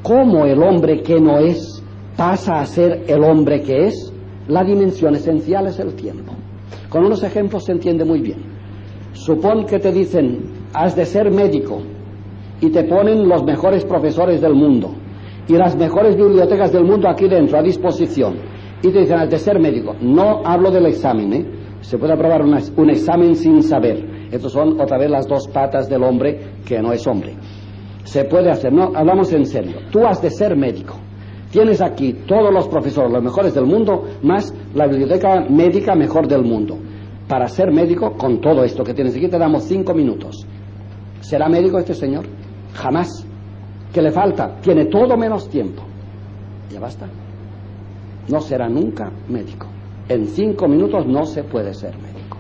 ¿Cómo 0.01 0.45
el 0.45 0.63
hombre 0.63 1.01
que 1.01 1.19
no 1.19 1.39
es 1.39 1.83
pasa 2.15 2.61
a 2.61 2.65
ser 2.65 3.03
el 3.07 3.23
hombre 3.23 3.61
que 3.61 3.87
es? 3.87 4.13
La 4.47 4.63
dimensión 4.63 5.15
esencial 5.15 5.67
es 5.67 5.79
el 5.79 5.93
tiempo. 5.93 6.33
Con 6.89 7.05
unos 7.05 7.23
ejemplos 7.23 7.65
se 7.65 7.73
entiende 7.73 8.05
muy 8.05 8.21
bien. 8.21 8.43
Supón 9.11 9.65
que 9.65 9.79
te 9.79 9.91
dicen, 9.91 10.39
has 10.73 10.95
de 10.95 11.05
ser 11.05 11.31
médico, 11.31 11.81
y 12.61 12.69
te 12.69 12.83
ponen 12.85 13.27
los 13.27 13.43
mejores 13.43 13.83
profesores 13.83 14.39
del 14.39 14.53
mundo 14.53 14.95
y 15.47 15.53
las 15.53 15.75
mejores 15.75 16.15
bibliotecas 16.15 16.71
del 16.71 16.84
mundo 16.84 17.10
aquí 17.10 17.27
dentro, 17.27 17.58
a 17.58 17.62
disposición. 17.62 18.36
Y 18.82 18.91
te 18.91 18.99
dicen, 18.99 19.19
al 19.19 19.29
de 19.29 19.39
ser 19.39 19.60
médico, 19.60 19.95
no 20.01 20.41
hablo 20.45 20.71
del 20.71 20.86
examen, 20.88 21.34
¿eh? 21.34 21.45
se 21.82 21.97
puede 21.97 22.13
aprobar 22.13 22.41
un 22.41 22.89
examen 22.89 23.36
sin 23.36 23.62
saber. 23.63 24.27
Estos 24.32 24.51
son 24.51 24.79
otra 24.79 24.97
vez 24.97 25.10
las 25.10 25.27
dos 25.27 25.47
patas 25.47 25.89
del 25.89 26.03
hombre 26.03 26.39
que 26.65 26.82
no 26.82 26.91
es 26.91 27.06
hombre. 27.06 27.36
Se 28.03 28.25
puede 28.25 28.49
hacer, 28.49 28.73
no, 28.73 28.91
hablamos 28.95 29.32
en 29.34 29.45
serio. 29.45 29.77
Tú 29.91 30.06
has 30.06 30.21
de 30.21 30.29
ser 30.29 30.56
médico. 30.56 30.95
Tienes 31.51 31.82
aquí 31.82 32.13
todos 32.25 32.51
los 32.51 32.67
profesores, 32.67 33.12
los 33.12 33.23
mejores 33.23 33.53
del 33.53 33.65
mundo, 33.65 34.06
más 34.23 34.53
la 34.73 34.88
biblioteca 34.88 35.45
médica 35.49 35.93
mejor 35.93 36.27
del 36.27 36.43
mundo. 36.43 36.77
Para 37.27 37.47
ser 37.47 37.71
médico, 37.71 38.13
con 38.17 38.41
todo 38.41 38.63
esto 38.63 38.84
que 38.84 38.93
tienes 38.93 39.15
aquí, 39.15 39.27
te 39.27 39.38
damos 39.38 39.63
cinco 39.63 39.93
minutos. 39.93 40.45
¿Será 41.21 41.47
médico 41.47 41.77
este 41.77 41.93
señor? 41.93 42.25
Jamás 42.73 43.25
que 43.93 44.01
le 44.01 44.12
falta, 44.12 44.56
tiene 44.62 44.86
todo 44.86 45.15
menos 45.15 45.47
tiempo. 45.47 45.84
Ya 46.71 46.79
basta. 46.79 47.06
No 48.27 48.41
será 48.41 48.67
nunca 48.67 49.12
médico. 49.29 49.67
En 50.10 50.27
cinco 50.27 50.67
minutos 50.67 51.06
no 51.06 51.25
se 51.25 51.43
puede 51.43 51.73
ser 51.73 51.93
médico. 51.97 52.38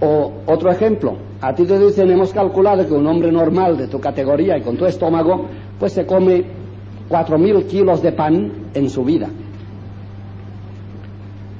O 0.00 0.32
otro 0.46 0.70
ejemplo, 0.70 1.16
a 1.40 1.54
ti 1.54 1.64
te 1.64 1.78
dicen, 1.78 2.10
hemos 2.10 2.32
calculado 2.32 2.86
que 2.86 2.92
un 2.92 3.06
hombre 3.06 3.30
normal 3.30 3.76
de 3.76 3.86
tu 3.86 4.00
categoría 4.00 4.58
y 4.58 4.62
con 4.62 4.76
tu 4.76 4.84
estómago, 4.84 5.46
pues 5.78 5.92
se 5.92 6.04
come 6.04 6.44
cuatro 7.08 7.38
mil 7.38 7.64
kilos 7.66 8.02
de 8.02 8.12
pan 8.12 8.52
en 8.74 8.90
su 8.90 9.04
vida. 9.04 9.28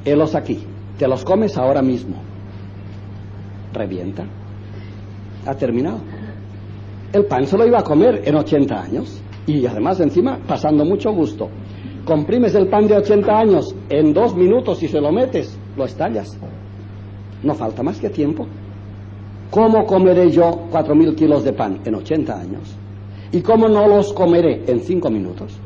Helos 0.04 0.34
aquí, 0.34 0.64
te 0.98 1.06
los 1.06 1.24
comes 1.24 1.56
ahora 1.56 1.82
mismo. 1.82 2.16
Revienta. 3.72 4.24
Ha 5.46 5.54
terminado. 5.54 5.98
El 7.12 7.26
pan 7.26 7.46
se 7.46 7.56
lo 7.56 7.66
iba 7.66 7.78
a 7.78 7.84
comer 7.84 8.22
en 8.24 8.34
80 8.34 8.82
años 8.82 9.22
y 9.46 9.64
además 9.66 10.00
encima 10.00 10.38
pasando 10.46 10.84
mucho 10.84 11.12
gusto. 11.12 11.48
Comprimes 12.04 12.54
el 12.54 12.68
pan 12.68 12.86
de 12.86 12.96
80 12.96 13.38
años 13.38 13.74
en 13.88 14.12
dos 14.12 14.34
minutos 14.34 14.82
y 14.82 14.88
se 14.88 15.00
lo 15.00 15.10
metes, 15.12 15.58
lo 15.76 15.84
estallas. 15.84 16.38
No 17.42 17.54
falta 17.54 17.82
más 17.82 17.98
que 17.98 18.10
tiempo. 18.10 18.46
¿Cómo 19.50 19.86
comeré 19.86 20.30
yo 20.30 20.68
4.000 20.70 21.14
kilos 21.14 21.44
de 21.44 21.52
pan 21.52 21.80
en 21.84 21.94
80 21.94 22.40
años? 22.40 22.76
¿Y 23.32 23.40
cómo 23.40 23.68
no 23.68 23.86
los 23.86 24.12
comeré 24.12 24.64
en 24.66 24.80
5 24.80 25.10
minutos? 25.10 25.58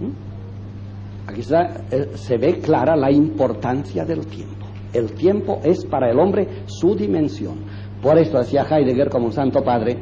¿Mm? 0.00 1.30
Aquí 1.30 1.40
eh, 1.40 2.10
se 2.14 2.36
ve 2.36 2.58
clara 2.58 2.96
la 2.96 3.10
importancia 3.10 4.04
del 4.04 4.26
tiempo. 4.26 4.66
El 4.92 5.12
tiempo 5.12 5.60
es 5.64 5.84
para 5.84 6.10
el 6.10 6.18
hombre 6.20 6.46
su 6.66 6.94
dimensión. 6.94 7.56
Por 8.04 8.18
esto 8.18 8.36
decía 8.36 8.66
Heidegger 8.70 9.08
como 9.08 9.24
un 9.24 9.32
santo 9.32 9.64
padre 9.64 9.96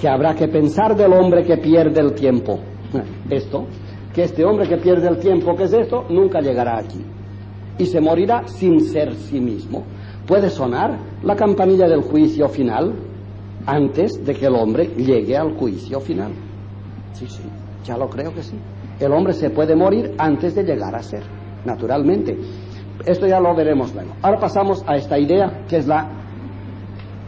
que 0.00 0.08
habrá 0.08 0.34
que 0.34 0.48
pensar 0.48 0.96
del 0.96 1.12
hombre 1.12 1.44
que 1.44 1.58
pierde 1.58 2.00
el 2.00 2.14
tiempo. 2.14 2.58
Esto, 3.28 3.66
que 4.14 4.22
este 4.22 4.42
hombre 4.42 4.66
que 4.66 4.78
pierde 4.78 5.06
el 5.06 5.18
tiempo, 5.18 5.54
que 5.54 5.64
es 5.64 5.72
esto, 5.74 6.06
nunca 6.08 6.40
llegará 6.40 6.78
aquí. 6.78 7.04
Y 7.76 7.84
se 7.84 8.00
morirá 8.00 8.44
sin 8.46 8.80
ser 8.80 9.14
sí 9.16 9.38
mismo. 9.38 9.84
Puede 10.26 10.48
sonar 10.48 10.98
la 11.22 11.36
campanilla 11.36 11.86
del 11.86 12.00
juicio 12.00 12.48
final 12.48 12.94
antes 13.66 14.24
de 14.24 14.34
que 14.34 14.46
el 14.46 14.54
hombre 14.54 14.86
llegue 14.96 15.36
al 15.36 15.54
juicio 15.54 16.00
final. 16.00 16.32
Sí, 17.12 17.26
sí, 17.28 17.42
ya 17.84 17.98
lo 17.98 18.08
creo 18.08 18.34
que 18.34 18.42
sí. 18.42 18.56
El 18.98 19.12
hombre 19.12 19.34
se 19.34 19.50
puede 19.50 19.76
morir 19.76 20.14
antes 20.16 20.54
de 20.54 20.64
llegar 20.64 20.94
a 20.94 21.02
ser, 21.02 21.22
naturalmente. 21.66 22.34
Esto 23.04 23.26
ya 23.26 23.40
lo 23.40 23.54
veremos 23.54 23.94
luego. 23.94 24.14
Ahora 24.22 24.38
pasamos 24.40 24.82
a 24.86 24.96
esta 24.96 25.18
idea 25.18 25.64
que 25.68 25.76
es 25.76 25.86
la 25.86 26.21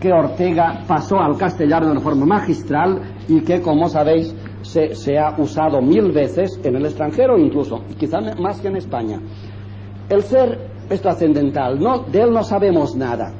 que 0.00 0.12
Ortega 0.12 0.82
pasó 0.86 1.18
al 1.18 1.36
castellano 1.36 1.86
de 1.86 1.92
una 1.92 2.00
forma 2.00 2.26
magistral 2.26 3.00
y 3.28 3.40
que, 3.40 3.60
como 3.60 3.88
sabéis, 3.88 4.34
se, 4.62 4.94
se 4.94 5.18
ha 5.18 5.34
usado 5.38 5.80
mil 5.80 6.12
veces 6.12 6.60
en 6.62 6.76
el 6.76 6.86
extranjero 6.86 7.38
incluso, 7.38 7.82
quizá 7.98 8.20
más 8.38 8.60
que 8.60 8.68
en 8.68 8.76
España. 8.76 9.20
El 10.08 10.22
ser 10.22 10.58
es 10.90 11.00
trascendental. 11.00 11.78
No, 11.80 12.00
de 12.00 12.22
él 12.22 12.32
no 12.32 12.42
sabemos 12.42 12.94
nada. 12.96 13.32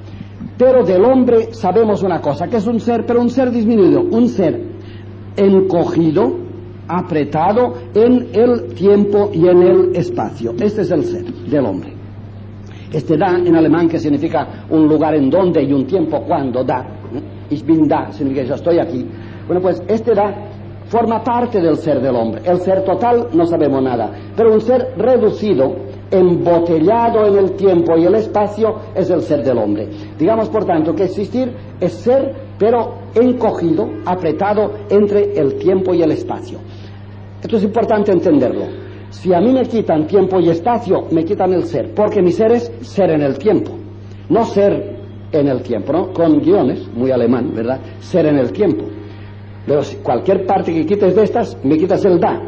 Pero 0.56 0.84
del 0.84 1.04
hombre 1.04 1.52
sabemos 1.52 2.02
una 2.02 2.20
cosa, 2.20 2.46
que 2.46 2.56
es 2.58 2.66
un 2.66 2.80
ser, 2.80 3.04
pero 3.06 3.20
un 3.20 3.30
ser 3.30 3.50
disminuido, 3.50 4.02
un 4.02 4.28
ser 4.28 4.60
encogido, 5.36 6.44
apretado 6.86 7.74
en 7.94 8.28
el 8.32 8.74
tiempo 8.74 9.30
y 9.32 9.48
en 9.48 9.62
el 9.62 9.96
espacio. 9.96 10.52
Este 10.60 10.82
es 10.82 10.90
el 10.90 11.04
ser 11.04 11.24
del 11.24 11.66
hombre. 11.66 11.93
Este 12.94 13.16
da 13.16 13.36
en 13.44 13.56
alemán 13.56 13.88
que 13.88 13.98
significa 13.98 14.66
un 14.70 14.86
lugar 14.86 15.16
en 15.16 15.28
donde 15.28 15.60
y 15.64 15.72
un 15.72 15.84
tiempo 15.84 16.22
cuando 16.22 16.62
da. 16.62 16.86
Ich 17.50 17.64
bin 17.66 17.88
da 17.88 18.12
significa 18.12 18.44
yo 18.44 18.54
estoy 18.54 18.78
aquí. 18.78 19.04
Bueno, 19.48 19.60
pues 19.60 19.82
este 19.88 20.14
da 20.14 20.32
forma 20.86 21.24
parte 21.24 21.60
del 21.60 21.76
ser 21.76 22.00
del 22.00 22.14
hombre. 22.14 22.42
El 22.44 22.60
ser 22.60 22.84
total 22.84 23.30
no 23.32 23.46
sabemos 23.46 23.82
nada, 23.82 24.12
pero 24.36 24.52
un 24.52 24.60
ser 24.60 24.94
reducido, 24.96 25.74
embotellado 26.08 27.26
en 27.26 27.36
el 27.36 27.52
tiempo 27.56 27.96
y 27.96 28.04
el 28.04 28.14
espacio 28.14 28.76
es 28.94 29.10
el 29.10 29.22
ser 29.22 29.42
del 29.42 29.58
hombre. 29.58 29.88
Digamos, 30.16 30.48
por 30.48 30.64
tanto, 30.64 30.94
que 30.94 31.04
existir 31.04 31.52
es 31.80 31.94
ser, 31.94 32.32
pero 32.56 32.94
encogido, 33.16 33.88
apretado 34.06 34.70
entre 34.88 35.36
el 35.36 35.56
tiempo 35.56 35.94
y 35.94 36.02
el 36.02 36.12
espacio. 36.12 36.58
Esto 37.42 37.56
es 37.56 37.64
importante 37.64 38.12
entenderlo. 38.12 38.83
Si 39.14 39.32
a 39.32 39.40
mí 39.40 39.52
me 39.52 39.62
quitan 39.62 40.06
tiempo 40.06 40.40
y 40.40 40.50
espacio, 40.50 41.06
me 41.12 41.24
quitan 41.24 41.52
el 41.52 41.64
ser, 41.64 41.94
porque 41.94 42.20
mi 42.20 42.32
ser 42.32 42.50
es 42.50 42.70
ser 42.80 43.10
en 43.10 43.22
el 43.22 43.38
tiempo, 43.38 43.70
no 44.28 44.44
ser 44.44 44.96
en 45.30 45.48
el 45.48 45.62
tiempo, 45.62 45.92
¿no? 45.92 46.12
Con 46.12 46.40
guiones, 46.40 46.88
muy 46.92 47.12
alemán, 47.12 47.52
¿verdad? 47.54 47.80
Ser 48.00 48.26
en 48.26 48.38
el 48.38 48.50
tiempo. 48.52 48.84
Pero 49.66 49.82
si 49.82 49.96
cualquier 49.98 50.44
parte 50.44 50.74
que 50.74 50.84
quites 50.84 51.14
de 51.14 51.22
estas, 51.22 51.56
me 51.64 51.78
quitas 51.78 52.04
el 52.04 52.18
da. 52.18 52.42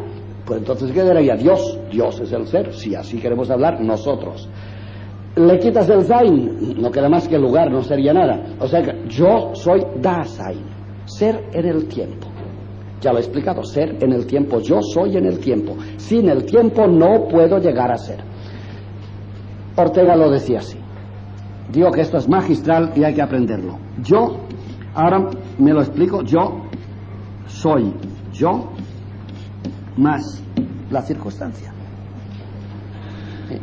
Pues 0.45 0.59
entonces, 0.59 0.91
¿qué 0.91 1.03
diría? 1.03 1.35
Dios, 1.35 1.79
Dios 1.89 2.19
es 2.19 2.33
el 2.33 2.45
ser, 2.45 2.73
si 2.73 2.93
así 2.93 3.17
queremos 3.17 3.49
hablar 3.49 3.79
nosotros. 3.81 4.47
Le 5.37 5.59
quitas 5.59 5.89
el 5.89 6.03
Sein, 6.03 6.81
no 6.81 6.91
queda 6.91 7.07
más 7.07 7.29
que 7.29 7.39
lugar, 7.39 7.71
no 7.71 7.81
sería 7.81 8.13
nada. 8.13 8.55
O 8.59 8.67
sea 8.67 8.81
que 8.81 9.07
yo 9.07 9.51
soy 9.53 9.81
Dasein, 10.01 10.65
ser 11.05 11.45
en 11.53 11.65
el 11.65 11.87
tiempo. 11.87 12.27
Ya 13.01 13.11
lo 13.11 13.19
he 13.19 13.21
explicado, 13.21 13.63
ser 13.63 14.03
en 14.03 14.11
el 14.11 14.25
tiempo, 14.25 14.59
yo 14.59 14.81
soy 14.81 15.17
en 15.17 15.25
el 15.25 15.39
tiempo. 15.39 15.75
Sin 15.97 16.29
el 16.29 16.45
tiempo 16.45 16.87
no 16.87 17.27
puedo 17.27 17.59
llegar 17.59 17.91
a 17.91 17.97
ser. 17.97 18.19
Ortega 19.75 20.15
lo 20.15 20.31
decía 20.31 20.59
así. 20.59 20.79
Digo 21.71 21.91
que 21.91 22.01
esto 22.01 22.17
es 22.17 22.27
magistral 22.27 22.93
y 22.95 23.03
hay 23.03 23.13
que 23.13 23.21
aprenderlo. 23.21 23.77
Yo, 24.01 24.37
ahora 24.95 25.29
me 25.59 25.73
lo 25.73 25.81
explico, 25.81 26.23
yo 26.23 26.63
soy 27.45 27.93
yo 28.33 28.69
más 29.97 30.43
la 30.89 31.01
circunstancia. 31.01 31.73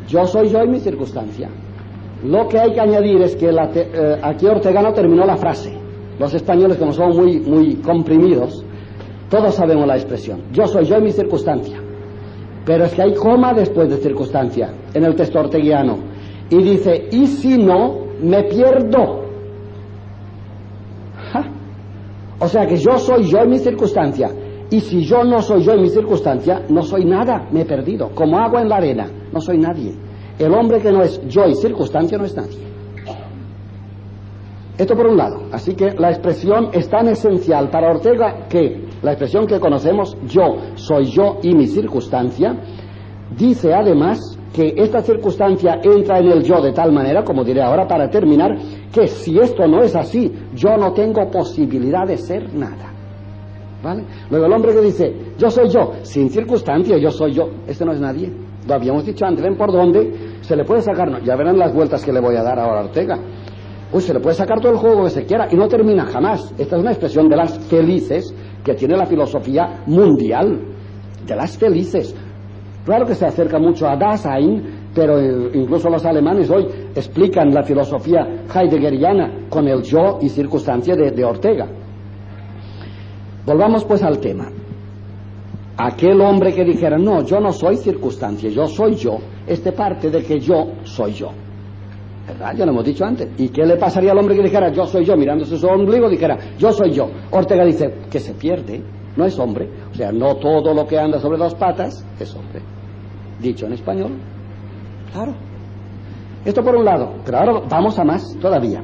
Yo 0.09 0.27
soy 0.27 0.49
yo 0.49 0.63
y 0.63 0.69
mi 0.69 0.81
circunstancia. 0.81 1.49
Lo 2.25 2.49
que 2.49 2.59
hay 2.59 2.73
que 2.73 2.81
añadir 2.81 3.21
es 3.23 3.37
que 3.37 3.51
eh, 3.51 4.21
aquí 4.23 4.47
Ortega 4.47 4.81
no 4.81 4.93
terminó 4.93 5.27
la 5.27 5.37
frase. 5.37 5.77
Los 6.19 6.33
españoles, 6.33 6.79
como 6.79 6.93
son 6.93 7.17
muy, 7.17 7.41
muy 7.41 7.77
comprimidos, 7.77 8.64
todos 9.31 9.55
sabemos 9.55 9.87
la 9.87 9.97
expresión. 9.97 10.43
Yo 10.53 10.67
soy 10.67 10.85
yo 10.85 10.99
y 10.99 11.03
mi 11.03 11.13
circunstancia. 11.13 11.81
Pero 12.65 12.85
es 12.85 12.95
que 12.95 13.03
hay 13.03 13.15
coma 13.15 13.53
después 13.53 13.89
de 13.91 13.97
circunstancia 13.97 14.73
en 14.93 15.05
el 15.05 15.15
texto 15.15 15.39
orteguiano. 15.39 15.99
Y 16.51 16.63
dice, 16.63 17.09
y 17.11 17.27
si 17.27 17.59
no, 17.59 18.07
me 18.23 18.45
pierdo. 18.45 19.25
O 22.41 22.49
sea 22.49 22.67
que 22.67 22.77
yo 22.77 22.99
soy 22.99 23.25
yo 23.25 23.45
y 23.45 23.49
mi 23.49 23.59
circunstancia. 23.59 24.31
Y 24.71 24.81
si 24.81 25.05
yo 25.05 25.25
no 25.25 25.41
soy 25.41 25.63
yo 25.63 25.75
y 25.75 25.81
mi 25.81 25.89
circunstancia, 25.89 26.63
no 26.69 26.83
soy 26.83 27.05
nada, 27.05 27.49
me 27.51 27.63
he 27.63 27.65
perdido. 27.65 28.11
Como 28.15 28.39
agua 28.39 28.61
en 28.61 28.69
la 28.69 28.77
arena, 28.77 29.07
no 29.33 29.41
soy 29.41 29.59
nadie. 29.59 29.95
El 30.39 30.53
hombre 30.53 30.81
que 30.81 30.91
no 30.91 31.03
es 31.03 31.21
yo 31.29 31.47
y 31.47 31.55
circunstancia 31.55 32.19
no 32.19 32.25
es 32.25 32.35
nadie. 32.35 32.59
Esto 34.77 34.97
por 34.97 35.07
un 35.07 35.17
lado. 35.17 35.43
Así 35.53 35.75
que 35.75 35.93
la 35.93 36.11
expresión 36.11 36.71
es 36.73 36.89
tan 36.89 37.09
esencial 37.09 37.71
para 37.71 37.91
Ortega 37.91 38.49
que 38.49 38.85
la 39.05 39.13
expresión 39.13 39.47
que 39.47 39.61
conocemos, 39.61 40.17
yo 40.27 40.57
soy 40.77 41.05
yo 41.05 41.39
y 41.43 41.55
mi 41.55 41.67
circunstancia, 41.67 42.57
dice 43.37 43.75
además 43.75 44.39
que 44.53 44.73
esta 44.77 45.03
circunstancia 45.03 45.79
entra 45.83 46.21
en 46.21 46.29
el 46.29 46.43
yo 46.43 46.63
de 46.63 46.73
tal 46.73 46.91
manera, 46.91 47.23
como 47.23 47.45
diré 47.45 47.63
ahora 47.63 47.87
para 47.87 48.09
terminar, 48.09 48.57
que 48.91 49.07
si 49.07 49.39
esto 49.39 49.67
no 49.69 49.83
es 49.83 49.95
así, 49.95 50.33
yo 50.55 50.77
no 50.79 50.93
tengo 50.93 51.31
posibilidad 51.31 52.07
de 52.07 52.17
ser 52.17 52.55
nada. 52.55 52.93
¿Vale? 53.83 54.05
Luego 54.31 54.47
el 54.47 54.53
hombre 54.55 54.73
que 54.73 54.81
dice, 54.81 55.15
yo 55.37 55.51
soy 55.51 55.69
yo, 55.69 55.93
sin 56.03 56.31
circunstancia, 56.31 56.97
yo 56.97 57.11
soy 57.11 57.35
yo, 57.35 57.51
este 57.67 57.85
no 57.85 57.93
es 57.93 58.01
nadie. 58.01 58.33
Lo 58.67 58.75
habíamos 58.75 59.05
dicho 59.05 59.27
antes, 59.27 59.45
ven 59.45 59.59
por 59.59 59.71
dónde 59.71 60.39
se 60.41 60.57
le 60.57 60.65
puede 60.65 60.81
sacar, 60.81 61.23
ya 61.23 61.37
verán 61.37 61.59
las 61.59 61.75
vueltas 61.75 62.03
que 62.03 62.11
le 62.11 62.21
voy 62.21 62.37
a 62.37 62.43
dar 62.43 62.59
ahora 62.59 62.81
a 62.81 62.85
Ortega 62.85 63.19
pues 63.95 64.07
se 64.07 64.13
le 64.13 64.19
puede 64.19 64.35
sacar 64.35 64.61
todo 64.61 64.73
el 64.73 64.79
juego 64.79 65.05
que 65.05 65.11
se 65.11 65.25
quiera 65.25 65.47
y 65.53 65.55
no 65.55 65.69
termina 65.69 66.05
jamás. 66.07 66.53
Esta 66.59 66.75
es 66.75 66.83
una 66.83 66.91
expresión 66.91 67.29
de 67.29 67.37
las 67.37 67.57
felices 67.69 68.35
que 68.65 68.75
tiene 68.75 68.97
la 68.97 69.07
filosofía 69.07 69.83
mundial, 69.87 70.61
de 71.27 71.37
las 71.37 71.57
felices. 71.57 72.15
Claro 72.85 73.07
que 73.07 73.15
se 73.15 73.27
acerca 73.27 73.59
mucho 73.59 73.87
a 73.87 73.97
Dasein, 73.97 74.91
pero 74.95 75.21
incluso 75.53 75.89
los 75.89 76.05
alemanes 76.05 76.51
hoy 76.51 76.67
explican 76.95 77.53
la 77.53 77.63
filosofía 77.63 78.45
heideggeriana 78.55 79.47
con 79.49 79.67
el 79.69 79.83
yo 79.83 80.19
y 80.21 80.29
circunstancia 80.29 80.95
de, 80.95 81.25
Ortega. 81.25 81.67
Volvamos 83.47 83.85
pues 83.85 84.03
al 84.03 84.19
tema. 84.19 84.49
Aquel 85.77 86.21
hombre 86.21 86.55
que 86.55 86.65
dijera, 86.65 86.97
no, 86.97 87.23
yo 87.25 87.41
no 87.41 87.53
soy 87.53 87.77
circunstancia, 87.77 88.49
yo 88.49 88.67
soy 88.67 88.95
yo, 88.95 89.19
este 89.47 89.73
parte 89.73 90.09
de 90.11 90.23
que 90.23 90.39
yo 90.39 90.73
soy 90.85 91.13
yo. 91.13 91.31
¿Verdad? 92.27 92.55
Ya 92.57 92.65
lo 92.65 92.73
hemos 92.73 92.85
dicho 92.85 93.05
antes. 93.05 93.29
¿Y 93.39 93.49
qué 93.51 93.67
le 93.67 93.77
pasaría 93.77 94.13
al 94.13 94.19
hombre 94.19 94.35
que 94.37 94.43
dijera 94.43 94.73
yo 94.73 94.87
soy 94.87 95.05
yo, 95.05 95.17
mirándose 95.17 95.59
su 95.59 95.67
ombligo, 95.67 96.09
dijera 96.09 96.39
yo 96.59 96.73
soy 96.73 96.93
yo? 96.93 97.11
Ortega 97.31 97.65
dice 97.65 97.93
que 98.11 98.19
se 98.19 98.33
pierde, 98.35 98.83
no 99.17 99.25
es 99.25 99.39
hombre. 99.39 99.69
O 99.91 99.95
sea, 99.95 100.11
no 100.11 100.37
todo 100.37 100.73
lo 100.73 100.87
que 100.87 100.99
anda 100.99 101.19
sobre 101.19 101.39
dos 101.39 101.55
patas 101.55 102.05
es 102.19 102.35
hombre. 102.35 102.63
Dicho 103.41 103.67
en 103.67 103.75
español, 103.75 104.13
claro. 105.13 105.35
Esto 106.45 106.63
por 106.63 106.77
un 106.77 106.85
lado, 106.85 107.15
pero 107.25 107.39
ahora 107.39 107.61
vamos 107.69 107.99
a 107.99 108.05
más 108.05 108.37
todavía. 108.41 108.83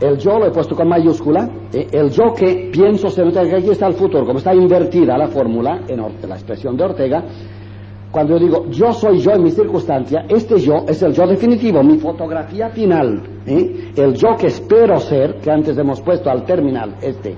El 0.00 0.18
yo 0.18 0.38
lo 0.38 0.46
he 0.46 0.50
puesto 0.50 0.74
con 0.74 0.88
mayúscula, 0.88 1.48
¿eh? 1.72 1.86
el 1.92 2.10
yo 2.10 2.32
que 2.34 2.70
pienso 2.72 3.08
se 3.08 3.24
nota 3.24 3.42
que 3.44 3.56
aquí 3.56 3.70
está 3.70 3.86
el 3.86 3.94
futuro, 3.94 4.26
como 4.26 4.38
está 4.38 4.54
invertida 4.54 5.16
la 5.16 5.28
fórmula 5.28 5.82
en 5.88 6.00
la 6.28 6.34
expresión 6.34 6.76
de 6.76 6.84
Ortega, 6.84 7.24
cuando 8.14 8.38
yo 8.38 8.44
digo 8.44 8.66
yo 8.70 8.92
soy 8.92 9.18
yo 9.18 9.32
en 9.32 9.42
mi 9.42 9.50
circunstancia, 9.50 10.24
este 10.28 10.60
yo 10.60 10.84
es 10.86 11.02
el 11.02 11.12
yo 11.12 11.26
definitivo, 11.26 11.82
mi 11.82 11.98
fotografía 11.98 12.68
final, 12.68 13.20
¿eh? 13.44 13.90
el 13.96 14.14
yo 14.14 14.36
que 14.36 14.46
espero 14.46 15.00
ser, 15.00 15.40
que 15.40 15.50
antes 15.50 15.76
hemos 15.76 16.00
puesto 16.00 16.30
al 16.30 16.44
terminal 16.44 16.94
este, 17.02 17.36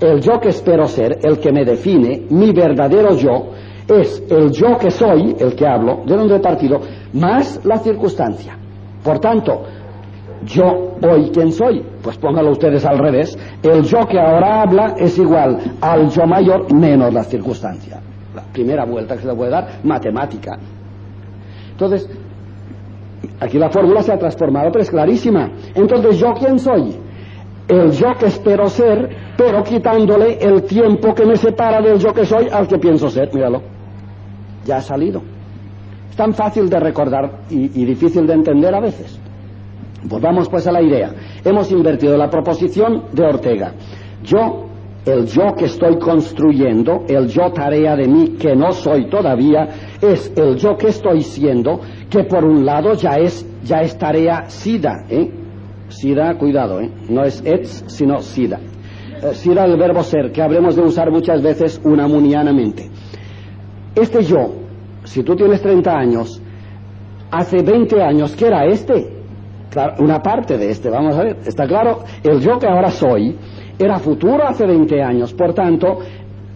el 0.00 0.22
yo 0.22 0.40
que 0.40 0.48
espero 0.48 0.88
ser, 0.88 1.18
el 1.22 1.38
que 1.38 1.52
me 1.52 1.66
define, 1.66 2.22
mi 2.30 2.52
verdadero 2.52 3.14
yo, 3.14 3.50
es 3.86 4.24
el 4.30 4.50
yo 4.50 4.78
que 4.78 4.90
soy, 4.90 5.36
el 5.38 5.54
que 5.54 5.66
hablo, 5.66 6.04
de 6.06 6.16
donde 6.16 6.36
he 6.36 6.40
partido, 6.40 6.80
más 7.12 7.60
la 7.62 7.76
circunstancia. 7.80 8.56
Por 9.02 9.18
tanto, 9.18 9.60
yo 10.46 10.96
hoy 11.02 11.30
quién 11.34 11.52
soy, 11.52 11.84
pues 12.02 12.16
póngalo 12.16 12.52
ustedes 12.52 12.86
al 12.86 12.96
revés, 12.96 13.36
el 13.62 13.82
yo 13.82 14.06
que 14.08 14.18
ahora 14.18 14.62
habla 14.62 14.94
es 14.98 15.18
igual 15.18 15.58
al 15.82 16.08
yo 16.08 16.26
mayor 16.26 16.72
menos 16.72 17.12
la 17.12 17.24
circunstancia 17.24 18.00
la 18.34 18.42
primera 18.42 18.84
vuelta 18.84 19.14
que 19.14 19.22
se 19.22 19.28
le 19.28 19.34
puede 19.34 19.50
dar, 19.50 19.80
matemática. 19.84 20.58
Entonces, 21.70 22.08
aquí 23.40 23.58
la 23.58 23.70
fórmula 23.70 24.02
se 24.02 24.12
ha 24.12 24.18
transformado, 24.18 24.70
pero 24.70 24.82
es 24.82 24.90
clarísima. 24.90 25.50
Entonces, 25.74 26.18
¿yo 26.18 26.32
quién 26.34 26.58
soy? 26.58 26.96
El 27.66 27.92
yo 27.92 28.08
que 28.18 28.26
espero 28.26 28.68
ser, 28.68 29.08
pero 29.36 29.62
quitándole 29.62 30.38
el 30.40 30.62
tiempo 30.64 31.14
que 31.14 31.24
me 31.24 31.36
separa 31.36 31.80
del 31.80 31.98
yo 31.98 32.12
que 32.12 32.26
soy 32.26 32.48
al 32.52 32.68
que 32.68 32.78
pienso 32.78 33.08
ser. 33.08 33.34
Míralo. 33.34 33.62
Ya 34.64 34.76
ha 34.76 34.80
salido. 34.80 35.22
Es 36.10 36.16
tan 36.16 36.34
fácil 36.34 36.68
de 36.68 36.78
recordar 36.78 37.40
y, 37.50 37.80
y 37.80 37.84
difícil 37.84 38.26
de 38.26 38.34
entender 38.34 38.74
a 38.74 38.80
veces. 38.80 39.18
Volvamos 40.04 40.48
pues 40.48 40.66
a 40.66 40.72
la 40.72 40.82
idea. 40.82 41.12
Hemos 41.42 41.72
invertido 41.72 42.16
la 42.16 42.28
proposición 42.28 43.04
de 43.12 43.24
Ortega. 43.24 43.72
Yo 44.22 44.66
el 45.06 45.26
yo 45.26 45.54
que 45.54 45.66
estoy 45.66 45.98
construyendo, 45.98 47.04
el 47.08 47.28
yo 47.28 47.52
tarea 47.52 47.94
de 47.94 48.08
mí 48.08 48.36
que 48.38 48.56
no 48.56 48.72
soy 48.72 49.08
todavía, 49.10 49.96
es 50.00 50.32
el 50.34 50.56
yo 50.56 50.76
que 50.76 50.88
estoy 50.88 51.22
siendo, 51.22 51.80
que 52.08 52.24
por 52.24 52.44
un 52.44 52.64
lado 52.64 52.94
ya 52.94 53.18
es, 53.18 53.46
ya 53.62 53.82
es 53.82 53.98
tarea 53.98 54.48
sida, 54.48 55.04
¿eh? 55.10 55.30
Sida, 55.88 56.36
cuidado, 56.38 56.80
¿eh? 56.80 56.90
No 57.08 57.22
es 57.22 57.42
ets, 57.44 57.84
sino 57.88 58.20
sida. 58.20 58.58
Eh, 59.22 59.34
sida 59.34 59.66
el 59.66 59.76
verbo 59.76 60.02
ser, 60.02 60.32
que 60.32 60.40
habremos 60.40 60.74
de 60.74 60.82
usar 60.82 61.10
muchas 61.10 61.42
veces 61.42 61.80
unamunianamente. 61.84 62.90
Este 63.94 64.24
yo, 64.24 64.54
si 65.04 65.22
tú 65.22 65.36
tienes 65.36 65.60
30 65.60 65.96
años, 65.96 66.40
hace 67.30 67.62
20 67.62 68.02
años, 68.02 68.34
¿qué 68.34 68.46
era 68.46 68.64
este? 68.64 69.12
Una 69.98 70.20
parte 70.20 70.56
de 70.56 70.70
este, 70.70 70.88
vamos 70.88 71.16
a 71.16 71.24
ver, 71.24 71.38
está 71.44 71.66
claro, 71.66 72.04
el 72.22 72.40
yo 72.40 72.58
que 72.58 72.66
ahora 72.66 72.90
soy, 72.90 73.36
era 73.78 73.98
futuro 73.98 74.46
hace 74.46 74.66
20 74.66 75.02
años. 75.02 75.32
Por 75.32 75.54
tanto, 75.54 75.98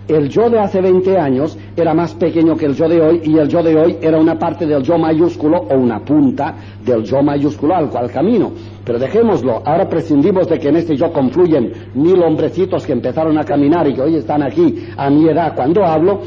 el 0.09 0.29
yo 0.31 0.49
de 0.49 0.59
hace 0.59 0.81
20 0.81 1.19
años 1.19 1.59
era 1.77 1.93
más 1.93 2.14
pequeño 2.14 2.57
que 2.57 2.64
el 2.64 2.75
yo 2.75 2.89
de 2.89 3.01
hoy 3.01 3.21
y 3.25 3.37
el 3.37 3.47
yo 3.47 3.62
de 3.62 3.77
hoy 3.77 3.99
era 4.01 4.19
una 4.19 4.39
parte 4.39 4.66
del 4.66 4.83
yo 4.83 4.97
mayúsculo 4.97 5.59
o 5.59 5.75
una 5.75 6.01
punta 6.01 6.55
del 6.83 7.05
yo 7.05 7.23
mayúsculo 7.23 7.75
al 7.77 7.91
cual 7.91 8.11
camino. 8.11 8.53
Pero 8.85 8.99
dejémoslo, 8.99 9.61
ahora 9.66 9.87
prescindimos 9.87 10.49
de 10.49 10.59
que 10.59 10.69
en 10.69 10.77
este 10.77 10.97
yo 10.97 11.12
confluyen 11.12 11.73
mil 11.95 12.23
hombrecitos 12.23 12.87
que 12.87 12.93
empezaron 12.93 13.37
a 13.37 13.45
caminar 13.45 13.87
y 13.87 13.95
que 13.95 14.01
hoy 14.01 14.16
están 14.16 14.43
aquí 14.43 14.87
a 14.97 15.11
mi 15.11 15.29
edad 15.29 15.55
cuando 15.55 15.85
hablo. 15.85 16.21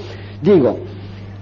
Digo, 0.43 0.77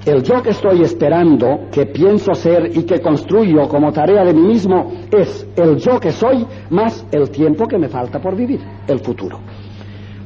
el 0.06 0.24
yo 0.24 0.42
que 0.42 0.52
estoy 0.52 0.82
esperando, 0.82 1.68
que 1.72 1.86
pienso 1.88 2.34
ser 2.34 2.76
y 2.76 2.84
que 2.84 3.02
construyo 3.02 3.68
como 3.68 3.92
tarea 3.92 4.24
de 4.24 4.34
mí 4.34 4.48
mismo 4.48 4.92
es 5.12 5.46
el 5.56 5.78
yo 5.78 6.00
que 6.00 6.12
soy 6.12 6.46
más 6.70 7.06
el 7.12 7.30
tiempo 7.30 7.68
que 7.68 7.78
me 7.78 7.90
falta 7.90 8.20
por 8.20 8.36
vivir, 8.36 8.60
el 8.88 9.00
futuro. 9.00 9.40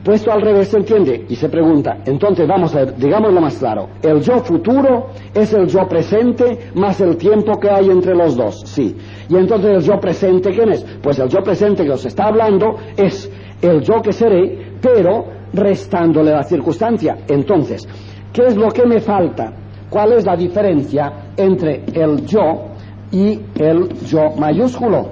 Puesto 0.03 0.33
al 0.33 0.41
revés 0.41 0.67
se 0.67 0.77
entiende 0.77 1.25
y 1.29 1.35
se 1.35 1.47
pregunta, 1.47 1.99
entonces 2.05 2.45
vamos 2.45 2.75
a 2.75 2.79
ver, 2.79 2.95
digámoslo 2.97 3.39
más 3.39 3.57
claro, 3.57 3.87
el 4.01 4.21
yo 4.21 4.39
futuro 4.39 5.07
es 5.33 5.53
el 5.53 5.67
yo 5.67 5.87
presente 5.87 6.71
más 6.75 6.99
el 6.99 7.15
tiempo 7.15 7.57
que 7.57 7.69
hay 7.69 7.89
entre 7.89 8.13
los 8.13 8.35
dos, 8.35 8.63
sí. 8.65 8.95
Y 9.29 9.35
entonces 9.37 9.77
el 9.77 9.81
yo 9.81 9.99
presente, 10.01 10.51
¿quién 10.51 10.73
es? 10.73 10.85
Pues 11.01 11.19
el 11.19 11.29
yo 11.29 11.41
presente 11.41 11.85
que 11.85 11.91
os 11.91 12.05
está 12.05 12.25
hablando 12.25 12.75
es 12.97 13.31
el 13.61 13.81
yo 13.81 14.01
que 14.01 14.11
seré, 14.11 14.73
pero 14.81 15.25
restándole 15.53 16.31
la 16.31 16.43
circunstancia. 16.43 17.19
Entonces, 17.27 17.87
¿qué 18.33 18.47
es 18.47 18.57
lo 18.57 18.69
que 18.71 18.85
me 18.85 18.99
falta? 18.99 19.53
¿Cuál 19.93 20.13
es 20.13 20.25
la 20.25 20.35
diferencia 20.35 21.33
entre 21.37 21.83
el 21.93 22.25
yo 22.25 22.65
y 23.11 23.39
el 23.53 23.93
yo 24.07 24.31
mayúsculo? 24.35 25.07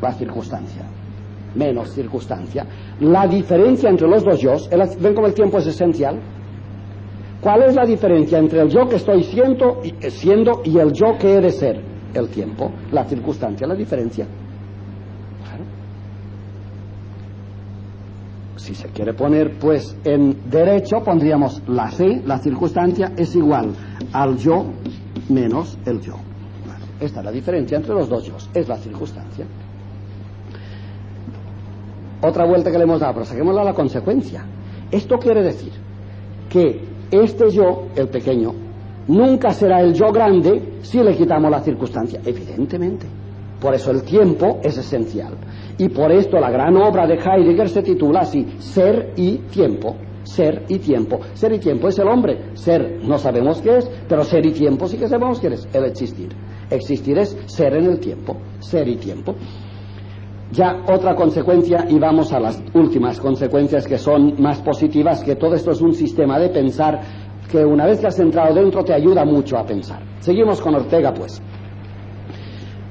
La 0.00 0.12
circunstancia 0.12 0.88
menos 1.54 1.90
circunstancia. 1.90 2.64
La 3.00 3.26
diferencia 3.26 3.90
entre 3.90 4.06
los 4.06 4.22
dos 4.22 4.40
yo, 4.40 4.54
ven 5.00 5.14
como 5.14 5.26
el 5.26 5.34
tiempo 5.34 5.58
es 5.58 5.66
esencial. 5.66 6.20
¿Cuál 7.40 7.62
es 7.64 7.74
la 7.74 7.84
diferencia 7.84 8.38
entre 8.38 8.60
el 8.60 8.68
yo 8.68 8.88
que 8.88 8.96
estoy 8.96 9.24
siendo, 9.24 9.80
eh, 9.82 10.10
siendo 10.10 10.62
y 10.64 10.78
el 10.78 10.92
yo 10.92 11.18
que 11.18 11.34
he 11.34 11.40
de 11.40 11.50
ser? 11.50 11.80
El 12.14 12.28
tiempo, 12.28 12.70
la 12.92 13.04
circunstancia, 13.04 13.66
la 13.66 13.74
diferencia. 13.74 14.26
Si 18.58 18.74
se 18.74 18.88
quiere 18.88 19.14
poner 19.14 19.58
pues 19.58 19.96
en 20.04 20.50
derecho, 20.50 21.02
pondríamos 21.04 21.62
la 21.66 21.90
C, 21.90 22.22
la 22.26 22.38
circunstancia, 22.38 23.12
es 23.16 23.34
igual 23.34 23.72
al 24.12 24.36
yo 24.36 24.66
menos 25.30 25.78
el 25.86 26.00
yo. 26.00 26.14
esta 27.00 27.20
es 27.20 27.24
la 27.24 27.32
diferencia 27.32 27.76
entre 27.76 27.94
los 27.94 28.08
dos 28.08 28.24
yo, 28.24 28.36
es 28.54 28.68
la 28.68 28.76
circunstancia 28.76 29.46
otra 32.20 32.44
vuelta 32.44 32.70
que 32.70 32.78
le 32.78 32.84
hemos 32.84 33.00
dado, 33.00 33.14
pero 33.14 33.26
saquémosla 33.26 33.62
a 33.62 33.64
la 33.64 33.74
consecuencia. 33.74 34.44
Esto 34.90 35.18
quiere 35.18 35.42
decir 35.42 35.72
que 36.48 36.82
este 37.10 37.50
yo, 37.50 37.88
el 37.94 38.08
pequeño, 38.08 38.52
nunca 39.08 39.50
será 39.50 39.80
el 39.80 39.94
yo 39.94 40.10
grande 40.12 40.78
si 40.82 41.02
le 41.02 41.14
quitamos 41.14 41.50
la 41.50 41.60
circunstancia, 41.60 42.20
evidentemente. 42.24 43.06
Por 43.60 43.74
eso 43.74 43.90
el 43.90 44.02
tiempo 44.02 44.60
es 44.62 44.78
esencial. 44.78 45.34
Y 45.78 45.88
por 45.88 46.12
esto 46.12 46.38
la 46.38 46.50
gran 46.50 46.76
obra 46.76 47.06
de 47.06 47.14
Heidegger 47.14 47.68
se 47.68 47.82
titula 47.82 48.20
así, 48.20 48.46
Ser 48.58 49.12
y 49.16 49.38
Tiempo. 49.50 49.96
Ser 50.24 50.64
y 50.68 50.78
tiempo. 50.78 51.20
Ser 51.32 51.54
y 51.54 51.58
tiempo 51.58 51.88
es 51.88 51.98
el 51.98 52.06
hombre. 52.06 52.50
Ser 52.54 53.00
no 53.02 53.16
sabemos 53.16 53.62
qué 53.62 53.78
es, 53.78 53.90
pero 54.08 54.24
ser 54.24 54.44
y 54.44 54.52
tiempo 54.52 54.86
sí 54.86 54.98
que 54.98 55.08
sabemos 55.08 55.40
qué 55.40 55.46
es, 55.48 55.66
el 55.72 55.84
existir. 55.84 56.28
Existir 56.70 57.16
es 57.18 57.36
ser 57.46 57.74
en 57.74 57.86
el 57.86 57.98
tiempo. 57.98 58.36
Ser 58.58 58.86
y 58.88 58.96
tiempo. 58.96 59.34
Ya 60.52 60.82
otra 60.86 61.14
consecuencia, 61.14 61.86
y 61.88 61.98
vamos 61.98 62.32
a 62.32 62.40
las 62.40 62.62
últimas 62.74 63.20
consecuencias 63.20 63.86
que 63.86 63.98
son 63.98 64.34
más 64.40 64.60
positivas, 64.60 65.22
que 65.22 65.36
todo 65.36 65.54
esto 65.54 65.70
es 65.70 65.80
un 65.80 65.94
sistema 65.94 66.38
de 66.38 66.50
pensar 66.50 67.00
que 67.50 67.64
una 67.64 67.86
vez 67.86 68.00
que 68.00 68.06
has 68.06 68.18
entrado 68.18 68.54
dentro 68.54 68.84
te 68.84 68.92
ayuda 68.92 69.24
mucho 69.24 69.56
a 69.56 69.64
pensar. 69.64 70.02
Seguimos 70.20 70.60
con 70.60 70.74
Ortega, 70.74 71.12
pues. 71.12 71.40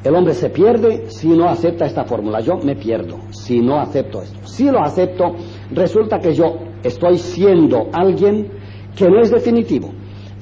El 0.07 0.15
hombre 0.15 0.33
se 0.33 0.49
pierde 0.49 1.09
si 1.09 1.27
no 1.27 1.49
acepta 1.49 1.85
esta 1.85 2.05
fórmula. 2.05 2.39
Yo 2.39 2.55
me 2.63 2.77
pierdo 2.77 3.17
si 3.29 3.59
no 3.59 3.77
acepto 3.77 4.21
esto. 4.21 4.39
Si 4.47 4.63
lo 4.71 4.79
acepto, 4.79 5.35
resulta 5.71 6.17
que 6.19 6.33
yo 6.33 6.59
estoy 6.81 7.17
siendo 7.17 7.89
alguien 7.91 8.47
que 8.95 9.09
no 9.09 9.19
es 9.19 9.29
definitivo, 9.29 9.89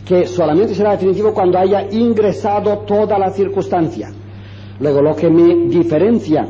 que 0.05 0.28
solamente 0.28 0.76
será 0.76 0.91
definitivo 0.91 1.34
cuando 1.34 1.57
haya 1.57 1.88
ingresado 1.89 2.78
toda 2.86 3.18
la 3.18 3.32
circunstancia. 3.32 4.11
Luego, 4.80 5.01
lo 5.01 5.16
que 5.16 5.32
me 5.32 5.68
diferencia 5.68 6.47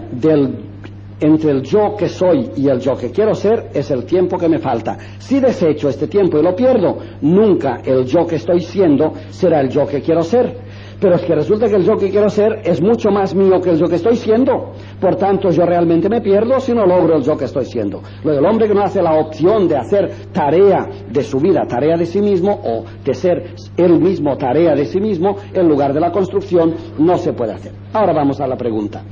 entre 1.21 1.51
el 1.51 1.61
yo 1.61 1.95
que 1.95 2.09
soy 2.09 2.49
y 2.57 2.67
el 2.67 2.81
yo 2.81 2.97
que 2.97 3.11
quiero 3.11 3.33
ser 3.33 3.69
es 3.73 3.91
el 3.91 4.03
tiempo 4.03 4.37
que 4.37 4.49
me 4.49 4.59
falta. 4.59 4.97
Si 5.19 5.39
desecho 5.39 5.87
este 5.87 6.07
tiempo 6.07 6.37
y 6.37 6.43
lo 6.43 6.53
pierdo, 6.53 6.97
nunca 7.21 7.79
el 7.85 8.03
yo 8.03 8.27
que 8.27 8.35
estoy 8.35 8.59
siendo 8.59 9.13
será 9.29 9.61
el 9.61 9.69
yo 9.69 9.87
que 9.87 10.01
quiero 10.01 10.21
ser. 10.21 10.64
Pero 11.05 11.17
es 11.17 11.21
que 11.21 11.35
resulta 11.35 11.69
que 11.69 11.75
el 11.75 11.83
yo 11.83 11.97
que 11.97 12.09
quiero 12.09 12.27
ser 12.29 12.61
es 12.63 12.81
mucho 12.81 13.11
más 13.11 13.35
mío 13.35 13.61
que 13.61 13.69
el 13.69 13.77
yo 13.77 13.85
que 13.85 13.97
estoy 13.97 14.15
siendo. 14.15 14.71
Por 14.99 15.17
tanto, 15.17 15.51
yo 15.51 15.63
realmente 15.63 16.09
me 16.09 16.19
pierdo 16.19 16.59
si 16.59 16.73
no 16.73 16.83
logro 16.83 17.17
el 17.17 17.21
yo 17.21 17.37
que 17.37 17.45
estoy 17.45 17.65
siendo. 17.65 18.01
Luego, 18.23 18.39
el 18.39 18.45
hombre 18.47 18.67
que 18.67 18.73
no 18.73 18.81
hace 18.81 19.03
la 19.03 19.13
opción 19.13 19.67
de 19.67 19.77
hacer 19.77 20.09
tarea 20.33 20.89
de 21.07 21.21
su 21.21 21.39
vida, 21.39 21.67
tarea 21.67 21.95
de 21.95 22.07
sí 22.07 22.19
mismo, 22.21 22.59
o 22.59 22.85
de 23.03 23.13
ser 23.13 23.53
él 23.77 23.99
mismo 23.99 24.35
tarea 24.35 24.73
de 24.73 24.83
sí 24.85 24.99
mismo, 24.99 25.35
en 25.53 25.67
lugar 25.67 25.93
de 25.93 25.99
la 25.99 26.11
construcción, 26.11 26.73
no 26.97 27.19
se 27.19 27.33
puede 27.33 27.53
hacer. 27.53 27.73
Ahora 27.93 28.11
vamos 28.11 28.41
a 28.41 28.47
la 28.47 28.57
pregunta. 28.57 29.03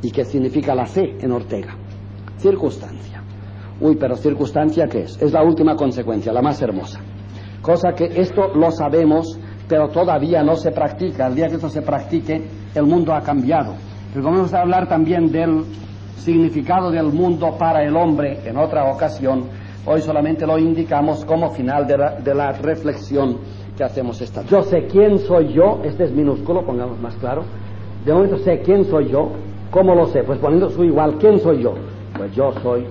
¿Y 0.00 0.12
qué 0.12 0.24
significa 0.24 0.76
la 0.76 0.86
C 0.86 1.16
en 1.18 1.32
Ortega? 1.32 1.76
Circunstancia. 2.36 3.20
Uy, 3.80 3.96
pero 3.96 4.14
circunstancia, 4.14 4.86
¿qué 4.86 5.00
es? 5.00 5.20
Es 5.20 5.32
la 5.32 5.42
última 5.42 5.74
consecuencia, 5.74 6.32
la 6.32 6.40
más 6.40 6.62
hermosa. 6.62 7.00
Cosa 7.62 7.94
que 7.94 8.04
esto 8.04 8.54
lo 8.54 8.70
sabemos 8.70 9.38
pero 9.72 9.88
todavía 9.88 10.42
no 10.42 10.54
se 10.54 10.70
practica. 10.70 11.28
El 11.28 11.34
día 11.34 11.48
que 11.48 11.54
esto 11.54 11.70
se 11.70 11.80
practique, 11.80 12.42
el 12.74 12.82
mundo 12.82 13.14
ha 13.14 13.22
cambiado. 13.22 13.72
Pero 14.12 14.22
vamos 14.22 14.52
a 14.52 14.60
hablar 14.60 14.86
también 14.86 15.32
del 15.32 15.64
significado 16.18 16.90
del 16.90 17.06
mundo 17.06 17.56
para 17.58 17.82
el 17.82 17.96
hombre 17.96 18.40
en 18.44 18.58
otra 18.58 18.92
ocasión. 18.92 19.44
Hoy 19.86 20.02
solamente 20.02 20.46
lo 20.46 20.58
indicamos 20.58 21.24
como 21.24 21.52
final 21.52 21.86
de 21.86 21.96
la, 21.96 22.10
de 22.20 22.34
la 22.34 22.52
reflexión 22.52 23.38
que 23.74 23.82
hacemos 23.82 24.20
esta 24.20 24.42
Yo 24.42 24.62
sé 24.62 24.86
quién 24.88 25.18
soy 25.20 25.54
yo, 25.54 25.80
este 25.84 26.04
es 26.04 26.12
minúsculo, 26.12 26.66
pongamos 26.66 27.00
más 27.00 27.16
claro. 27.16 27.42
De 28.04 28.12
momento 28.12 28.36
sé 28.40 28.60
quién 28.60 28.84
soy 28.84 29.08
yo, 29.08 29.30
¿cómo 29.70 29.94
lo 29.94 30.08
sé? 30.08 30.22
Pues 30.22 30.38
poniendo 30.38 30.68
su 30.68 30.84
igual, 30.84 31.16
¿quién 31.18 31.40
soy 31.40 31.62
yo? 31.62 31.72
Pues 32.14 32.30
yo 32.34 32.52
soy. 32.62 32.84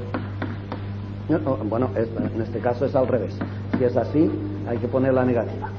Bueno, 1.69 1.91
en 1.95 2.41
este 2.41 2.57
caso 2.57 2.85
es 2.85 2.95
al 2.95 3.07
revés. 3.07 3.37
Si 3.77 3.83
es 3.83 3.95
así, 3.95 4.31
hay 4.67 4.79
que 4.79 4.87
poner 4.87 5.13
la 5.13 5.23
negativa. 5.23 5.69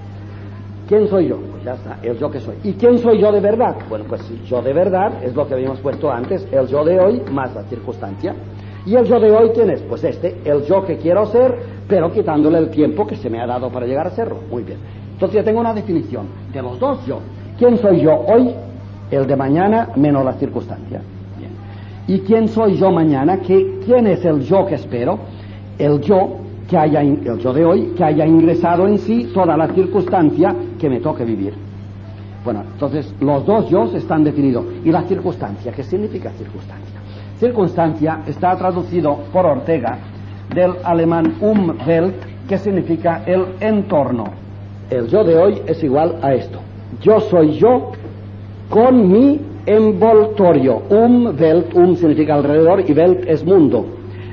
¿Quién 0.93 1.09
soy 1.09 1.26
yo? 1.26 1.38
Pues 1.38 1.64
ya 1.64 1.72
está, 1.72 1.97
el 2.03 2.18
yo 2.18 2.30
que 2.30 2.38
soy. 2.38 2.55
¿Y 2.64 2.74
quién 2.74 2.99
soy 2.99 3.18
yo 3.18 3.32
de 3.32 3.40
verdad? 3.40 3.76
Bueno, 3.88 4.05
pues 4.07 4.30
yo 4.45 4.61
de 4.61 4.74
verdad 4.74 5.24
es 5.24 5.34
lo 5.34 5.49
que 5.49 5.55
habíamos 5.55 5.80
puesto 5.80 6.12
antes, 6.12 6.47
el 6.53 6.66
yo 6.66 6.84
de 6.84 7.01
hoy 7.01 7.22
más 7.30 7.55
la 7.55 7.62
circunstancia. 7.62 8.34
¿Y 8.84 8.95
el 8.95 9.07
yo 9.07 9.18
de 9.18 9.30
hoy 9.30 9.53
quién 9.55 9.70
es? 9.70 9.80
Pues 9.80 10.05
este, 10.05 10.36
el 10.45 10.66
yo 10.66 10.84
que 10.84 10.99
quiero 10.99 11.24
ser, 11.24 11.57
pero 11.88 12.12
quitándole 12.12 12.59
el 12.59 12.68
tiempo 12.68 13.07
que 13.07 13.16
se 13.16 13.30
me 13.30 13.40
ha 13.40 13.47
dado 13.47 13.70
para 13.70 13.86
llegar 13.86 14.07
a 14.07 14.11
serlo. 14.11 14.40
Muy 14.51 14.64
bien. 14.64 14.76
Entonces 15.14 15.36
ya 15.36 15.43
tengo 15.43 15.61
una 15.61 15.72
definición 15.72 16.26
de 16.53 16.61
los 16.61 16.78
dos 16.78 17.07
yo. 17.07 17.20
¿Quién 17.57 17.78
soy 17.78 18.03
yo 18.03 18.14
hoy? 18.14 18.55
El 19.11 19.26
de 19.26 19.34
mañana 19.34 19.88
menos 19.97 20.22
la 20.22 20.34
circunstancia. 20.34 21.01
Bien. 21.38 21.53
¿Y 22.07 22.20
quién 22.20 22.49
soy 22.49 22.76
yo 22.76 22.90
mañana? 22.90 23.38
¿Quién 23.38 24.07
es 24.09 24.22
el 24.26 24.43
yo 24.43 24.66
que 24.66 24.74
espero? 24.74 25.18
El 25.78 26.03
yo 26.03 26.43
que 26.68 26.76
haya, 26.76 27.01
el 27.01 27.38
yo 27.38 27.53
de 27.53 27.64
hoy, 27.64 27.93
que 27.97 28.05
haya 28.05 28.26
ingresado 28.26 28.86
en 28.86 28.99
sí 28.99 29.30
toda 29.34 29.57
la 29.57 29.68
circunstancia 29.68 30.55
que 30.83 30.91
me 30.91 30.99
toque 30.99 31.24
vivir. 31.24 31.55
Bueno, 32.45 32.64
entonces 32.72 33.14
los 33.20 33.47
dos 33.47 33.70
yo 33.70 33.85
están 33.85 34.24
definidos. 34.24 34.64
¿Y 34.85 34.91
la 34.91 35.03
circunstancia? 35.03 35.70
¿Qué 35.70 35.85
significa 35.85 36.30
circunstancia? 36.33 37.01
Circunstancia 37.39 38.22
está 38.26 38.57
traducido 38.57 39.16
por 39.33 39.47
Ortega 39.47 39.97
del 40.53 40.72
alemán 40.83 41.37
Umwelt, 41.41 42.16
que 42.49 42.59
significa 42.59 43.22
el 43.26 43.45
entorno. 43.61 44.24
El 44.91 45.07
yo 45.07 45.22
de 45.22 45.39
hoy 45.39 45.62
es 45.68 45.85
igual 45.85 46.16
a 46.20 46.35
esto. 46.35 46.59
Yo 47.01 47.20
soy 47.20 47.53
yo 47.53 47.93
con 48.68 49.09
mi 49.09 49.41
envoltorio. 49.64 50.83
Umwelt, 50.91 51.72
um 51.76 51.95
significa 51.95 52.35
alrededor 52.35 52.80
y 52.80 52.93
Welt 52.93 53.24
es 53.28 53.45
mundo 53.45 53.87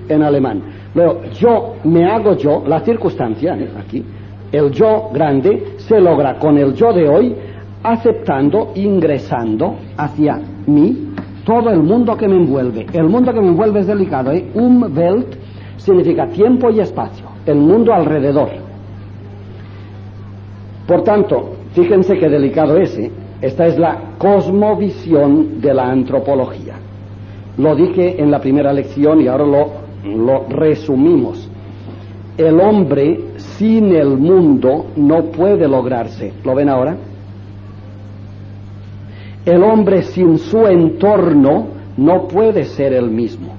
en 0.08 0.24
alemán. 0.24 0.64
Luego, 0.95 1.26
yo 1.34 1.76
me 1.84 2.06
hago 2.06 2.36
yo, 2.36 2.64
la 2.66 2.80
circunstancia, 2.80 3.56
aquí, 3.80 4.04
el 4.52 4.72
yo 4.72 5.10
grande 5.14 5.76
se 5.78 6.00
logra 6.00 6.38
con 6.39 6.58
el 6.58 6.74
yo 6.74 6.91
de 6.93 7.08
hoy, 7.08 7.36
aceptando, 7.84 8.72
ingresando 8.76 9.76
hacia 9.97 10.39
mí 10.68 11.10
todo 11.45 11.70
el 11.70 11.82
mundo 11.82 12.16
que 12.18 12.28
me 12.28 12.36
envuelve. 12.36 12.88
El 12.93 13.10
mundo 13.10 13.34
que 13.34 13.41
me 13.41 13.47
envuelve 13.47 13.80
es 13.80 13.88
delicado, 13.88 14.32
¿eh? 14.32 14.50
Umwelt 14.54 15.36
significa 15.78 16.28
tiempo 16.28 16.70
y 16.70 16.80
espacio, 16.80 17.26
el 17.45 17.58
mundo 17.58 17.93
alrededor. 17.93 18.50
Por 20.88 21.04
tanto, 21.04 21.52
fíjense 21.74 22.18
qué 22.18 22.30
delicado 22.30 22.78
es, 22.78 22.97
¿eh? 22.97 23.12
esta 23.41 23.68
es 23.68 23.78
la 23.78 24.16
cosmovisión 24.18 25.62
de 25.62 25.74
la 25.74 25.89
antropología. 25.89 26.76
Lo 27.58 27.76
dije 27.76 28.22
en 28.22 28.32
la 28.32 28.39
primera 28.39 28.74
lección 28.74 29.22
y 29.22 29.28
ahora 29.28 29.45
lo 29.45 29.89
lo 30.04 30.45
resumimos. 30.47 31.49
El 32.40 32.58
hombre 32.62 33.20
sin 33.36 33.94
el 33.94 34.18
mundo 34.18 34.86
no 34.96 35.26
puede 35.26 35.68
lograrse. 35.68 36.32
¿Lo 36.46 36.56
ven 36.56 36.70
ahora? 36.70 36.96
El 39.46 39.62
hombre 39.62 40.04
sin 40.04 40.38
su 40.38 40.66
entorno 40.66 41.68
no 41.98 42.30
puede 42.30 42.64
ser 42.64 42.94
el 42.94 43.10
mismo. 43.10 43.54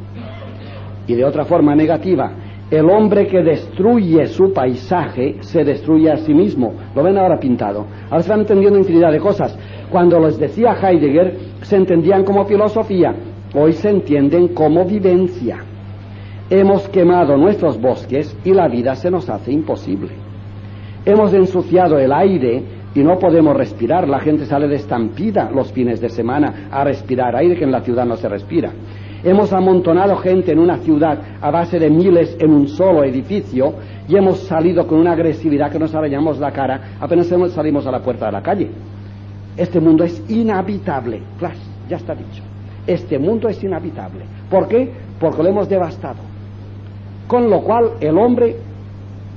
Y 1.07 1.15
de 1.15 1.27
otra 1.27 1.45
forma 1.45 1.75
negativa, 1.75 2.33
el 2.71 2.89
hombre 2.89 3.27
que 3.27 3.43
destruye 3.43 4.27
su 4.29 4.55
paisaje 4.55 5.37
se 5.41 5.63
destruye 5.63 6.11
a 6.11 6.17
sí 6.17 6.33
mismo. 6.33 6.73
Lo 6.97 7.03
ven 7.03 7.19
ahora 7.19 7.39
pintado. 7.39 7.85
Ahora 8.09 8.25
van 8.27 8.41
entendiendo 8.41 8.79
infinidad 8.79 9.13
de 9.13 9.21
cosas. 9.21 9.59
Cuando 9.91 10.19
les 10.21 10.39
decía 10.39 10.75
Heidegger, 10.81 11.37
se 11.61 11.77
entendían 11.77 12.25
como 12.25 12.47
filosofía. 12.47 13.15
Hoy 13.55 13.75
se 13.75 13.91
entienden 13.91 14.49
como 14.49 14.87
vivencia. 14.87 15.65
Hemos 16.51 16.89
quemado 16.89 17.37
nuestros 17.37 17.81
bosques 17.81 18.37
y 18.45 18.53
la 18.53 18.67
vida 18.67 18.97
se 18.97 19.09
nos 19.09 19.31
hace 19.31 19.53
imposible. 19.53 20.11
Hemos 21.05 21.33
ensuciado 21.33 21.97
el 21.97 22.13
aire 22.13 22.65
y 22.93 23.05
no 23.05 23.21
podemos 23.21 23.57
respirar. 23.57 24.09
La 24.09 24.19
gente 24.19 24.47
sale 24.47 24.67
de 24.67 24.75
estampida 24.75 25.49
los 25.55 25.71
fines 25.71 26.01
de 26.01 26.09
semana 26.09 26.69
a 26.73 26.83
respirar 26.83 27.37
aire 27.37 27.55
que 27.55 27.63
en 27.63 27.71
la 27.71 27.83
ciudad 27.83 28.05
no 28.05 28.17
se 28.17 28.29
respira. 28.29 28.73
Hemos 29.23 29.53
amontonado 29.53 30.17
gente 30.17 30.51
en 30.51 30.59
una 30.59 30.79
ciudad 30.79 31.21
a 31.41 31.53
base 31.53 31.79
de 31.79 31.89
miles 31.89 32.37
en 32.41 32.51
un 32.51 32.67
solo 32.67 33.05
edificio 33.05 33.75
y 34.09 34.17
hemos 34.17 34.41
salido 34.41 34.89
con 34.89 34.99
una 34.99 35.13
agresividad 35.13 35.71
que 35.71 35.79
nos 35.79 35.95
arañamos 35.95 36.41
la 36.41 36.51
cara 36.51 36.97
apenas 36.99 37.29
salimos 37.29 37.87
a 37.87 37.93
la 37.93 38.03
puerta 38.03 38.27
de 38.27 38.33
la 38.33 38.43
calle. 38.43 38.69
Este 39.57 39.79
mundo 39.79 40.03
es 40.03 40.21
inhabitable. 40.29 41.23
Flash, 41.39 41.59
ya 41.89 41.97
está 41.97 42.13
dicho. 42.13 42.43
Este 42.89 43.21
mundo 43.21 43.49
es 43.49 43.63
inhabitable. 43.63 44.25
¿Por 44.51 44.67
qué? 44.67 44.91
Porque 45.21 45.45
lo 45.45 45.49
hemos 45.49 45.69
devastado. 45.69 46.30
Con 47.31 47.49
lo 47.49 47.61
cual 47.61 47.93
el 48.01 48.19
hombre 48.19 48.57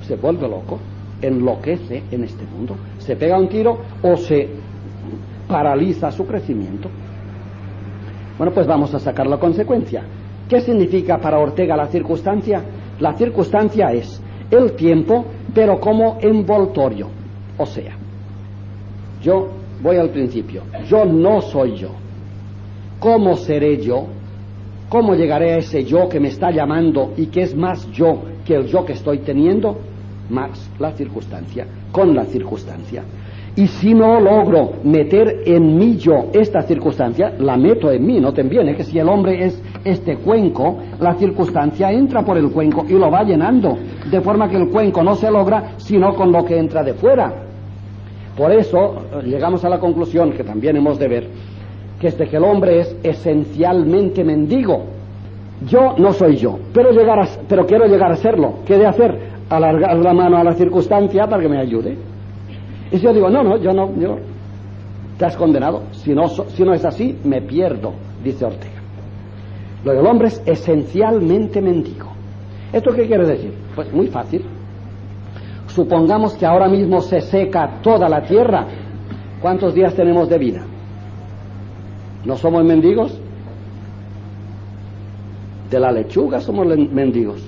se 0.02 0.16
vuelve 0.16 0.50
loco, 0.50 0.80
enloquece 1.22 2.02
en 2.10 2.24
este 2.24 2.44
mundo, 2.44 2.76
se 2.98 3.16
pega 3.16 3.40
un 3.40 3.48
tiro 3.48 3.78
o 4.02 4.18
se 4.18 4.50
paraliza 5.48 6.12
su 6.12 6.26
crecimiento. 6.26 6.90
Bueno, 8.36 8.52
pues 8.52 8.66
vamos 8.66 8.96
a 8.96 9.00
sacar 9.00 9.28
la 9.28 9.38
consecuencia. 9.38 10.02
¿Qué 10.50 10.62
significa 10.62 11.20
para 11.20 11.38
Ortega 11.38 11.78
la 11.78 11.86
circunstancia? 11.86 12.64
La 13.00 13.14
circunstancia 13.14 13.92
es 13.92 14.20
el 14.50 14.72
tiempo, 14.72 15.26
pero 15.54 15.80
como 15.80 16.18
envoltorio. 16.20 17.10
O 17.60 17.66
sea, 17.68 17.96
yo 19.22 19.50
voy 19.84 19.98
al 19.98 20.10
principio, 20.10 20.64
yo 20.90 21.06
no 21.06 21.42
soy 21.42 21.76
yo. 21.76 21.90
¿Cómo 23.00 23.36
seré 23.36 23.78
yo? 23.78 24.08
¿Cómo 24.94 25.16
llegaré 25.16 25.54
a 25.54 25.58
ese 25.58 25.84
yo 25.86 26.08
que 26.08 26.20
me 26.20 26.28
está 26.28 26.52
llamando 26.52 27.14
y 27.18 27.26
que 27.26 27.42
es 27.42 27.56
más 27.56 27.90
yo 27.94 28.26
que 28.46 28.54
el 28.54 28.68
yo 28.68 28.86
que 28.86 28.94
estoy 28.94 29.18
teniendo? 29.18 29.76
Más 30.30 30.70
la 30.78 30.92
circunstancia, 30.92 31.66
con 31.92 32.14
la 32.14 32.26
circunstancia. 32.26 33.02
Y 33.56 33.66
si 33.66 33.96
no 33.96 34.20
logro 34.20 34.74
meter 34.84 35.46
en 35.48 35.80
mí 35.80 35.98
yo 35.98 36.28
esta 36.32 36.62
circunstancia, 36.62 37.34
la 37.40 37.58
meto 37.58 37.92
en 37.92 38.06
mí, 38.06 38.20
no 38.20 38.34
te 38.34 38.44
viene 38.44 38.76
que 38.76 38.84
si 38.84 39.00
el 39.00 39.10
hombre 39.10 39.44
es 39.44 39.60
este 39.84 40.18
cuenco, 40.18 40.78
la 41.00 41.16
circunstancia 41.16 41.92
entra 41.92 42.24
por 42.24 42.38
el 42.38 42.52
cuenco 42.52 42.86
y 42.88 42.94
lo 42.94 43.10
va 43.10 43.24
llenando, 43.24 43.76
de 44.12 44.22
forma 44.22 44.48
que 44.48 44.58
el 44.58 44.70
cuenco 44.70 45.02
no 45.02 45.16
se 45.16 45.32
logra 45.32 45.72
sino 45.78 46.14
con 46.14 46.32
lo 46.32 46.46
que 46.46 46.60
entra 46.60 46.84
de 46.84 46.94
fuera. 46.94 47.34
Por 48.38 48.52
eso 48.52 48.96
eh, 49.12 49.26
llegamos 49.26 49.66
a 49.66 49.70
la 49.70 49.80
conclusión 49.80 50.34
que 50.34 50.44
también 50.44 50.76
hemos 50.76 51.00
de 51.00 51.08
ver, 51.08 51.30
que 52.04 52.10
este 52.10 52.28
que 52.28 52.36
el 52.36 52.44
hombre 52.44 52.82
es 52.82 52.98
esencialmente 53.02 54.26
mendigo. 54.26 54.84
Yo 55.66 55.96
no 55.98 56.12
soy 56.12 56.36
yo, 56.36 56.60
pero, 56.74 56.90
quiero 57.66 57.86
llegar 57.86 58.12
a 58.12 58.18
serlo. 58.18 58.56
¿Qué 58.66 58.78
de 58.78 58.86
hacer? 58.86 59.18
Alargar 59.50 59.96
la 59.96 60.14
mano 60.14 60.36
a 60.36 60.44
la 60.44 60.54
circunstancia 60.54 61.26
para 61.28 61.42
que 61.42 61.48
me 61.48 61.60
ayude. 61.60 61.96
Y 62.92 62.98
si 62.98 63.04
yo 63.04 63.14
digo, 63.14 63.30
no, 63.30 63.42
no, 63.42 63.56
yo 63.56 63.72
no, 63.72 63.96
yo, 63.98 64.18
has 65.22 65.38
condenado. 65.38 65.84
Si 65.94 66.14
no, 66.14 66.28
si 66.28 66.64
no 66.64 66.74
es 66.74 66.84
así, 66.84 67.18
me 67.24 67.42
pierdo, 67.42 67.94
dice 68.22 68.44
Ortega. 68.44 68.82
Lo 69.86 69.94
del 69.94 70.06
hombre 70.06 70.28
es 70.28 70.44
esencialmente 70.46 71.62
mendigo. 71.62 72.12
¿Esto 72.74 72.92
qué 72.92 73.08
quiere 73.08 73.26
decir? 73.26 73.54
Pues 73.76 73.94
muy 73.94 74.08
fácil. 74.08 74.44
Supongamos 75.68 76.34
que 76.34 76.46
ahora 76.46 76.68
mismo 76.68 77.00
se 77.00 77.22
seca 77.22 77.80
toda 77.82 78.10
la 78.10 78.24
tierra. 78.24 78.66
¿Cuántos 79.42 79.74
días 79.74 79.94
tenemos 79.94 80.28
de 80.28 80.38
vida? 80.38 80.66
¿No 82.26 82.38
somos 82.38 82.64
mendigos? 82.64 83.20
De 85.70 85.80
la 85.80 85.92
lechuga 85.92 86.40
somos 86.40 86.66
mendigos. 86.66 87.44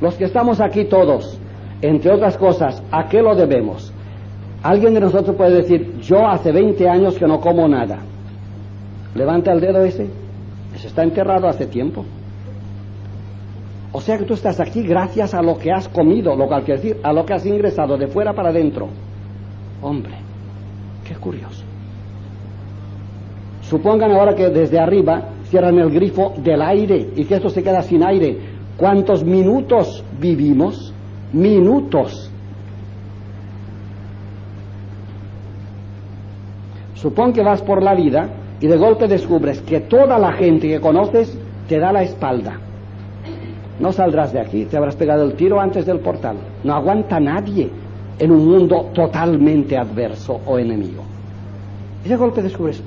Los 0.00 0.14
que 0.14 0.24
estamos 0.24 0.60
aquí 0.60 0.84
todos, 0.84 1.38
entre 1.80 2.12
otras 2.12 2.36
cosas, 2.36 2.82
¿a 2.90 3.08
qué 3.08 3.22
lo 3.22 3.34
debemos? 3.34 3.92
Alguien 4.62 4.94
de 4.94 5.00
nosotros 5.00 5.36
puede 5.36 5.56
decir, 5.56 6.00
yo 6.00 6.26
hace 6.26 6.52
20 6.52 6.88
años 6.88 7.16
que 7.16 7.26
no 7.26 7.40
como 7.40 7.66
nada. 7.66 7.98
Levanta 9.14 9.52
el 9.52 9.60
dedo 9.60 9.84
ese. 9.84 10.08
Ese 10.74 10.86
está 10.86 11.02
enterrado 11.02 11.48
hace 11.48 11.66
tiempo. 11.66 12.04
O 13.92 14.00
sea 14.00 14.16
que 14.16 14.24
tú 14.24 14.34
estás 14.34 14.58
aquí 14.60 14.82
gracias 14.82 15.34
a 15.34 15.42
lo 15.42 15.58
que 15.58 15.70
has 15.70 15.88
comido, 15.88 16.34
lo 16.34 16.48
a 16.52 17.12
lo 17.12 17.26
que 17.26 17.34
has 17.34 17.44
ingresado 17.44 17.98
de 17.98 18.06
fuera 18.06 18.32
para 18.32 18.48
adentro. 18.48 18.88
Hombre, 19.82 20.14
qué 21.06 21.14
curioso. 21.16 21.71
Supongan 23.72 24.12
ahora 24.12 24.34
que 24.34 24.50
desde 24.50 24.78
arriba 24.78 25.30
cierran 25.44 25.78
el 25.78 25.90
grifo 25.90 26.34
del 26.36 26.60
aire 26.60 27.08
y 27.16 27.24
que 27.24 27.36
esto 27.36 27.48
se 27.48 27.62
queda 27.62 27.80
sin 27.80 28.04
aire. 28.04 28.36
¿Cuántos 28.76 29.24
minutos 29.24 30.04
vivimos? 30.20 30.92
Minutos 31.32 32.30
Supón 36.96 37.32
que 37.32 37.42
vas 37.42 37.62
por 37.62 37.82
la 37.82 37.94
vida 37.94 38.28
y 38.60 38.66
de 38.66 38.76
golpe 38.76 39.08
descubres 39.08 39.62
que 39.62 39.80
toda 39.80 40.18
la 40.18 40.32
gente 40.32 40.68
que 40.68 40.78
conoces 40.78 41.34
te 41.66 41.78
da 41.78 41.92
la 41.92 42.02
espalda. 42.02 42.60
No 43.80 43.90
saldrás 43.90 44.34
de 44.34 44.40
aquí, 44.40 44.66
te 44.66 44.76
habrás 44.76 44.96
pegado 44.96 45.24
el 45.24 45.32
tiro 45.32 45.58
antes 45.58 45.86
del 45.86 46.00
portal. 46.00 46.36
No 46.62 46.74
aguanta 46.74 47.18
nadie 47.18 47.70
en 48.18 48.30
un 48.30 48.46
mundo 48.46 48.90
totalmente 48.92 49.78
adverso 49.78 50.42
o 50.44 50.58
enemigo. 50.58 51.04
Y 52.04 52.10
de 52.10 52.16
golpe 52.16 52.42
descubres, 52.42 52.82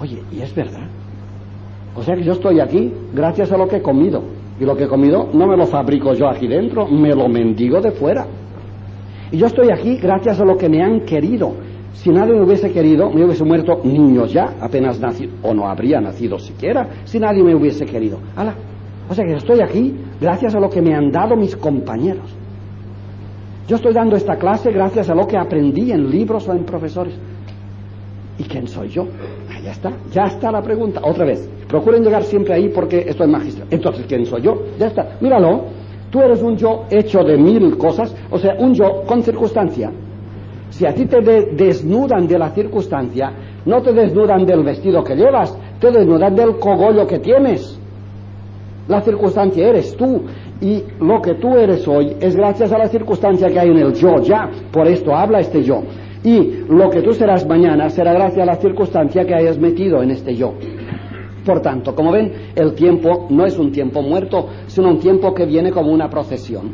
oye, 0.00 0.22
y 0.32 0.40
es 0.40 0.54
verdad. 0.54 0.88
O 1.94 2.02
sea 2.02 2.14
que 2.14 2.22
yo 2.22 2.32
estoy 2.32 2.60
aquí 2.60 2.92
gracias 3.12 3.50
a 3.52 3.56
lo 3.56 3.66
que 3.68 3.76
he 3.76 3.82
comido. 3.82 4.22
Y 4.60 4.64
lo 4.64 4.76
que 4.76 4.84
he 4.84 4.88
comido 4.88 5.28
no 5.32 5.46
me 5.46 5.56
lo 5.56 5.66
fabrico 5.66 6.14
yo 6.14 6.28
aquí 6.28 6.46
dentro, 6.46 6.86
me 6.86 7.14
lo 7.14 7.28
mendigo 7.28 7.80
de 7.80 7.92
fuera. 7.92 8.26
Y 9.30 9.38
yo 9.38 9.46
estoy 9.46 9.70
aquí 9.70 9.96
gracias 9.96 10.40
a 10.40 10.44
lo 10.44 10.56
que 10.56 10.68
me 10.68 10.82
han 10.82 11.00
querido 11.00 11.54
si 11.98 12.10
nadie 12.10 12.34
me 12.34 12.42
hubiese 12.42 12.70
querido, 12.70 13.10
me 13.10 13.24
hubiese 13.24 13.44
muerto 13.44 13.80
niño 13.82 14.26
ya, 14.26 14.54
apenas 14.60 15.00
nacido, 15.00 15.32
o 15.42 15.52
no 15.52 15.68
habría 15.68 16.00
nacido 16.00 16.38
siquiera, 16.38 16.88
si 17.04 17.18
nadie 17.18 17.42
me 17.42 17.56
hubiese 17.56 17.84
querido. 17.86 18.20
O 19.08 19.14
sea 19.14 19.24
que 19.24 19.34
estoy 19.34 19.60
aquí 19.60 19.96
gracias 20.20 20.54
a 20.54 20.60
lo 20.60 20.70
que 20.70 20.80
me 20.80 20.94
han 20.94 21.10
dado 21.10 21.34
mis 21.34 21.56
compañeros. 21.56 22.30
Yo 23.66 23.76
estoy 23.76 23.92
dando 23.92 24.14
esta 24.14 24.36
clase 24.36 24.70
gracias 24.70 25.10
a 25.10 25.14
lo 25.14 25.26
que 25.26 25.36
aprendí 25.36 25.90
en 25.90 26.08
libros 26.08 26.48
o 26.48 26.52
en 26.52 26.64
profesores. 26.64 27.14
¿Y 28.38 28.44
quién 28.44 28.68
soy 28.68 28.90
yo? 28.90 29.06
Ah, 29.58 29.60
ya 29.64 29.72
está, 29.72 29.92
ya 30.12 30.24
está 30.24 30.52
la 30.52 30.62
pregunta. 30.62 31.00
Otra 31.02 31.24
vez, 31.24 31.48
procuren 31.68 32.04
llegar 32.04 32.22
siempre 32.22 32.54
ahí 32.54 32.68
porque 32.68 33.04
estoy 33.08 33.26
magistral. 33.26 33.66
Entonces, 33.70 34.06
¿quién 34.06 34.24
soy 34.24 34.42
yo? 34.42 34.54
Ya 34.78 34.86
está. 34.86 35.16
Míralo, 35.20 35.64
tú 36.10 36.20
eres 36.20 36.42
un 36.42 36.56
yo 36.56 36.84
hecho 36.90 37.24
de 37.24 37.36
mil 37.36 37.76
cosas, 37.76 38.14
o 38.30 38.38
sea, 38.38 38.54
un 38.58 38.74
yo 38.74 39.02
con 39.06 39.22
circunstancia. 39.22 39.90
Si 40.70 40.86
a 40.86 40.94
ti 40.94 41.06
te 41.06 41.20
desnudan 41.20 42.28
de 42.28 42.38
la 42.38 42.50
circunstancia, 42.50 43.32
no 43.64 43.82
te 43.82 43.92
desnudan 43.92 44.46
del 44.46 44.62
vestido 44.62 45.02
que 45.02 45.16
llevas, 45.16 45.56
te 45.80 45.90
desnudan 45.90 46.34
del 46.34 46.58
cogollo 46.58 47.06
que 47.06 47.18
tienes. 47.18 47.80
La 48.86 49.00
circunstancia 49.00 49.66
eres 49.68 49.96
tú 49.96 50.22
y 50.60 50.84
lo 51.00 51.20
que 51.20 51.34
tú 51.34 51.56
eres 51.56 51.86
hoy 51.88 52.16
es 52.20 52.36
gracias 52.36 52.70
a 52.72 52.78
la 52.78 52.88
circunstancia 52.88 53.48
que 53.48 53.58
hay 53.58 53.68
en 53.70 53.78
el 53.78 53.92
yo 53.94 54.18
ya. 54.22 54.48
Por 54.70 54.86
esto 54.86 55.14
habla 55.14 55.40
este 55.40 55.62
yo. 55.62 55.82
Y 56.24 56.64
lo 56.68 56.90
que 56.90 57.02
tú 57.02 57.12
serás 57.12 57.46
mañana 57.46 57.88
será 57.90 58.12
gracias 58.12 58.42
a 58.42 58.52
la 58.52 58.56
circunstancia 58.56 59.24
que 59.24 59.34
hayas 59.34 59.58
metido 59.58 60.02
en 60.02 60.10
este 60.10 60.34
yo. 60.34 60.54
Por 61.44 61.60
tanto, 61.60 61.94
como 61.94 62.12
ven, 62.12 62.32
el 62.54 62.74
tiempo 62.74 63.26
no 63.30 63.46
es 63.46 63.58
un 63.58 63.72
tiempo 63.72 64.02
muerto, 64.02 64.48
sino 64.66 64.88
un 64.88 64.98
tiempo 64.98 65.32
que 65.32 65.46
viene 65.46 65.70
como 65.70 65.92
una 65.92 66.10
procesión. 66.10 66.72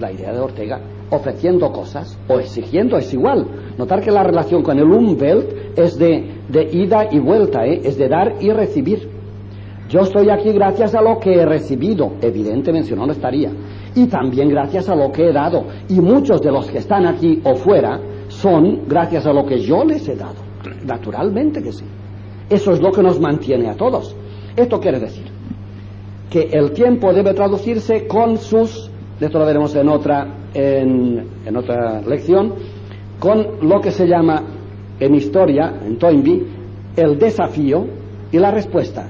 La 0.00 0.10
idea 0.10 0.32
de 0.32 0.40
Ortega 0.40 0.80
ofreciendo 1.12 1.70
cosas 1.70 2.18
o 2.26 2.40
exigiendo 2.40 2.96
es 2.96 3.12
igual. 3.12 3.46
Notar 3.76 4.00
que 4.00 4.10
la 4.10 4.24
relación 4.24 4.62
con 4.62 4.78
el 4.78 4.90
Umwelt 4.90 5.78
es 5.78 5.98
de, 5.98 6.40
ida 6.72 7.08
y 7.10 7.18
vuelta, 7.18 7.66
¿eh? 7.66 7.82
es 7.84 7.98
de 7.98 8.08
dar 8.08 8.34
y 8.40 8.50
recibir. 8.50 9.08
Yo 9.88 10.00
estoy 10.00 10.30
aquí 10.30 10.52
gracias 10.52 10.94
a 10.94 11.02
lo 11.02 11.18
que 11.18 11.34
he 11.34 11.44
recibido, 11.44 12.14
evidentemente 12.22 12.88
si 12.88 12.94
no, 12.94 13.06
no 13.06 13.12
estaría. 13.12 13.50
Y 13.94 14.06
también 14.06 14.48
gracias 14.48 14.88
a 14.88 14.96
lo 14.96 15.12
que 15.12 15.28
he 15.28 15.32
dado. 15.32 15.66
Y 15.88 16.00
muchos 16.00 16.40
de 16.40 16.50
los 16.50 16.70
que 16.70 16.78
están 16.78 17.06
aquí 17.06 17.42
o 17.44 17.54
fuera 17.56 18.00
son 18.42 18.88
gracias 18.88 19.24
a 19.24 19.32
lo 19.32 19.46
que 19.46 19.60
yo 19.60 19.84
les 19.84 20.06
he 20.08 20.16
dado. 20.16 20.34
Naturalmente 20.84 21.62
que 21.62 21.72
sí. 21.72 21.84
Eso 22.50 22.72
es 22.72 22.80
lo 22.80 22.90
que 22.90 23.02
nos 23.02 23.20
mantiene 23.20 23.70
a 23.70 23.74
todos. 23.74 24.14
Esto 24.56 24.80
quiere 24.80 24.98
decir 24.98 25.26
que 26.28 26.48
el 26.50 26.72
tiempo 26.72 27.12
debe 27.12 27.34
traducirse 27.34 28.06
con 28.06 28.38
sus, 28.38 28.90
esto 29.20 29.38
lo 29.38 29.46
veremos 29.46 29.74
en 29.76 29.88
otra, 29.88 30.26
en, 30.52 31.24
en 31.46 31.56
otra 31.56 32.00
lección, 32.02 32.54
con 33.20 33.68
lo 33.68 33.80
que 33.80 33.92
se 33.92 34.08
llama 34.08 34.42
en 34.98 35.14
historia, 35.14 35.74
en 35.86 35.98
Toynbee, 35.98 36.42
el 36.96 37.18
desafío 37.18 37.86
y 38.32 38.38
la 38.38 38.50
respuesta. 38.50 39.08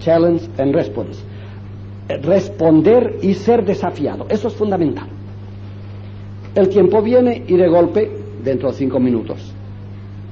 Challenge 0.00 0.48
and 0.58 0.74
response. 0.74 1.22
Responder 2.08 3.18
y 3.22 3.34
ser 3.34 3.64
desafiado. 3.64 4.26
Eso 4.28 4.48
es 4.48 4.54
fundamental. 4.54 5.06
El 6.54 6.68
tiempo 6.68 7.02
viene 7.02 7.44
y 7.46 7.56
de 7.56 7.68
golpe, 7.68 8.23
dentro 8.44 8.70
de 8.70 8.76
cinco 8.76 9.00
minutos, 9.00 9.52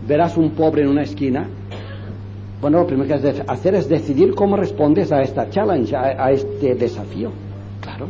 verás 0.06 0.36
un 0.36 0.50
pobre 0.50 0.82
en 0.82 0.88
una 0.88 1.02
esquina. 1.02 1.48
Bueno, 2.60 2.78
lo 2.78 2.86
primero 2.86 3.08
que 3.08 3.14
has 3.14 3.22
de 3.22 3.42
hacer 3.46 3.74
es 3.74 3.88
decidir 3.88 4.34
cómo 4.34 4.56
respondes 4.56 5.10
a 5.10 5.20
esta 5.22 5.50
challenge, 5.50 5.96
a, 5.96 6.30
este 6.30 6.74
desafío. 6.76 7.32
Claro, 7.80 8.06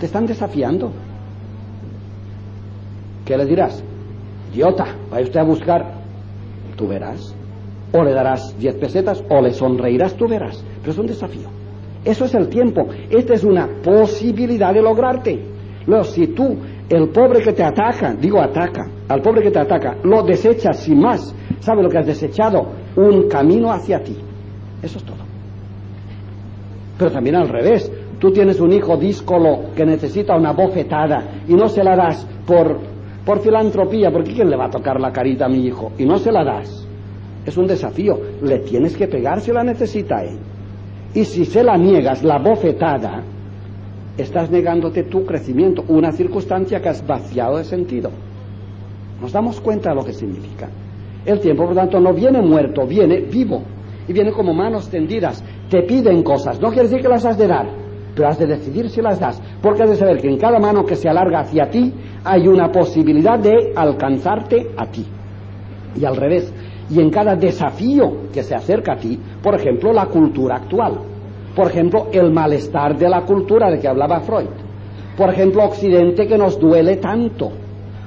te 0.00 0.06
están 0.06 0.26
desafiando. 0.26 0.90
¿Qué 3.24 3.36
le 3.36 3.46
dirás? 3.46 3.82
Idiota, 4.52 4.86
vaya 5.08 5.24
usted 5.24 5.40
a 5.40 5.44
buscar. 5.44 5.92
Tú 6.76 6.88
verás. 6.88 7.32
O 7.92 8.02
le 8.02 8.12
darás 8.12 8.58
diez 8.58 8.74
pesetas 8.74 9.22
o 9.28 9.40
le 9.40 9.52
sonreirás, 9.52 10.14
tú 10.14 10.26
verás. 10.26 10.64
Pero 10.80 10.92
es 10.92 10.98
un 10.98 11.06
desafío. 11.06 11.48
Eso 12.04 12.24
es 12.24 12.34
el 12.34 12.48
tiempo. 12.48 12.88
Esta 13.08 13.34
es 13.34 13.44
una 13.44 13.68
posibilidad 13.84 14.74
de 14.74 14.82
lograrte. 14.82 15.40
Luego, 15.86 16.04
si 16.04 16.28
tú, 16.28 16.56
el 16.88 17.08
pobre 17.08 17.42
que 17.42 17.52
te 17.52 17.64
ataca, 17.64 18.14
digo 18.14 18.40
ataca, 18.40 18.82
al 19.08 19.22
pobre 19.22 19.42
que 19.42 19.50
te 19.50 19.58
ataca, 19.58 19.96
lo 20.02 20.22
desechas 20.22 20.80
sin 20.80 21.00
más, 21.00 21.34
¿sabe 21.60 21.82
lo 21.82 21.88
que 21.88 21.98
has 21.98 22.06
desechado? 22.06 22.66
Un 22.96 23.28
camino 23.28 23.72
hacia 23.72 24.02
ti. 24.02 24.16
Eso 24.82 24.98
es 24.98 25.04
todo. 25.04 25.22
Pero 26.98 27.10
también 27.10 27.36
al 27.36 27.48
revés. 27.48 27.90
Tú 28.18 28.30
tienes 28.30 28.60
un 28.60 28.72
hijo 28.72 28.96
díscolo 28.96 29.72
que 29.74 29.84
necesita 29.84 30.36
una 30.36 30.52
bofetada 30.52 31.24
y 31.48 31.54
no 31.54 31.68
se 31.68 31.82
la 31.82 31.96
das 31.96 32.24
por, 32.46 32.78
por 33.24 33.40
filantropía, 33.40 34.12
porque 34.12 34.32
¿quién 34.32 34.48
le 34.48 34.56
va 34.56 34.66
a 34.66 34.70
tocar 34.70 35.00
la 35.00 35.10
carita 35.10 35.46
a 35.46 35.48
mi 35.48 35.66
hijo? 35.66 35.90
Y 35.98 36.04
no 36.04 36.18
se 36.18 36.30
la 36.30 36.44
das. 36.44 36.86
Es 37.44 37.56
un 37.56 37.66
desafío. 37.66 38.20
Le 38.42 38.60
tienes 38.60 38.96
que 38.96 39.08
pegar 39.08 39.40
si 39.40 39.50
la 39.50 39.64
necesita 39.64 40.22
él. 40.22 40.38
Y 41.14 41.24
si 41.24 41.44
se 41.44 41.64
la 41.64 41.76
niegas, 41.76 42.22
la 42.22 42.38
bofetada, 42.38 43.24
estás 44.16 44.50
negándote 44.50 45.04
tu 45.04 45.24
crecimiento, 45.24 45.84
una 45.88 46.12
circunstancia 46.12 46.80
que 46.80 46.88
has 46.88 47.06
vaciado 47.06 47.58
de 47.58 47.64
sentido. 47.64 48.10
Nos 49.20 49.32
damos 49.32 49.60
cuenta 49.60 49.90
de 49.90 49.96
lo 49.96 50.04
que 50.04 50.12
significa. 50.12 50.68
El 51.24 51.40
tiempo, 51.40 51.64
por 51.66 51.74
tanto, 51.74 52.00
no 52.00 52.12
viene 52.12 52.42
muerto, 52.42 52.86
viene 52.86 53.20
vivo. 53.20 53.62
Y 54.08 54.12
viene 54.12 54.32
como 54.32 54.52
manos 54.52 54.88
tendidas. 54.88 55.42
Te 55.70 55.82
piden 55.82 56.22
cosas. 56.24 56.60
No 56.60 56.68
quiere 56.68 56.88
decir 56.88 57.00
que 57.00 57.08
las 57.08 57.24
has 57.24 57.38
de 57.38 57.46
dar, 57.46 57.68
pero 58.16 58.28
has 58.28 58.38
de 58.38 58.46
decidir 58.46 58.90
si 58.90 59.00
las 59.00 59.20
das. 59.20 59.40
Porque 59.62 59.84
has 59.84 59.90
de 59.90 59.96
saber 59.96 60.20
que 60.20 60.28
en 60.28 60.38
cada 60.38 60.58
mano 60.58 60.84
que 60.84 60.96
se 60.96 61.08
alarga 61.08 61.40
hacia 61.40 61.70
ti 61.70 61.92
hay 62.24 62.48
una 62.48 62.72
posibilidad 62.72 63.38
de 63.38 63.72
alcanzarte 63.76 64.70
a 64.76 64.86
ti. 64.86 65.06
Y 65.94 66.04
al 66.04 66.16
revés, 66.16 66.52
y 66.90 67.00
en 67.00 67.10
cada 67.10 67.36
desafío 67.36 68.28
que 68.32 68.42
se 68.42 68.56
acerca 68.56 68.94
a 68.94 68.96
ti, 68.96 69.18
por 69.40 69.54
ejemplo, 69.54 69.92
la 69.92 70.06
cultura 70.06 70.56
actual, 70.56 71.11
por 71.54 71.68
ejemplo, 71.68 72.08
el 72.12 72.32
malestar 72.32 72.96
de 72.96 73.08
la 73.08 73.22
cultura 73.22 73.70
de 73.70 73.78
que 73.78 73.88
hablaba 73.88 74.20
Freud, 74.20 74.48
por 75.16 75.30
ejemplo, 75.30 75.64
Occidente 75.64 76.26
que 76.26 76.38
nos 76.38 76.58
duele 76.58 76.96
tanto, 76.96 77.52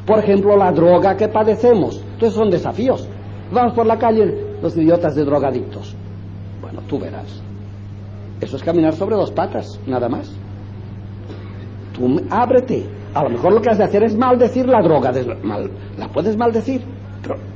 por 0.06 0.20
ejemplo, 0.20 0.56
la 0.58 0.72
droga 0.72 1.16
que 1.16 1.28
padecemos, 1.28 2.02
entonces 2.14 2.34
son 2.34 2.50
desafíos. 2.50 3.08
Vamos 3.52 3.74
por 3.74 3.86
la 3.86 3.98
calle 3.98 4.58
los 4.62 4.76
idiotas 4.76 5.16
de 5.16 5.24
drogadictos. 5.24 5.96
Bueno, 6.62 6.82
tú 6.88 7.00
verás. 7.00 7.41
Eso 8.41 8.58
es 8.58 8.64
caminar 8.64 8.93
sobre 8.93 9.16
dos 9.16 9.32
patas, 9.32 9.80
nada 9.86 10.10
más. 10.10 10.32
Tú 11.93 12.22
ábrete. 12.30 12.86
A 13.14 13.24
lo 13.24 13.30
mejor 13.30 13.54
lo 13.54 13.62
que 13.62 13.70
has 13.70 13.78
de 13.78 13.86
hacer 13.86 14.04
es 14.04 14.16
maldecir 14.16 14.68
la 14.68 14.82
droga. 14.82 15.14
Mal, 15.41 15.72
la 15.98 16.10
puedes 16.10 16.36
maldecir, 16.36 16.82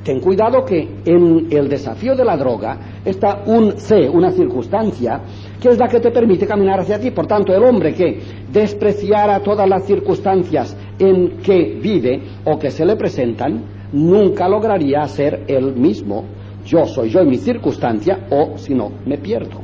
ten 0.02 0.20
cuidado 0.20 0.64
que 0.64 0.88
en 1.04 1.48
el 1.50 1.68
desafío 1.68 2.14
de 2.14 2.24
la 2.24 2.36
droga 2.36 3.00
está 3.04 3.42
un 3.46 3.72
C, 3.72 4.08
una 4.08 4.30
circunstancia, 4.30 5.20
que 5.60 5.68
es 5.68 5.78
la 5.78 5.88
que 5.88 6.00
te 6.00 6.10
permite 6.10 6.46
caminar 6.46 6.80
hacia 6.80 6.98
ti. 6.98 7.10
Por 7.10 7.26
tanto, 7.26 7.54
el 7.54 7.62
hombre 7.62 7.94
que 7.94 8.20
despreciara 8.52 9.40
todas 9.40 9.68
las 9.68 9.84
circunstancias 9.84 10.76
en 10.98 11.38
que 11.38 11.78
vive 11.80 12.22
o 12.44 12.58
que 12.58 12.70
se 12.70 12.84
le 12.84 12.96
presentan, 12.96 13.62
nunca 13.92 14.48
lograría 14.48 15.06
ser 15.06 15.44
él 15.46 15.74
mismo. 15.74 16.24
Yo 16.64 16.84
soy 16.84 17.10
yo 17.10 17.20
en 17.20 17.28
mi 17.28 17.38
circunstancia 17.38 18.26
o 18.30 18.58
si 18.58 18.74
no, 18.74 18.90
me 19.06 19.18
pierdo. 19.18 19.60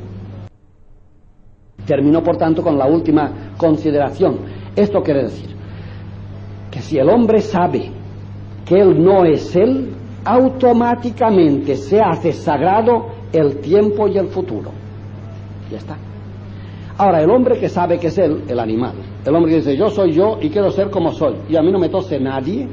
Termino, 1.85 2.21
por 2.21 2.37
tanto, 2.37 2.61
con 2.61 2.77
la 2.77 2.85
última 2.85 3.53
consideración. 3.57 4.39
Esto 4.75 5.01
quiere 5.01 5.23
decir 5.23 5.55
que 6.69 6.81
si 6.81 6.97
el 6.97 7.09
hombre 7.09 7.39
sabe 7.39 7.91
que 8.67 8.79
él 8.79 9.03
no 9.03 9.23
es 9.25 9.55
él, 9.55 9.93
automáticamente 10.25 11.75
se 11.75 12.01
hace 12.01 12.33
sagrado 12.33 13.07
el 13.31 13.59
tiempo 13.59 14.07
y 14.07 14.17
el 14.17 14.27
futuro. 14.27 14.71
Ya 15.71 15.77
está. 15.77 15.97
Ahora, 16.97 17.21
el 17.21 17.29
hombre 17.29 17.59
que 17.59 17.69
sabe 17.69 17.99
que 17.99 18.07
es 18.07 18.17
él, 18.17 18.43
el 18.47 18.59
animal, 18.59 18.93
el 19.23 19.35
hombre 19.35 19.51
que 19.51 19.57
dice 19.57 19.77
yo 19.77 19.89
soy 19.89 20.13
yo 20.13 20.37
y 20.41 20.49
quiero 20.49 20.71
ser 20.71 20.89
como 20.89 21.11
soy 21.11 21.35
y 21.47 21.55
a 21.55 21.61
mí 21.61 21.71
no 21.71 21.79
me 21.79 21.89
tose 21.89 22.19
nadie, 22.19 22.67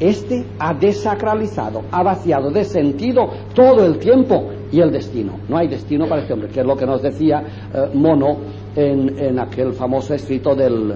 este 0.00 0.44
ha 0.58 0.74
desacralizado, 0.74 1.82
ha 1.92 2.02
vaciado 2.02 2.50
de 2.50 2.64
sentido 2.64 3.30
todo 3.54 3.86
el 3.86 3.98
tiempo 3.98 4.50
y 4.72 4.80
el 4.80 4.90
destino. 4.90 5.38
No 5.48 5.56
hay 5.56 5.68
destino 5.68 6.08
para 6.08 6.22
este 6.22 6.32
hombre, 6.32 6.48
que 6.48 6.60
es 6.60 6.66
lo 6.66 6.76
que 6.76 6.84
nos 6.84 7.00
decía 7.00 7.44
eh, 7.72 7.90
Mono 7.94 8.38
en, 8.74 9.16
en, 9.18 9.38
aquel 9.38 9.72
famoso 9.72 10.14
escrito 10.14 10.56
del 10.56 10.94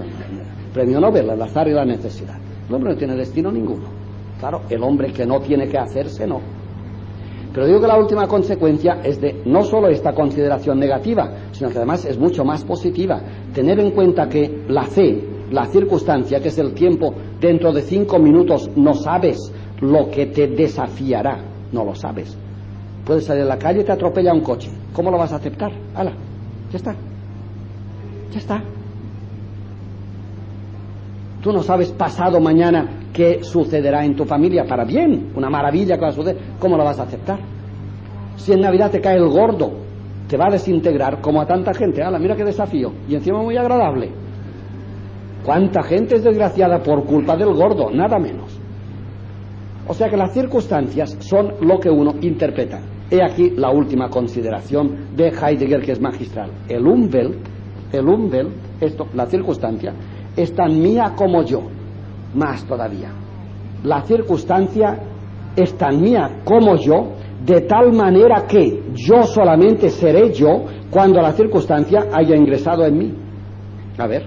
premio 0.73 0.99
Nobel, 0.99 1.29
El 1.29 1.41
azar 1.41 1.67
y 1.69 1.71
la 1.71 1.85
necesidad. 1.85 2.35
El 2.67 2.75
hombre 2.75 2.91
no 2.91 2.97
tiene 2.97 3.15
destino 3.15 3.49
ninguno. 3.51 3.98
Claro, 4.39 4.61
el 4.69 4.81
hombre 4.83 5.11
que 5.11 5.25
no 5.25 5.41
tiene 5.41 5.67
que 5.67 5.77
hacerse, 5.77 6.25
no. 6.25 6.39
Pero 7.53 7.65
digo 7.65 7.81
que 7.81 7.87
la 7.87 7.97
última 7.97 8.27
consecuencia 8.27 9.01
es 9.03 9.19
de 9.19 9.41
no 9.45 9.63
solo 9.63 9.89
esta 9.89 10.13
consideración 10.13 10.79
negativa, 10.79 11.29
sino 11.51 11.69
que 11.69 11.77
además 11.77 12.05
es 12.05 12.17
mucho 12.17 12.45
más 12.45 12.63
positiva. 12.63 13.21
Tener 13.53 13.79
en 13.79 13.91
cuenta 13.91 14.29
que 14.29 14.63
la 14.69 14.83
fe, 14.83 15.21
la 15.51 15.65
circunstancia, 15.65 16.39
que 16.39 16.49
es 16.49 16.57
el 16.57 16.73
tiempo, 16.73 17.13
dentro 17.39 17.73
de 17.73 17.81
cinco 17.81 18.17
minutos 18.17 18.69
no 18.75 18.93
sabes 18.93 19.51
lo 19.81 20.09
que 20.09 20.27
te 20.27 20.47
desafiará, 20.47 21.39
no 21.71 21.83
lo 21.83 21.95
sabes. 21.95 22.37
Puedes 23.05 23.25
salir 23.25 23.43
a 23.43 23.47
la 23.47 23.57
calle 23.57 23.81
y 23.81 23.83
te 23.83 23.91
atropella 23.91 24.31
un 24.31 24.41
coche. 24.41 24.69
¿Cómo 24.93 25.11
lo 25.11 25.17
vas 25.17 25.33
a 25.33 25.37
aceptar? 25.37 25.71
¡Hala! 25.95 26.13
Ya 26.71 26.77
está. 26.77 26.95
Ya 28.31 28.37
está. 28.37 28.63
Tú 31.41 31.51
no 31.51 31.63
sabes 31.63 31.91
pasado 31.91 32.39
mañana 32.39 32.98
qué 33.13 33.43
sucederá 33.43 34.05
en 34.05 34.15
tu 34.15 34.25
familia 34.25 34.65
para 34.65 34.85
bien, 34.85 35.31
una 35.35 35.49
maravilla 35.49 35.95
que 35.95 36.01
va 36.01 36.09
a 36.09 36.13
suceder. 36.13 36.37
¿Cómo 36.59 36.77
lo 36.77 36.83
vas 36.83 36.99
a 36.99 37.03
aceptar? 37.03 37.39
Si 38.35 38.53
en 38.53 38.61
Navidad 38.61 38.91
te 38.91 39.01
cae 39.01 39.17
el 39.17 39.27
gordo, 39.27 39.71
te 40.27 40.37
va 40.37 40.47
a 40.47 40.51
desintegrar 40.51 41.19
como 41.21 41.41
a 41.41 41.45
tanta 41.45 41.73
gente. 41.73 42.01
¡Hala! 42.03 42.19
Mira 42.19 42.35
qué 42.35 42.43
desafío. 42.43 42.91
Y 43.07 43.15
encima 43.15 43.41
muy 43.41 43.57
agradable. 43.57 44.09
¿Cuánta 45.43 45.81
gente 45.83 46.15
es 46.15 46.23
desgraciada 46.23 46.81
por 46.83 47.03
culpa 47.05 47.35
del 47.35 47.53
gordo? 47.53 47.89
Nada 47.91 48.19
menos. 48.19 48.59
O 49.87 49.93
sea 49.93 50.07
que 50.07 50.17
las 50.17 50.33
circunstancias 50.33 51.17
son 51.19 51.55
lo 51.61 51.79
que 51.79 51.89
uno 51.89 52.13
interpreta. 52.21 52.79
He 53.09 53.23
aquí 53.23 53.51
la 53.55 53.71
última 53.71 54.09
consideración 54.09 55.15
de 55.15 55.29
Heidegger 55.29 55.81
que 55.81 55.93
es 55.93 55.99
magistral. 55.99 56.51
El 56.67 56.85
Umwelt, 56.85 57.37
el 57.91 58.07
Umwelt, 58.07 58.51
esto, 58.79 59.07
la 59.15 59.25
circunstancia, 59.25 59.93
es 60.37 60.53
tan 60.53 60.79
mía 60.79 61.13
como 61.15 61.43
yo, 61.43 61.63
más 62.33 62.65
todavía. 62.65 63.11
La 63.83 64.01
circunstancia 64.01 64.97
es 65.55 65.77
tan 65.77 66.01
mía 66.01 66.41
como 66.43 66.75
yo, 66.75 67.13
de 67.45 67.61
tal 67.61 67.93
manera 67.93 68.45
que 68.47 68.83
yo 68.93 69.23
solamente 69.23 69.89
seré 69.89 70.33
yo 70.33 70.65
cuando 70.89 71.21
la 71.21 71.31
circunstancia 71.31 72.07
haya 72.11 72.35
ingresado 72.35 72.85
en 72.85 72.97
mí. 72.97 73.13
A 73.97 74.07
ver. 74.07 74.25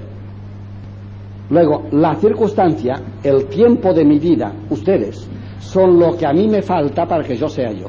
Luego, 1.50 1.84
la 1.92 2.14
circunstancia, 2.14 2.94
el 3.22 3.46
tiempo 3.46 3.92
de 3.92 4.04
mi 4.04 4.18
vida, 4.18 4.52
ustedes, 4.70 5.28
son 5.58 5.98
lo 5.98 6.16
que 6.16 6.26
a 6.26 6.32
mí 6.32 6.48
me 6.48 6.62
falta 6.62 7.06
para 7.06 7.22
que 7.22 7.36
yo 7.36 7.48
sea 7.48 7.70
yo. 7.72 7.88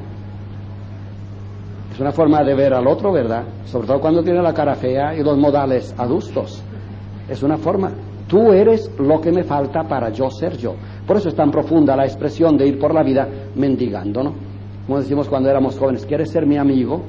Es 1.94 2.00
una 2.00 2.12
forma 2.12 2.44
de 2.44 2.56
ver 2.56 2.74
al 2.74 2.88
otro, 2.88 3.12
¿verdad? 3.14 3.44
Sobre 3.66 3.88
todo 3.88 4.00
cuando 4.02 4.24
tiene 4.24 4.42
la 4.42 4.54
cara 4.54 4.76
fea 4.76 5.16
y 5.16 5.24
los 5.24 5.38
modales 5.38 5.94
adustos. 5.98 6.64
Es 7.30 7.44
una 7.44 7.58
forma. 7.58 7.92
Tú 8.28 8.52
eres 8.52 8.92
lo 8.98 9.20
que 9.22 9.32
me 9.32 9.44
falta 9.44 9.84
para 9.84 10.10
yo 10.10 10.30
ser 10.30 10.58
yo. 10.58 10.76
Por 11.06 11.18
eso 11.18 11.30
es 11.30 11.36
tan 11.36 11.52
profunda 11.52 11.96
la 11.96 12.06
expresión 12.06 12.58
de 12.58 12.68
ir 12.68 12.80
por 12.80 12.94
la 12.94 13.04
vida 13.04 13.28
mendigando, 13.56 14.24
¿no? 14.24 14.34
Como 14.86 15.00
decimos 15.00 15.30
cuando 15.30 15.50
éramos 15.50 15.78
jóvenes, 15.78 16.06
¿quieres 16.06 16.30
ser 16.30 16.46
mi 16.46 16.58
amigo? 16.58 17.04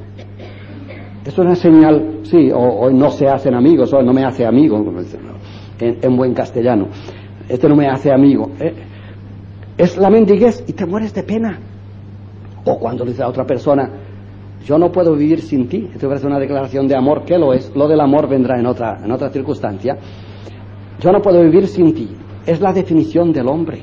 Esto 1.25 1.43
es 1.43 1.47
una 1.47 1.55
señal, 1.55 2.21
sí, 2.23 2.51
o, 2.53 2.91
no 2.91 3.11
se 3.11 3.27
hacen 3.27 3.55
amigos, 3.55 3.93
o 3.93 4.03
no 4.03 4.13
me 4.13 4.25
hace 4.25 4.45
amigo, 4.45 4.79
en, 5.81 5.99
en 6.03 6.17
buen 6.17 6.35
castellano. 6.35 6.89
Este 7.49 7.69
no 7.69 7.75
me 7.75 7.89
hace 7.89 8.13
amigo. 8.13 8.51
Eh, 8.61 8.75
es 9.77 9.97
la 9.97 10.11
mendiguez 10.11 10.65
y 10.67 10.73
te 10.73 10.87
mueres 10.87 11.15
de 11.15 11.23
pena. 11.23 11.59
O 12.65 12.79
cuando 12.79 13.05
le 13.05 13.11
dice 13.11 13.23
a 13.23 13.29
otra 13.29 13.45
persona, 13.45 13.91
Yo 14.65 14.79
no 14.79 14.91
puedo 14.91 15.15
vivir 15.15 15.43
sin 15.43 15.69
ti. 15.69 15.91
Esto 15.93 16.09
parece 16.09 16.27
una 16.27 16.39
declaración 16.39 16.89
de 16.89 16.97
amor, 16.97 17.25
que 17.25 17.37
lo 17.37 17.53
es. 17.53 17.71
Lo 17.77 17.87
del 17.87 18.01
amor 18.01 18.29
vendrá 18.29 18.59
en 18.59 18.67
otra, 18.67 18.99
en 19.05 19.13
otra 19.13 19.29
circunstancia. 19.29 19.97
Yo 21.01 21.13
no 21.13 21.21
puedo 21.21 21.43
vivir 21.43 21.67
sin 21.67 21.95
ti. 21.95 22.09
Es 22.47 22.61
la 22.61 22.73
definición 22.73 23.33
del 23.33 23.49
hombre. 23.49 23.83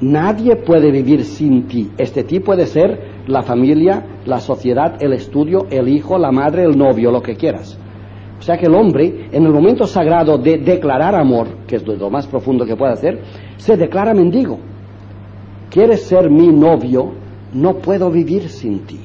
Nadie 0.00 0.56
puede 0.56 0.90
vivir 0.90 1.24
sin 1.24 1.66
ti. 1.66 1.90
Este 1.98 2.24
ti 2.24 2.40
puede 2.40 2.66
ser 2.66 3.22
la 3.26 3.42
familia, 3.42 4.04
la 4.24 4.40
sociedad, 4.40 4.96
el 5.00 5.12
estudio, 5.12 5.66
el 5.70 5.88
hijo, 5.88 6.18
la 6.18 6.32
madre, 6.32 6.64
el 6.64 6.76
novio, 6.76 7.10
lo 7.10 7.20
que 7.20 7.36
quieras. 7.36 7.78
O 8.38 8.42
sea 8.42 8.56
que 8.56 8.66
el 8.66 8.74
hombre, 8.74 9.28
en 9.30 9.44
el 9.44 9.52
momento 9.52 9.86
sagrado 9.86 10.38
de 10.38 10.56
declarar 10.56 11.14
amor, 11.14 11.66
que 11.66 11.76
es 11.76 11.86
lo 11.86 12.08
más 12.08 12.26
profundo 12.26 12.64
que 12.64 12.76
puede 12.76 12.94
hacer, 12.94 13.20
se 13.58 13.76
declara 13.76 14.14
mendigo. 14.14 14.58
¿Quieres 15.68 16.04
ser 16.04 16.30
mi 16.30 16.48
novio? 16.48 17.12
No 17.52 17.74
puedo 17.76 18.10
vivir 18.10 18.48
sin 18.48 18.80
ti. 18.86 18.98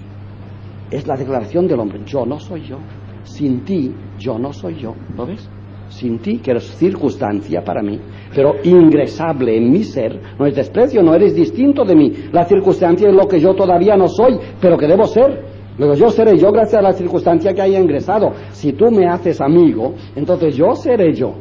Es 0.89 1.05
la 1.05 1.17
declaración 1.17 1.67
del 1.67 1.81
hombre. 1.81 2.01
Yo 2.05 2.25
no 2.25 2.39
soy 2.39 2.61
yo. 2.61 2.77
Sin 3.23 3.65
ti, 3.65 3.93
yo 4.17 4.39
no 4.39 4.53
soy 4.53 4.75
yo. 4.75 4.95
¿Lo 5.17 5.25
ves? 5.25 5.49
Sin 5.95 6.19
ti, 6.19 6.39
que 6.39 6.51
eres 6.51 6.65
circunstancia 6.75 7.63
para 7.63 7.81
mí, 7.81 7.97
pero 8.35 8.55
ingresable 8.65 9.55
en 9.55 9.71
mi 9.71 9.85
ser, 9.85 10.19
no 10.37 10.45
es 10.45 10.53
desprecio, 10.53 11.01
no 11.01 11.15
eres 11.15 11.33
distinto 11.33 11.85
de 11.85 11.95
mí. 11.95 12.11
La 12.33 12.43
circunstancia 12.43 13.07
es 13.07 13.15
lo 13.15 13.25
que 13.29 13.39
yo 13.39 13.55
todavía 13.55 13.95
no 13.95 14.09
soy, 14.09 14.37
pero 14.59 14.77
que 14.77 14.87
debo 14.87 15.05
ser. 15.05 15.45
Luego 15.77 15.93
yo 15.93 16.09
seré 16.09 16.37
yo 16.37 16.51
gracias 16.51 16.79
a 16.79 16.81
la 16.81 16.91
circunstancia 16.91 17.53
que 17.53 17.61
haya 17.61 17.79
ingresado. 17.79 18.33
Si 18.51 18.73
tú 18.73 18.91
me 18.91 19.07
haces 19.07 19.39
amigo, 19.39 19.93
entonces 20.17 20.57
yo 20.57 20.75
seré 20.75 21.13
yo. 21.13 21.33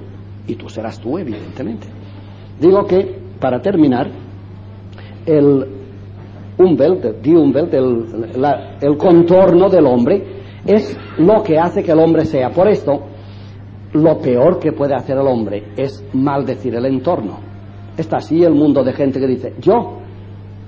Y 0.46 0.55
tú 0.55 0.68
serás 0.68 1.00
tú, 1.00 1.18
evidentemente. 1.18 1.88
Digo 2.61 2.84
que, 2.86 3.12
para 3.40 3.61
terminar, 3.61 4.09
el 5.26 5.66
Umwelt, 6.59 7.74
el, 7.74 8.05
el 8.80 8.96
contorno 8.96 9.68
del 9.68 9.84
hombre, 9.84 10.22
es 10.64 10.96
lo 11.18 11.42
que 11.42 11.59
hace 11.59 11.82
que 11.82 11.90
el 11.90 11.98
hombre 11.98 12.24
sea. 12.24 12.50
Por 12.50 12.68
esto, 12.68 13.13
lo 13.95 14.18
peor 14.18 14.59
que 14.59 14.72
puede 14.72 14.95
hacer 14.95 15.16
el 15.16 15.26
hombre 15.26 15.72
es 15.76 16.05
maldecir 16.12 16.74
el 16.74 16.86
entorno. 16.86 17.38
Está 17.97 18.18
así 18.18 18.42
el 18.42 18.55
mundo 18.55 18.84
de 18.84 18.92
gente 18.92 19.18
que 19.18 19.26
dice, 19.26 19.55
yo 19.61 20.05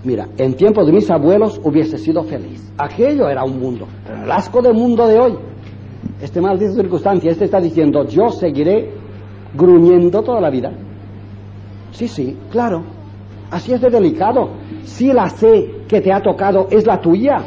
Mira, 0.07 0.29
en 0.39 0.55
tiempo 0.55 0.85
de 0.85 0.93
mis 0.93 1.11
abuelos 1.11 1.61
hubiese 1.65 1.99
sido 1.99 2.23
feliz. 2.23 2.73
Aquello 2.79 3.29
era 3.29 3.43
un 3.43 3.59
mundo. 3.59 3.89
El 4.23 4.31
asco 4.31 4.63
del 4.63 4.75
mundo 4.75 5.09
de 5.09 5.19
hoy, 5.19 5.35
este 6.23 6.41
maldito 6.41 6.75
circunstancia, 6.75 7.33
este 7.33 7.47
está 7.47 7.61
diciendo, 7.61 8.07
yo 8.07 8.29
seguiré 8.29 8.93
gruñendo 9.55 10.23
toda 10.23 10.41
la 10.41 10.49
vida. 10.49 10.71
Sí, 11.91 12.07
sí, 12.07 12.37
claro. 12.53 12.85
Así 13.51 13.73
es 13.73 13.81
de 13.81 13.91
delicado. 13.91 14.51
Si 14.85 15.13
la 15.13 15.29
C 15.29 15.83
que 15.89 16.01
te 16.01 16.13
ha 16.13 16.21
tocado 16.21 16.69
es 16.71 16.87
la 16.87 17.01
tuya, 17.01 17.39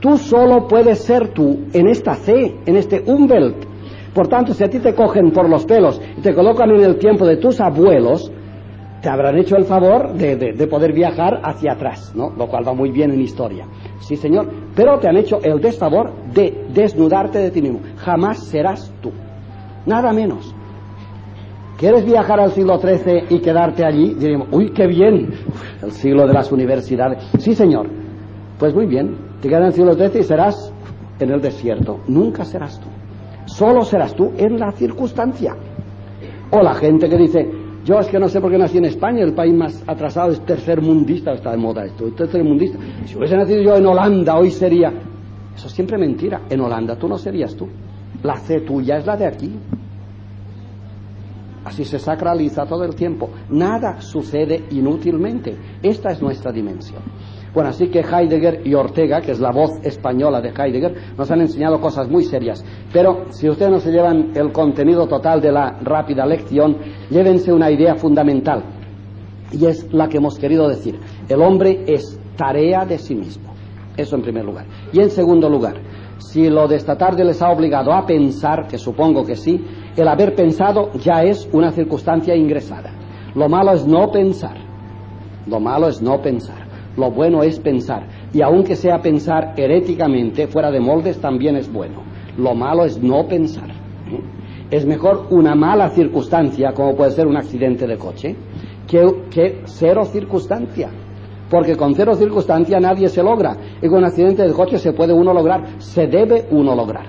tú 0.00 0.16
solo 0.18 0.66
puedes 0.66 0.98
ser 0.98 1.28
tú 1.28 1.66
en 1.72 1.86
esta 1.86 2.14
C, 2.14 2.56
en 2.66 2.76
este 2.76 3.04
Umwelt. 3.06 3.67
Por 4.18 4.26
tanto, 4.26 4.52
si 4.52 4.64
a 4.64 4.68
ti 4.68 4.80
te 4.80 4.96
cogen 4.96 5.30
por 5.30 5.48
los 5.48 5.64
pelos 5.64 6.00
y 6.16 6.20
te 6.20 6.34
colocan 6.34 6.68
en 6.72 6.80
el 6.80 6.98
tiempo 6.98 7.24
de 7.24 7.36
tus 7.36 7.60
abuelos, 7.60 8.32
te 9.00 9.08
habrán 9.08 9.38
hecho 9.38 9.54
el 9.56 9.64
favor 9.64 10.12
de, 10.14 10.66
poder 10.66 10.92
viajar 10.92 11.40
hacia 11.44 11.74
atrás, 11.74 12.12
¿no? 12.16 12.30
Lo 12.36 12.48
cual 12.48 12.66
va 12.66 12.74
muy 12.74 12.90
bien 12.90 13.12
en 13.12 13.20
historia. 13.20 13.66
Sí, 14.00 14.16
señor, 14.16 14.50
pero 14.74 14.98
te 14.98 15.06
han 15.06 15.18
hecho 15.18 15.38
el 15.40 15.60
desfavor 15.60 16.10
de 16.34 16.66
desnudarte 16.74 17.38
de 17.38 17.52
ti 17.52 17.62
mismo. 17.62 17.78
Jamás 17.98 18.42
serás 18.48 18.92
tú. 19.00 19.12
Nada 19.86 20.12
menos. 20.12 20.52
¿Quieres 21.76 22.04
viajar 22.04 22.40
al 22.40 22.50
siglo 22.50 22.80
XIII 22.80 23.26
y 23.30 23.38
quedarte 23.38 23.84
allí? 23.84 24.14
Diríamos, 24.14 24.48
uy, 24.50 24.72
qué 24.72 24.88
bien, 24.88 25.32
el 25.80 25.92
siglo 25.92 26.26
de 26.26 26.32
las 26.32 26.50
universidades. 26.50 27.22
Sí, 27.38 27.54
señor. 27.54 27.88
Pues 28.58 28.74
muy 28.74 28.86
bien, 28.86 29.16
te 29.40 29.48
quedas 29.48 29.60
en 29.60 29.66
el 29.68 29.72
siglo 29.74 29.94
XIII 29.94 30.22
y 30.22 30.24
serás 30.24 30.74
en 31.20 31.30
el 31.30 31.40
desierto. 31.40 32.00
Nunca 32.08 32.44
serás 32.44 32.80
tú. 32.80 32.97
Solo 33.58 33.84
serás 33.84 34.14
tú 34.14 34.30
en 34.36 34.56
la 34.56 34.70
circunstancia. 34.70 35.52
O 36.52 36.62
la 36.62 36.74
gente 36.74 37.08
que 37.08 37.16
dice, 37.16 37.50
yo 37.84 37.98
es 37.98 38.06
que 38.06 38.20
no 38.20 38.28
sé 38.28 38.40
por 38.40 38.52
qué 38.52 38.56
nací 38.56 38.78
en 38.78 38.84
España, 38.84 39.24
el 39.24 39.34
país 39.34 39.52
más 39.52 39.82
atrasado 39.84 40.30
es 40.30 40.40
tercermundista, 40.46 41.32
está 41.32 41.50
de 41.50 41.56
moda 41.56 41.84
esto, 41.84 42.04
tercermundista. 42.12 42.78
Si 43.04 43.16
hubiese 43.16 43.36
nacido 43.36 43.60
yo 43.60 43.74
en 43.74 43.84
Holanda, 43.84 44.38
hoy 44.38 44.52
sería... 44.52 44.92
Eso 45.56 45.66
es 45.66 45.72
siempre 45.72 45.98
mentira. 45.98 46.42
En 46.48 46.60
Holanda 46.60 46.94
tú 46.94 47.08
no 47.08 47.18
serías 47.18 47.56
tú. 47.56 47.66
La 48.22 48.36
C 48.36 48.60
tuya 48.60 48.98
es 48.98 49.06
la 49.06 49.16
de 49.16 49.26
aquí. 49.26 49.52
Así 51.64 51.84
se 51.84 51.98
sacraliza 51.98 52.64
todo 52.64 52.84
el 52.84 52.94
tiempo. 52.94 53.28
Nada 53.50 54.00
sucede 54.00 54.66
inútilmente. 54.70 55.56
Esta 55.82 56.12
es 56.12 56.22
nuestra 56.22 56.52
dimensión. 56.52 57.02
Bueno, 57.54 57.70
así 57.70 57.88
que 57.88 58.00
Heidegger 58.00 58.66
y 58.66 58.74
Ortega, 58.74 59.20
que 59.20 59.32
es 59.32 59.40
la 59.40 59.50
voz 59.50 59.70
española 59.82 60.40
de 60.40 60.50
Heidegger, 60.50 60.94
nos 61.16 61.30
han 61.30 61.40
enseñado 61.40 61.80
cosas 61.80 62.08
muy 62.08 62.24
serias. 62.24 62.64
Pero 62.92 63.26
si 63.30 63.48
ustedes 63.48 63.70
no 63.70 63.80
se 63.80 63.90
llevan 63.90 64.32
el 64.34 64.52
contenido 64.52 65.06
total 65.06 65.40
de 65.40 65.52
la 65.52 65.78
rápida 65.82 66.26
lección, 66.26 66.76
llévense 67.10 67.52
una 67.52 67.70
idea 67.70 67.96
fundamental. 67.96 68.64
Y 69.50 69.64
es 69.64 69.92
la 69.92 70.08
que 70.08 70.18
hemos 70.18 70.38
querido 70.38 70.68
decir. 70.68 71.00
El 71.28 71.40
hombre 71.40 71.84
es 71.86 72.20
tarea 72.36 72.84
de 72.84 72.98
sí 72.98 73.14
mismo. 73.14 73.54
Eso 73.96 74.16
en 74.16 74.22
primer 74.22 74.44
lugar. 74.44 74.66
Y 74.92 75.00
en 75.00 75.10
segundo 75.10 75.48
lugar, 75.48 75.74
si 76.18 76.48
lo 76.50 76.68
de 76.68 76.76
esta 76.76 76.96
tarde 76.96 77.24
les 77.24 77.40
ha 77.40 77.50
obligado 77.50 77.92
a 77.92 78.04
pensar, 78.04 78.68
que 78.68 78.76
supongo 78.76 79.24
que 79.24 79.36
sí, 79.36 79.64
el 79.96 80.06
haber 80.06 80.34
pensado 80.34 80.92
ya 80.94 81.22
es 81.22 81.48
una 81.52 81.72
circunstancia 81.72 82.36
ingresada. 82.36 82.92
Lo 83.34 83.48
malo 83.48 83.72
es 83.72 83.86
no 83.86 84.10
pensar. 84.10 84.56
Lo 85.46 85.58
malo 85.58 85.88
es 85.88 86.02
no 86.02 86.20
pensar. 86.20 86.67
Lo 86.98 87.12
bueno 87.12 87.44
es 87.44 87.60
pensar. 87.60 88.08
Y 88.32 88.42
aunque 88.42 88.74
sea 88.74 89.00
pensar 89.00 89.54
heréticamente, 89.56 90.48
fuera 90.48 90.70
de 90.70 90.80
moldes, 90.80 91.20
también 91.20 91.56
es 91.56 91.72
bueno. 91.72 92.02
Lo 92.36 92.54
malo 92.54 92.84
es 92.84 93.00
no 93.00 93.26
pensar. 93.28 93.70
¿eh? 93.70 94.20
Es 94.70 94.84
mejor 94.84 95.28
una 95.30 95.54
mala 95.54 95.90
circunstancia, 95.90 96.72
como 96.72 96.96
puede 96.96 97.12
ser 97.12 97.28
un 97.28 97.36
accidente 97.36 97.86
de 97.86 97.96
coche, 97.96 98.36
que, 98.88 99.62
cero 99.64 100.04
circunstancia. 100.06 100.90
Porque 101.48 101.76
con 101.76 101.94
cero 101.94 102.14
circunstancia 102.16 102.80
nadie 102.80 103.08
se 103.08 103.22
logra. 103.22 103.56
Y 103.80 103.88
con 103.88 103.98
un 103.98 104.04
accidente 104.04 104.42
de 104.42 104.52
coche 104.52 104.78
se 104.78 104.92
puede 104.92 105.12
uno 105.12 105.32
lograr, 105.32 105.78
se 105.78 106.08
debe 106.08 106.46
uno 106.50 106.74
lograr. 106.74 107.06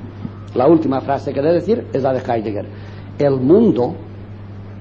La 0.53 0.67
última 0.67 1.01
frase 1.01 1.33
que 1.33 1.39
he 1.39 1.43
de 1.43 1.53
decir 1.53 1.87
es 1.91 2.03
la 2.03 2.13
de 2.13 2.19
Heidegger. 2.19 2.65
El 3.17 3.41
mundo, 3.41 3.95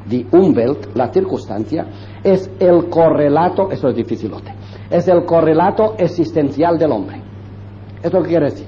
de 0.09 0.27
Umwelt, 0.33 0.95
la 0.95 1.13
circunstancia, 1.13 1.87
es 2.23 2.51
el 2.59 2.89
correlato, 2.89 3.71
eso 3.71 3.89
es 3.89 3.97
dificilote, 3.97 4.53
es 4.91 5.09
el 5.09 5.25
correlato 5.25 5.95
existencial 5.99 6.79
del 6.79 6.93
hombre. 6.93 7.21
¿Esto 8.03 8.23
qué 8.23 8.29
quiere 8.29 8.47
decir? 8.47 8.67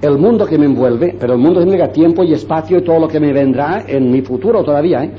El 0.00 0.18
mundo 0.18 0.46
que 0.46 0.58
me 0.58 0.66
envuelve, 0.66 1.16
pero 1.18 1.34
el 1.34 1.40
mundo 1.40 1.60
significa 1.60 1.88
tiempo 1.88 2.22
y 2.22 2.32
espacio 2.32 2.78
y 2.78 2.84
todo 2.84 3.00
lo 3.00 3.08
que 3.08 3.18
me 3.18 3.32
vendrá 3.32 3.84
en 3.86 4.10
mi 4.10 4.22
futuro 4.22 4.62
todavía, 4.62 5.04
¿eh? 5.04 5.12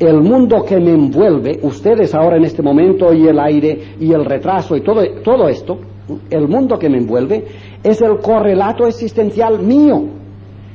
el 0.00 0.20
mundo 0.20 0.64
que 0.64 0.80
me 0.80 0.90
envuelve, 0.90 1.60
ustedes 1.62 2.14
ahora 2.14 2.36
en 2.36 2.44
este 2.44 2.62
momento 2.62 3.12
y 3.12 3.28
el 3.28 3.38
aire 3.38 3.94
y 4.00 4.12
el 4.12 4.24
retraso 4.24 4.76
y 4.76 4.80
todo, 4.80 5.02
todo 5.22 5.48
esto, 5.48 5.78
el 6.30 6.48
mundo 6.48 6.78
que 6.78 6.88
me 6.88 6.98
envuelve 6.98 7.44
es 7.82 8.00
el 8.00 8.18
correlato 8.18 8.86
existencial 8.86 9.60
mío. 9.60 10.02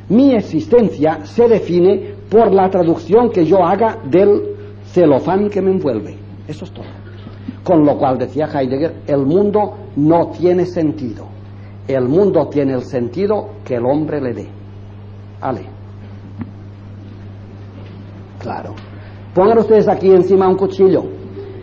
Mi 0.08 0.34
existencia 0.34 1.26
se 1.26 1.48
define 1.48 2.14
por 2.30 2.52
la 2.54 2.70
traducción 2.70 3.30
que 3.30 3.46
yo 3.46 3.64
haga 3.64 3.98
del 4.06 4.42
celofán 4.86 5.50
que 5.50 5.62
me 5.62 5.72
envuelve. 5.72 6.16
Eso 6.48 6.66
es 6.66 6.72
todo. 6.72 6.99
Con 7.70 7.86
lo 7.86 8.00
cual, 8.00 8.18
decía 8.18 8.48
Heidegger, 8.52 9.04
el 9.06 9.28
mundo 9.28 9.76
no 9.96 10.32
tiene 10.32 10.66
sentido. 10.66 11.28
El 11.88 12.10
mundo 12.10 12.48
tiene 12.48 12.74
el 12.74 12.82
sentido 12.82 13.50
que 13.64 13.76
el 13.76 13.86
hombre 13.86 14.20
le 14.20 14.34
dé. 14.34 14.50
Ale. 15.40 15.62
Claro. 18.40 18.74
Pongan 19.36 19.60
ustedes 19.60 19.88
aquí 19.88 20.10
encima 20.12 20.48
un 20.48 20.56
cuchillo. 20.56 21.04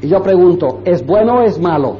Y 0.00 0.06
yo 0.06 0.22
pregunto, 0.22 0.78
¿es 0.84 1.04
bueno 1.04 1.38
o 1.38 1.42
es 1.42 1.58
malo? 1.58 1.96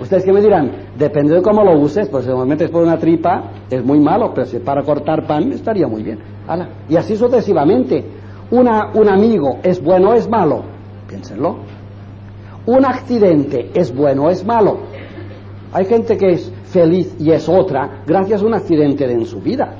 Ustedes 0.00 0.24
que 0.24 0.32
me 0.32 0.40
dirán, 0.40 0.70
depende 0.96 1.34
de 1.34 1.42
cómo 1.42 1.64
lo 1.64 1.80
uses, 1.80 2.08
pues 2.08 2.26
si 2.26 2.30
lo 2.30 2.46
metes 2.46 2.70
por 2.70 2.84
una 2.84 2.96
tripa, 2.96 3.54
es 3.68 3.84
muy 3.84 3.98
malo, 3.98 4.30
pero 4.32 4.46
si 4.46 4.60
para 4.60 4.84
cortar 4.84 5.26
pan 5.26 5.50
estaría 5.50 5.88
muy 5.88 6.04
bien. 6.04 6.20
Ala. 6.46 6.68
Y 6.88 6.94
así 6.94 7.16
sucesivamente. 7.16 8.04
Una, 8.52 8.92
un 8.94 9.08
amigo, 9.08 9.58
¿es 9.64 9.82
bueno 9.82 10.10
o 10.10 10.14
es 10.14 10.28
malo? 10.28 10.62
Piénsenlo 11.08 11.77
un 12.68 12.84
accidente 12.84 13.70
es 13.72 13.94
bueno 13.94 14.24
o 14.24 14.30
es 14.30 14.44
malo. 14.44 14.80
Hay 15.72 15.86
gente 15.86 16.18
que 16.18 16.32
es 16.32 16.52
feliz 16.64 17.16
y 17.18 17.30
es 17.30 17.48
otra 17.48 18.02
gracias 18.06 18.42
a 18.42 18.46
un 18.46 18.52
accidente 18.52 19.10
en 19.10 19.24
su 19.24 19.40
vida. 19.40 19.74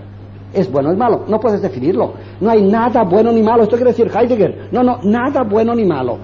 ¿Es 0.55 0.73
bueno 0.73 0.89
o 0.89 0.93
es 0.93 0.99
malo? 0.99 1.25
No 1.29 1.39
puedes 1.39 1.61
definirlo. 1.61 2.15
No 2.41 2.49
hay 2.49 2.63
nada 2.63 3.05
bueno 3.05 3.31
ni 3.31 3.43
malo. 3.43 3.65
Esto 3.65 3.77
quiere 3.77 3.91
decir 3.91 4.11
Heidegger. 4.11 4.71
No, 4.73 4.83
no, 4.83 5.01
nada 5.03 5.43
bueno 5.43 5.75
ni 5.75 5.85
malo. 5.85 6.19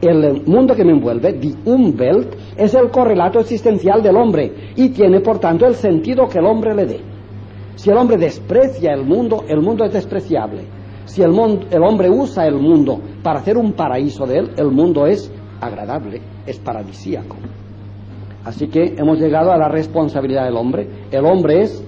El 0.00 0.42
mundo 0.44 0.74
que 0.74 0.84
me 0.84 0.90
envuelve, 0.90 1.34
die 1.34 1.54
Umwelt, 1.64 2.34
es 2.56 2.74
el 2.74 2.90
correlato 2.90 3.38
existencial 3.38 4.02
del 4.02 4.16
hombre 4.16 4.72
y 4.74 4.88
tiene 4.88 5.20
por 5.20 5.38
tanto 5.38 5.66
el 5.66 5.76
sentido 5.76 6.28
que 6.28 6.40
el 6.40 6.46
hombre 6.46 6.74
le 6.74 6.86
dé. 6.86 7.00
Si 7.76 7.90
el 7.90 7.96
hombre 7.96 8.16
desprecia 8.16 8.92
el 8.92 9.04
mundo, 9.04 9.44
el 9.46 9.60
mundo 9.60 9.84
es 9.84 9.92
despreciable. 9.92 10.64
Si 11.04 11.22
el, 11.22 11.30
el 11.70 11.82
hombre 11.82 12.10
usa 12.10 12.46
el 12.46 12.56
mundo 12.56 13.00
para 13.22 13.38
hacer 13.38 13.56
un 13.56 13.72
paraíso 13.72 14.26
de 14.26 14.38
él, 14.38 14.50
el 14.56 14.70
mundo 14.72 15.06
es 15.06 15.32
agradable, 15.60 16.20
es 16.46 16.58
paradisíaco. 16.58 17.36
Así 18.44 18.68
que 18.68 18.94
hemos 18.96 19.18
llegado 19.18 19.52
a 19.52 19.58
la 19.58 19.68
responsabilidad 19.68 20.44
del 20.44 20.56
hombre. 20.56 20.88
El 21.10 21.26
hombre 21.26 21.62
es 21.62 21.84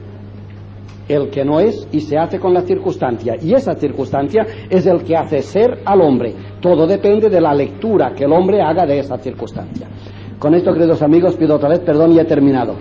el 1.08 1.30
que 1.30 1.44
no 1.44 1.58
es 1.58 1.88
y 1.90 2.00
se 2.00 2.18
hace 2.18 2.38
con 2.38 2.54
la 2.54 2.62
circunstancia. 2.62 3.36
Y 3.40 3.54
esa 3.54 3.74
circunstancia 3.74 4.46
es 4.68 4.86
el 4.86 5.02
que 5.02 5.16
hace 5.16 5.42
ser 5.42 5.80
al 5.84 6.00
hombre. 6.00 6.34
Todo 6.60 6.86
depende 6.86 7.28
de 7.28 7.40
la 7.40 7.54
lectura 7.54 8.12
que 8.14 8.24
el 8.24 8.32
hombre 8.32 8.60
haga 8.60 8.86
de 8.86 8.98
esa 8.98 9.18
circunstancia. 9.18 9.88
Con 10.38 10.54
esto, 10.54 10.72
queridos 10.72 11.02
amigos, 11.02 11.36
pido 11.36 11.56
otra 11.56 11.68
vez 11.68 11.80
perdón 11.80 12.12
y 12.12 12.18
he 12.18 12.24
terminado. 12.24 12.76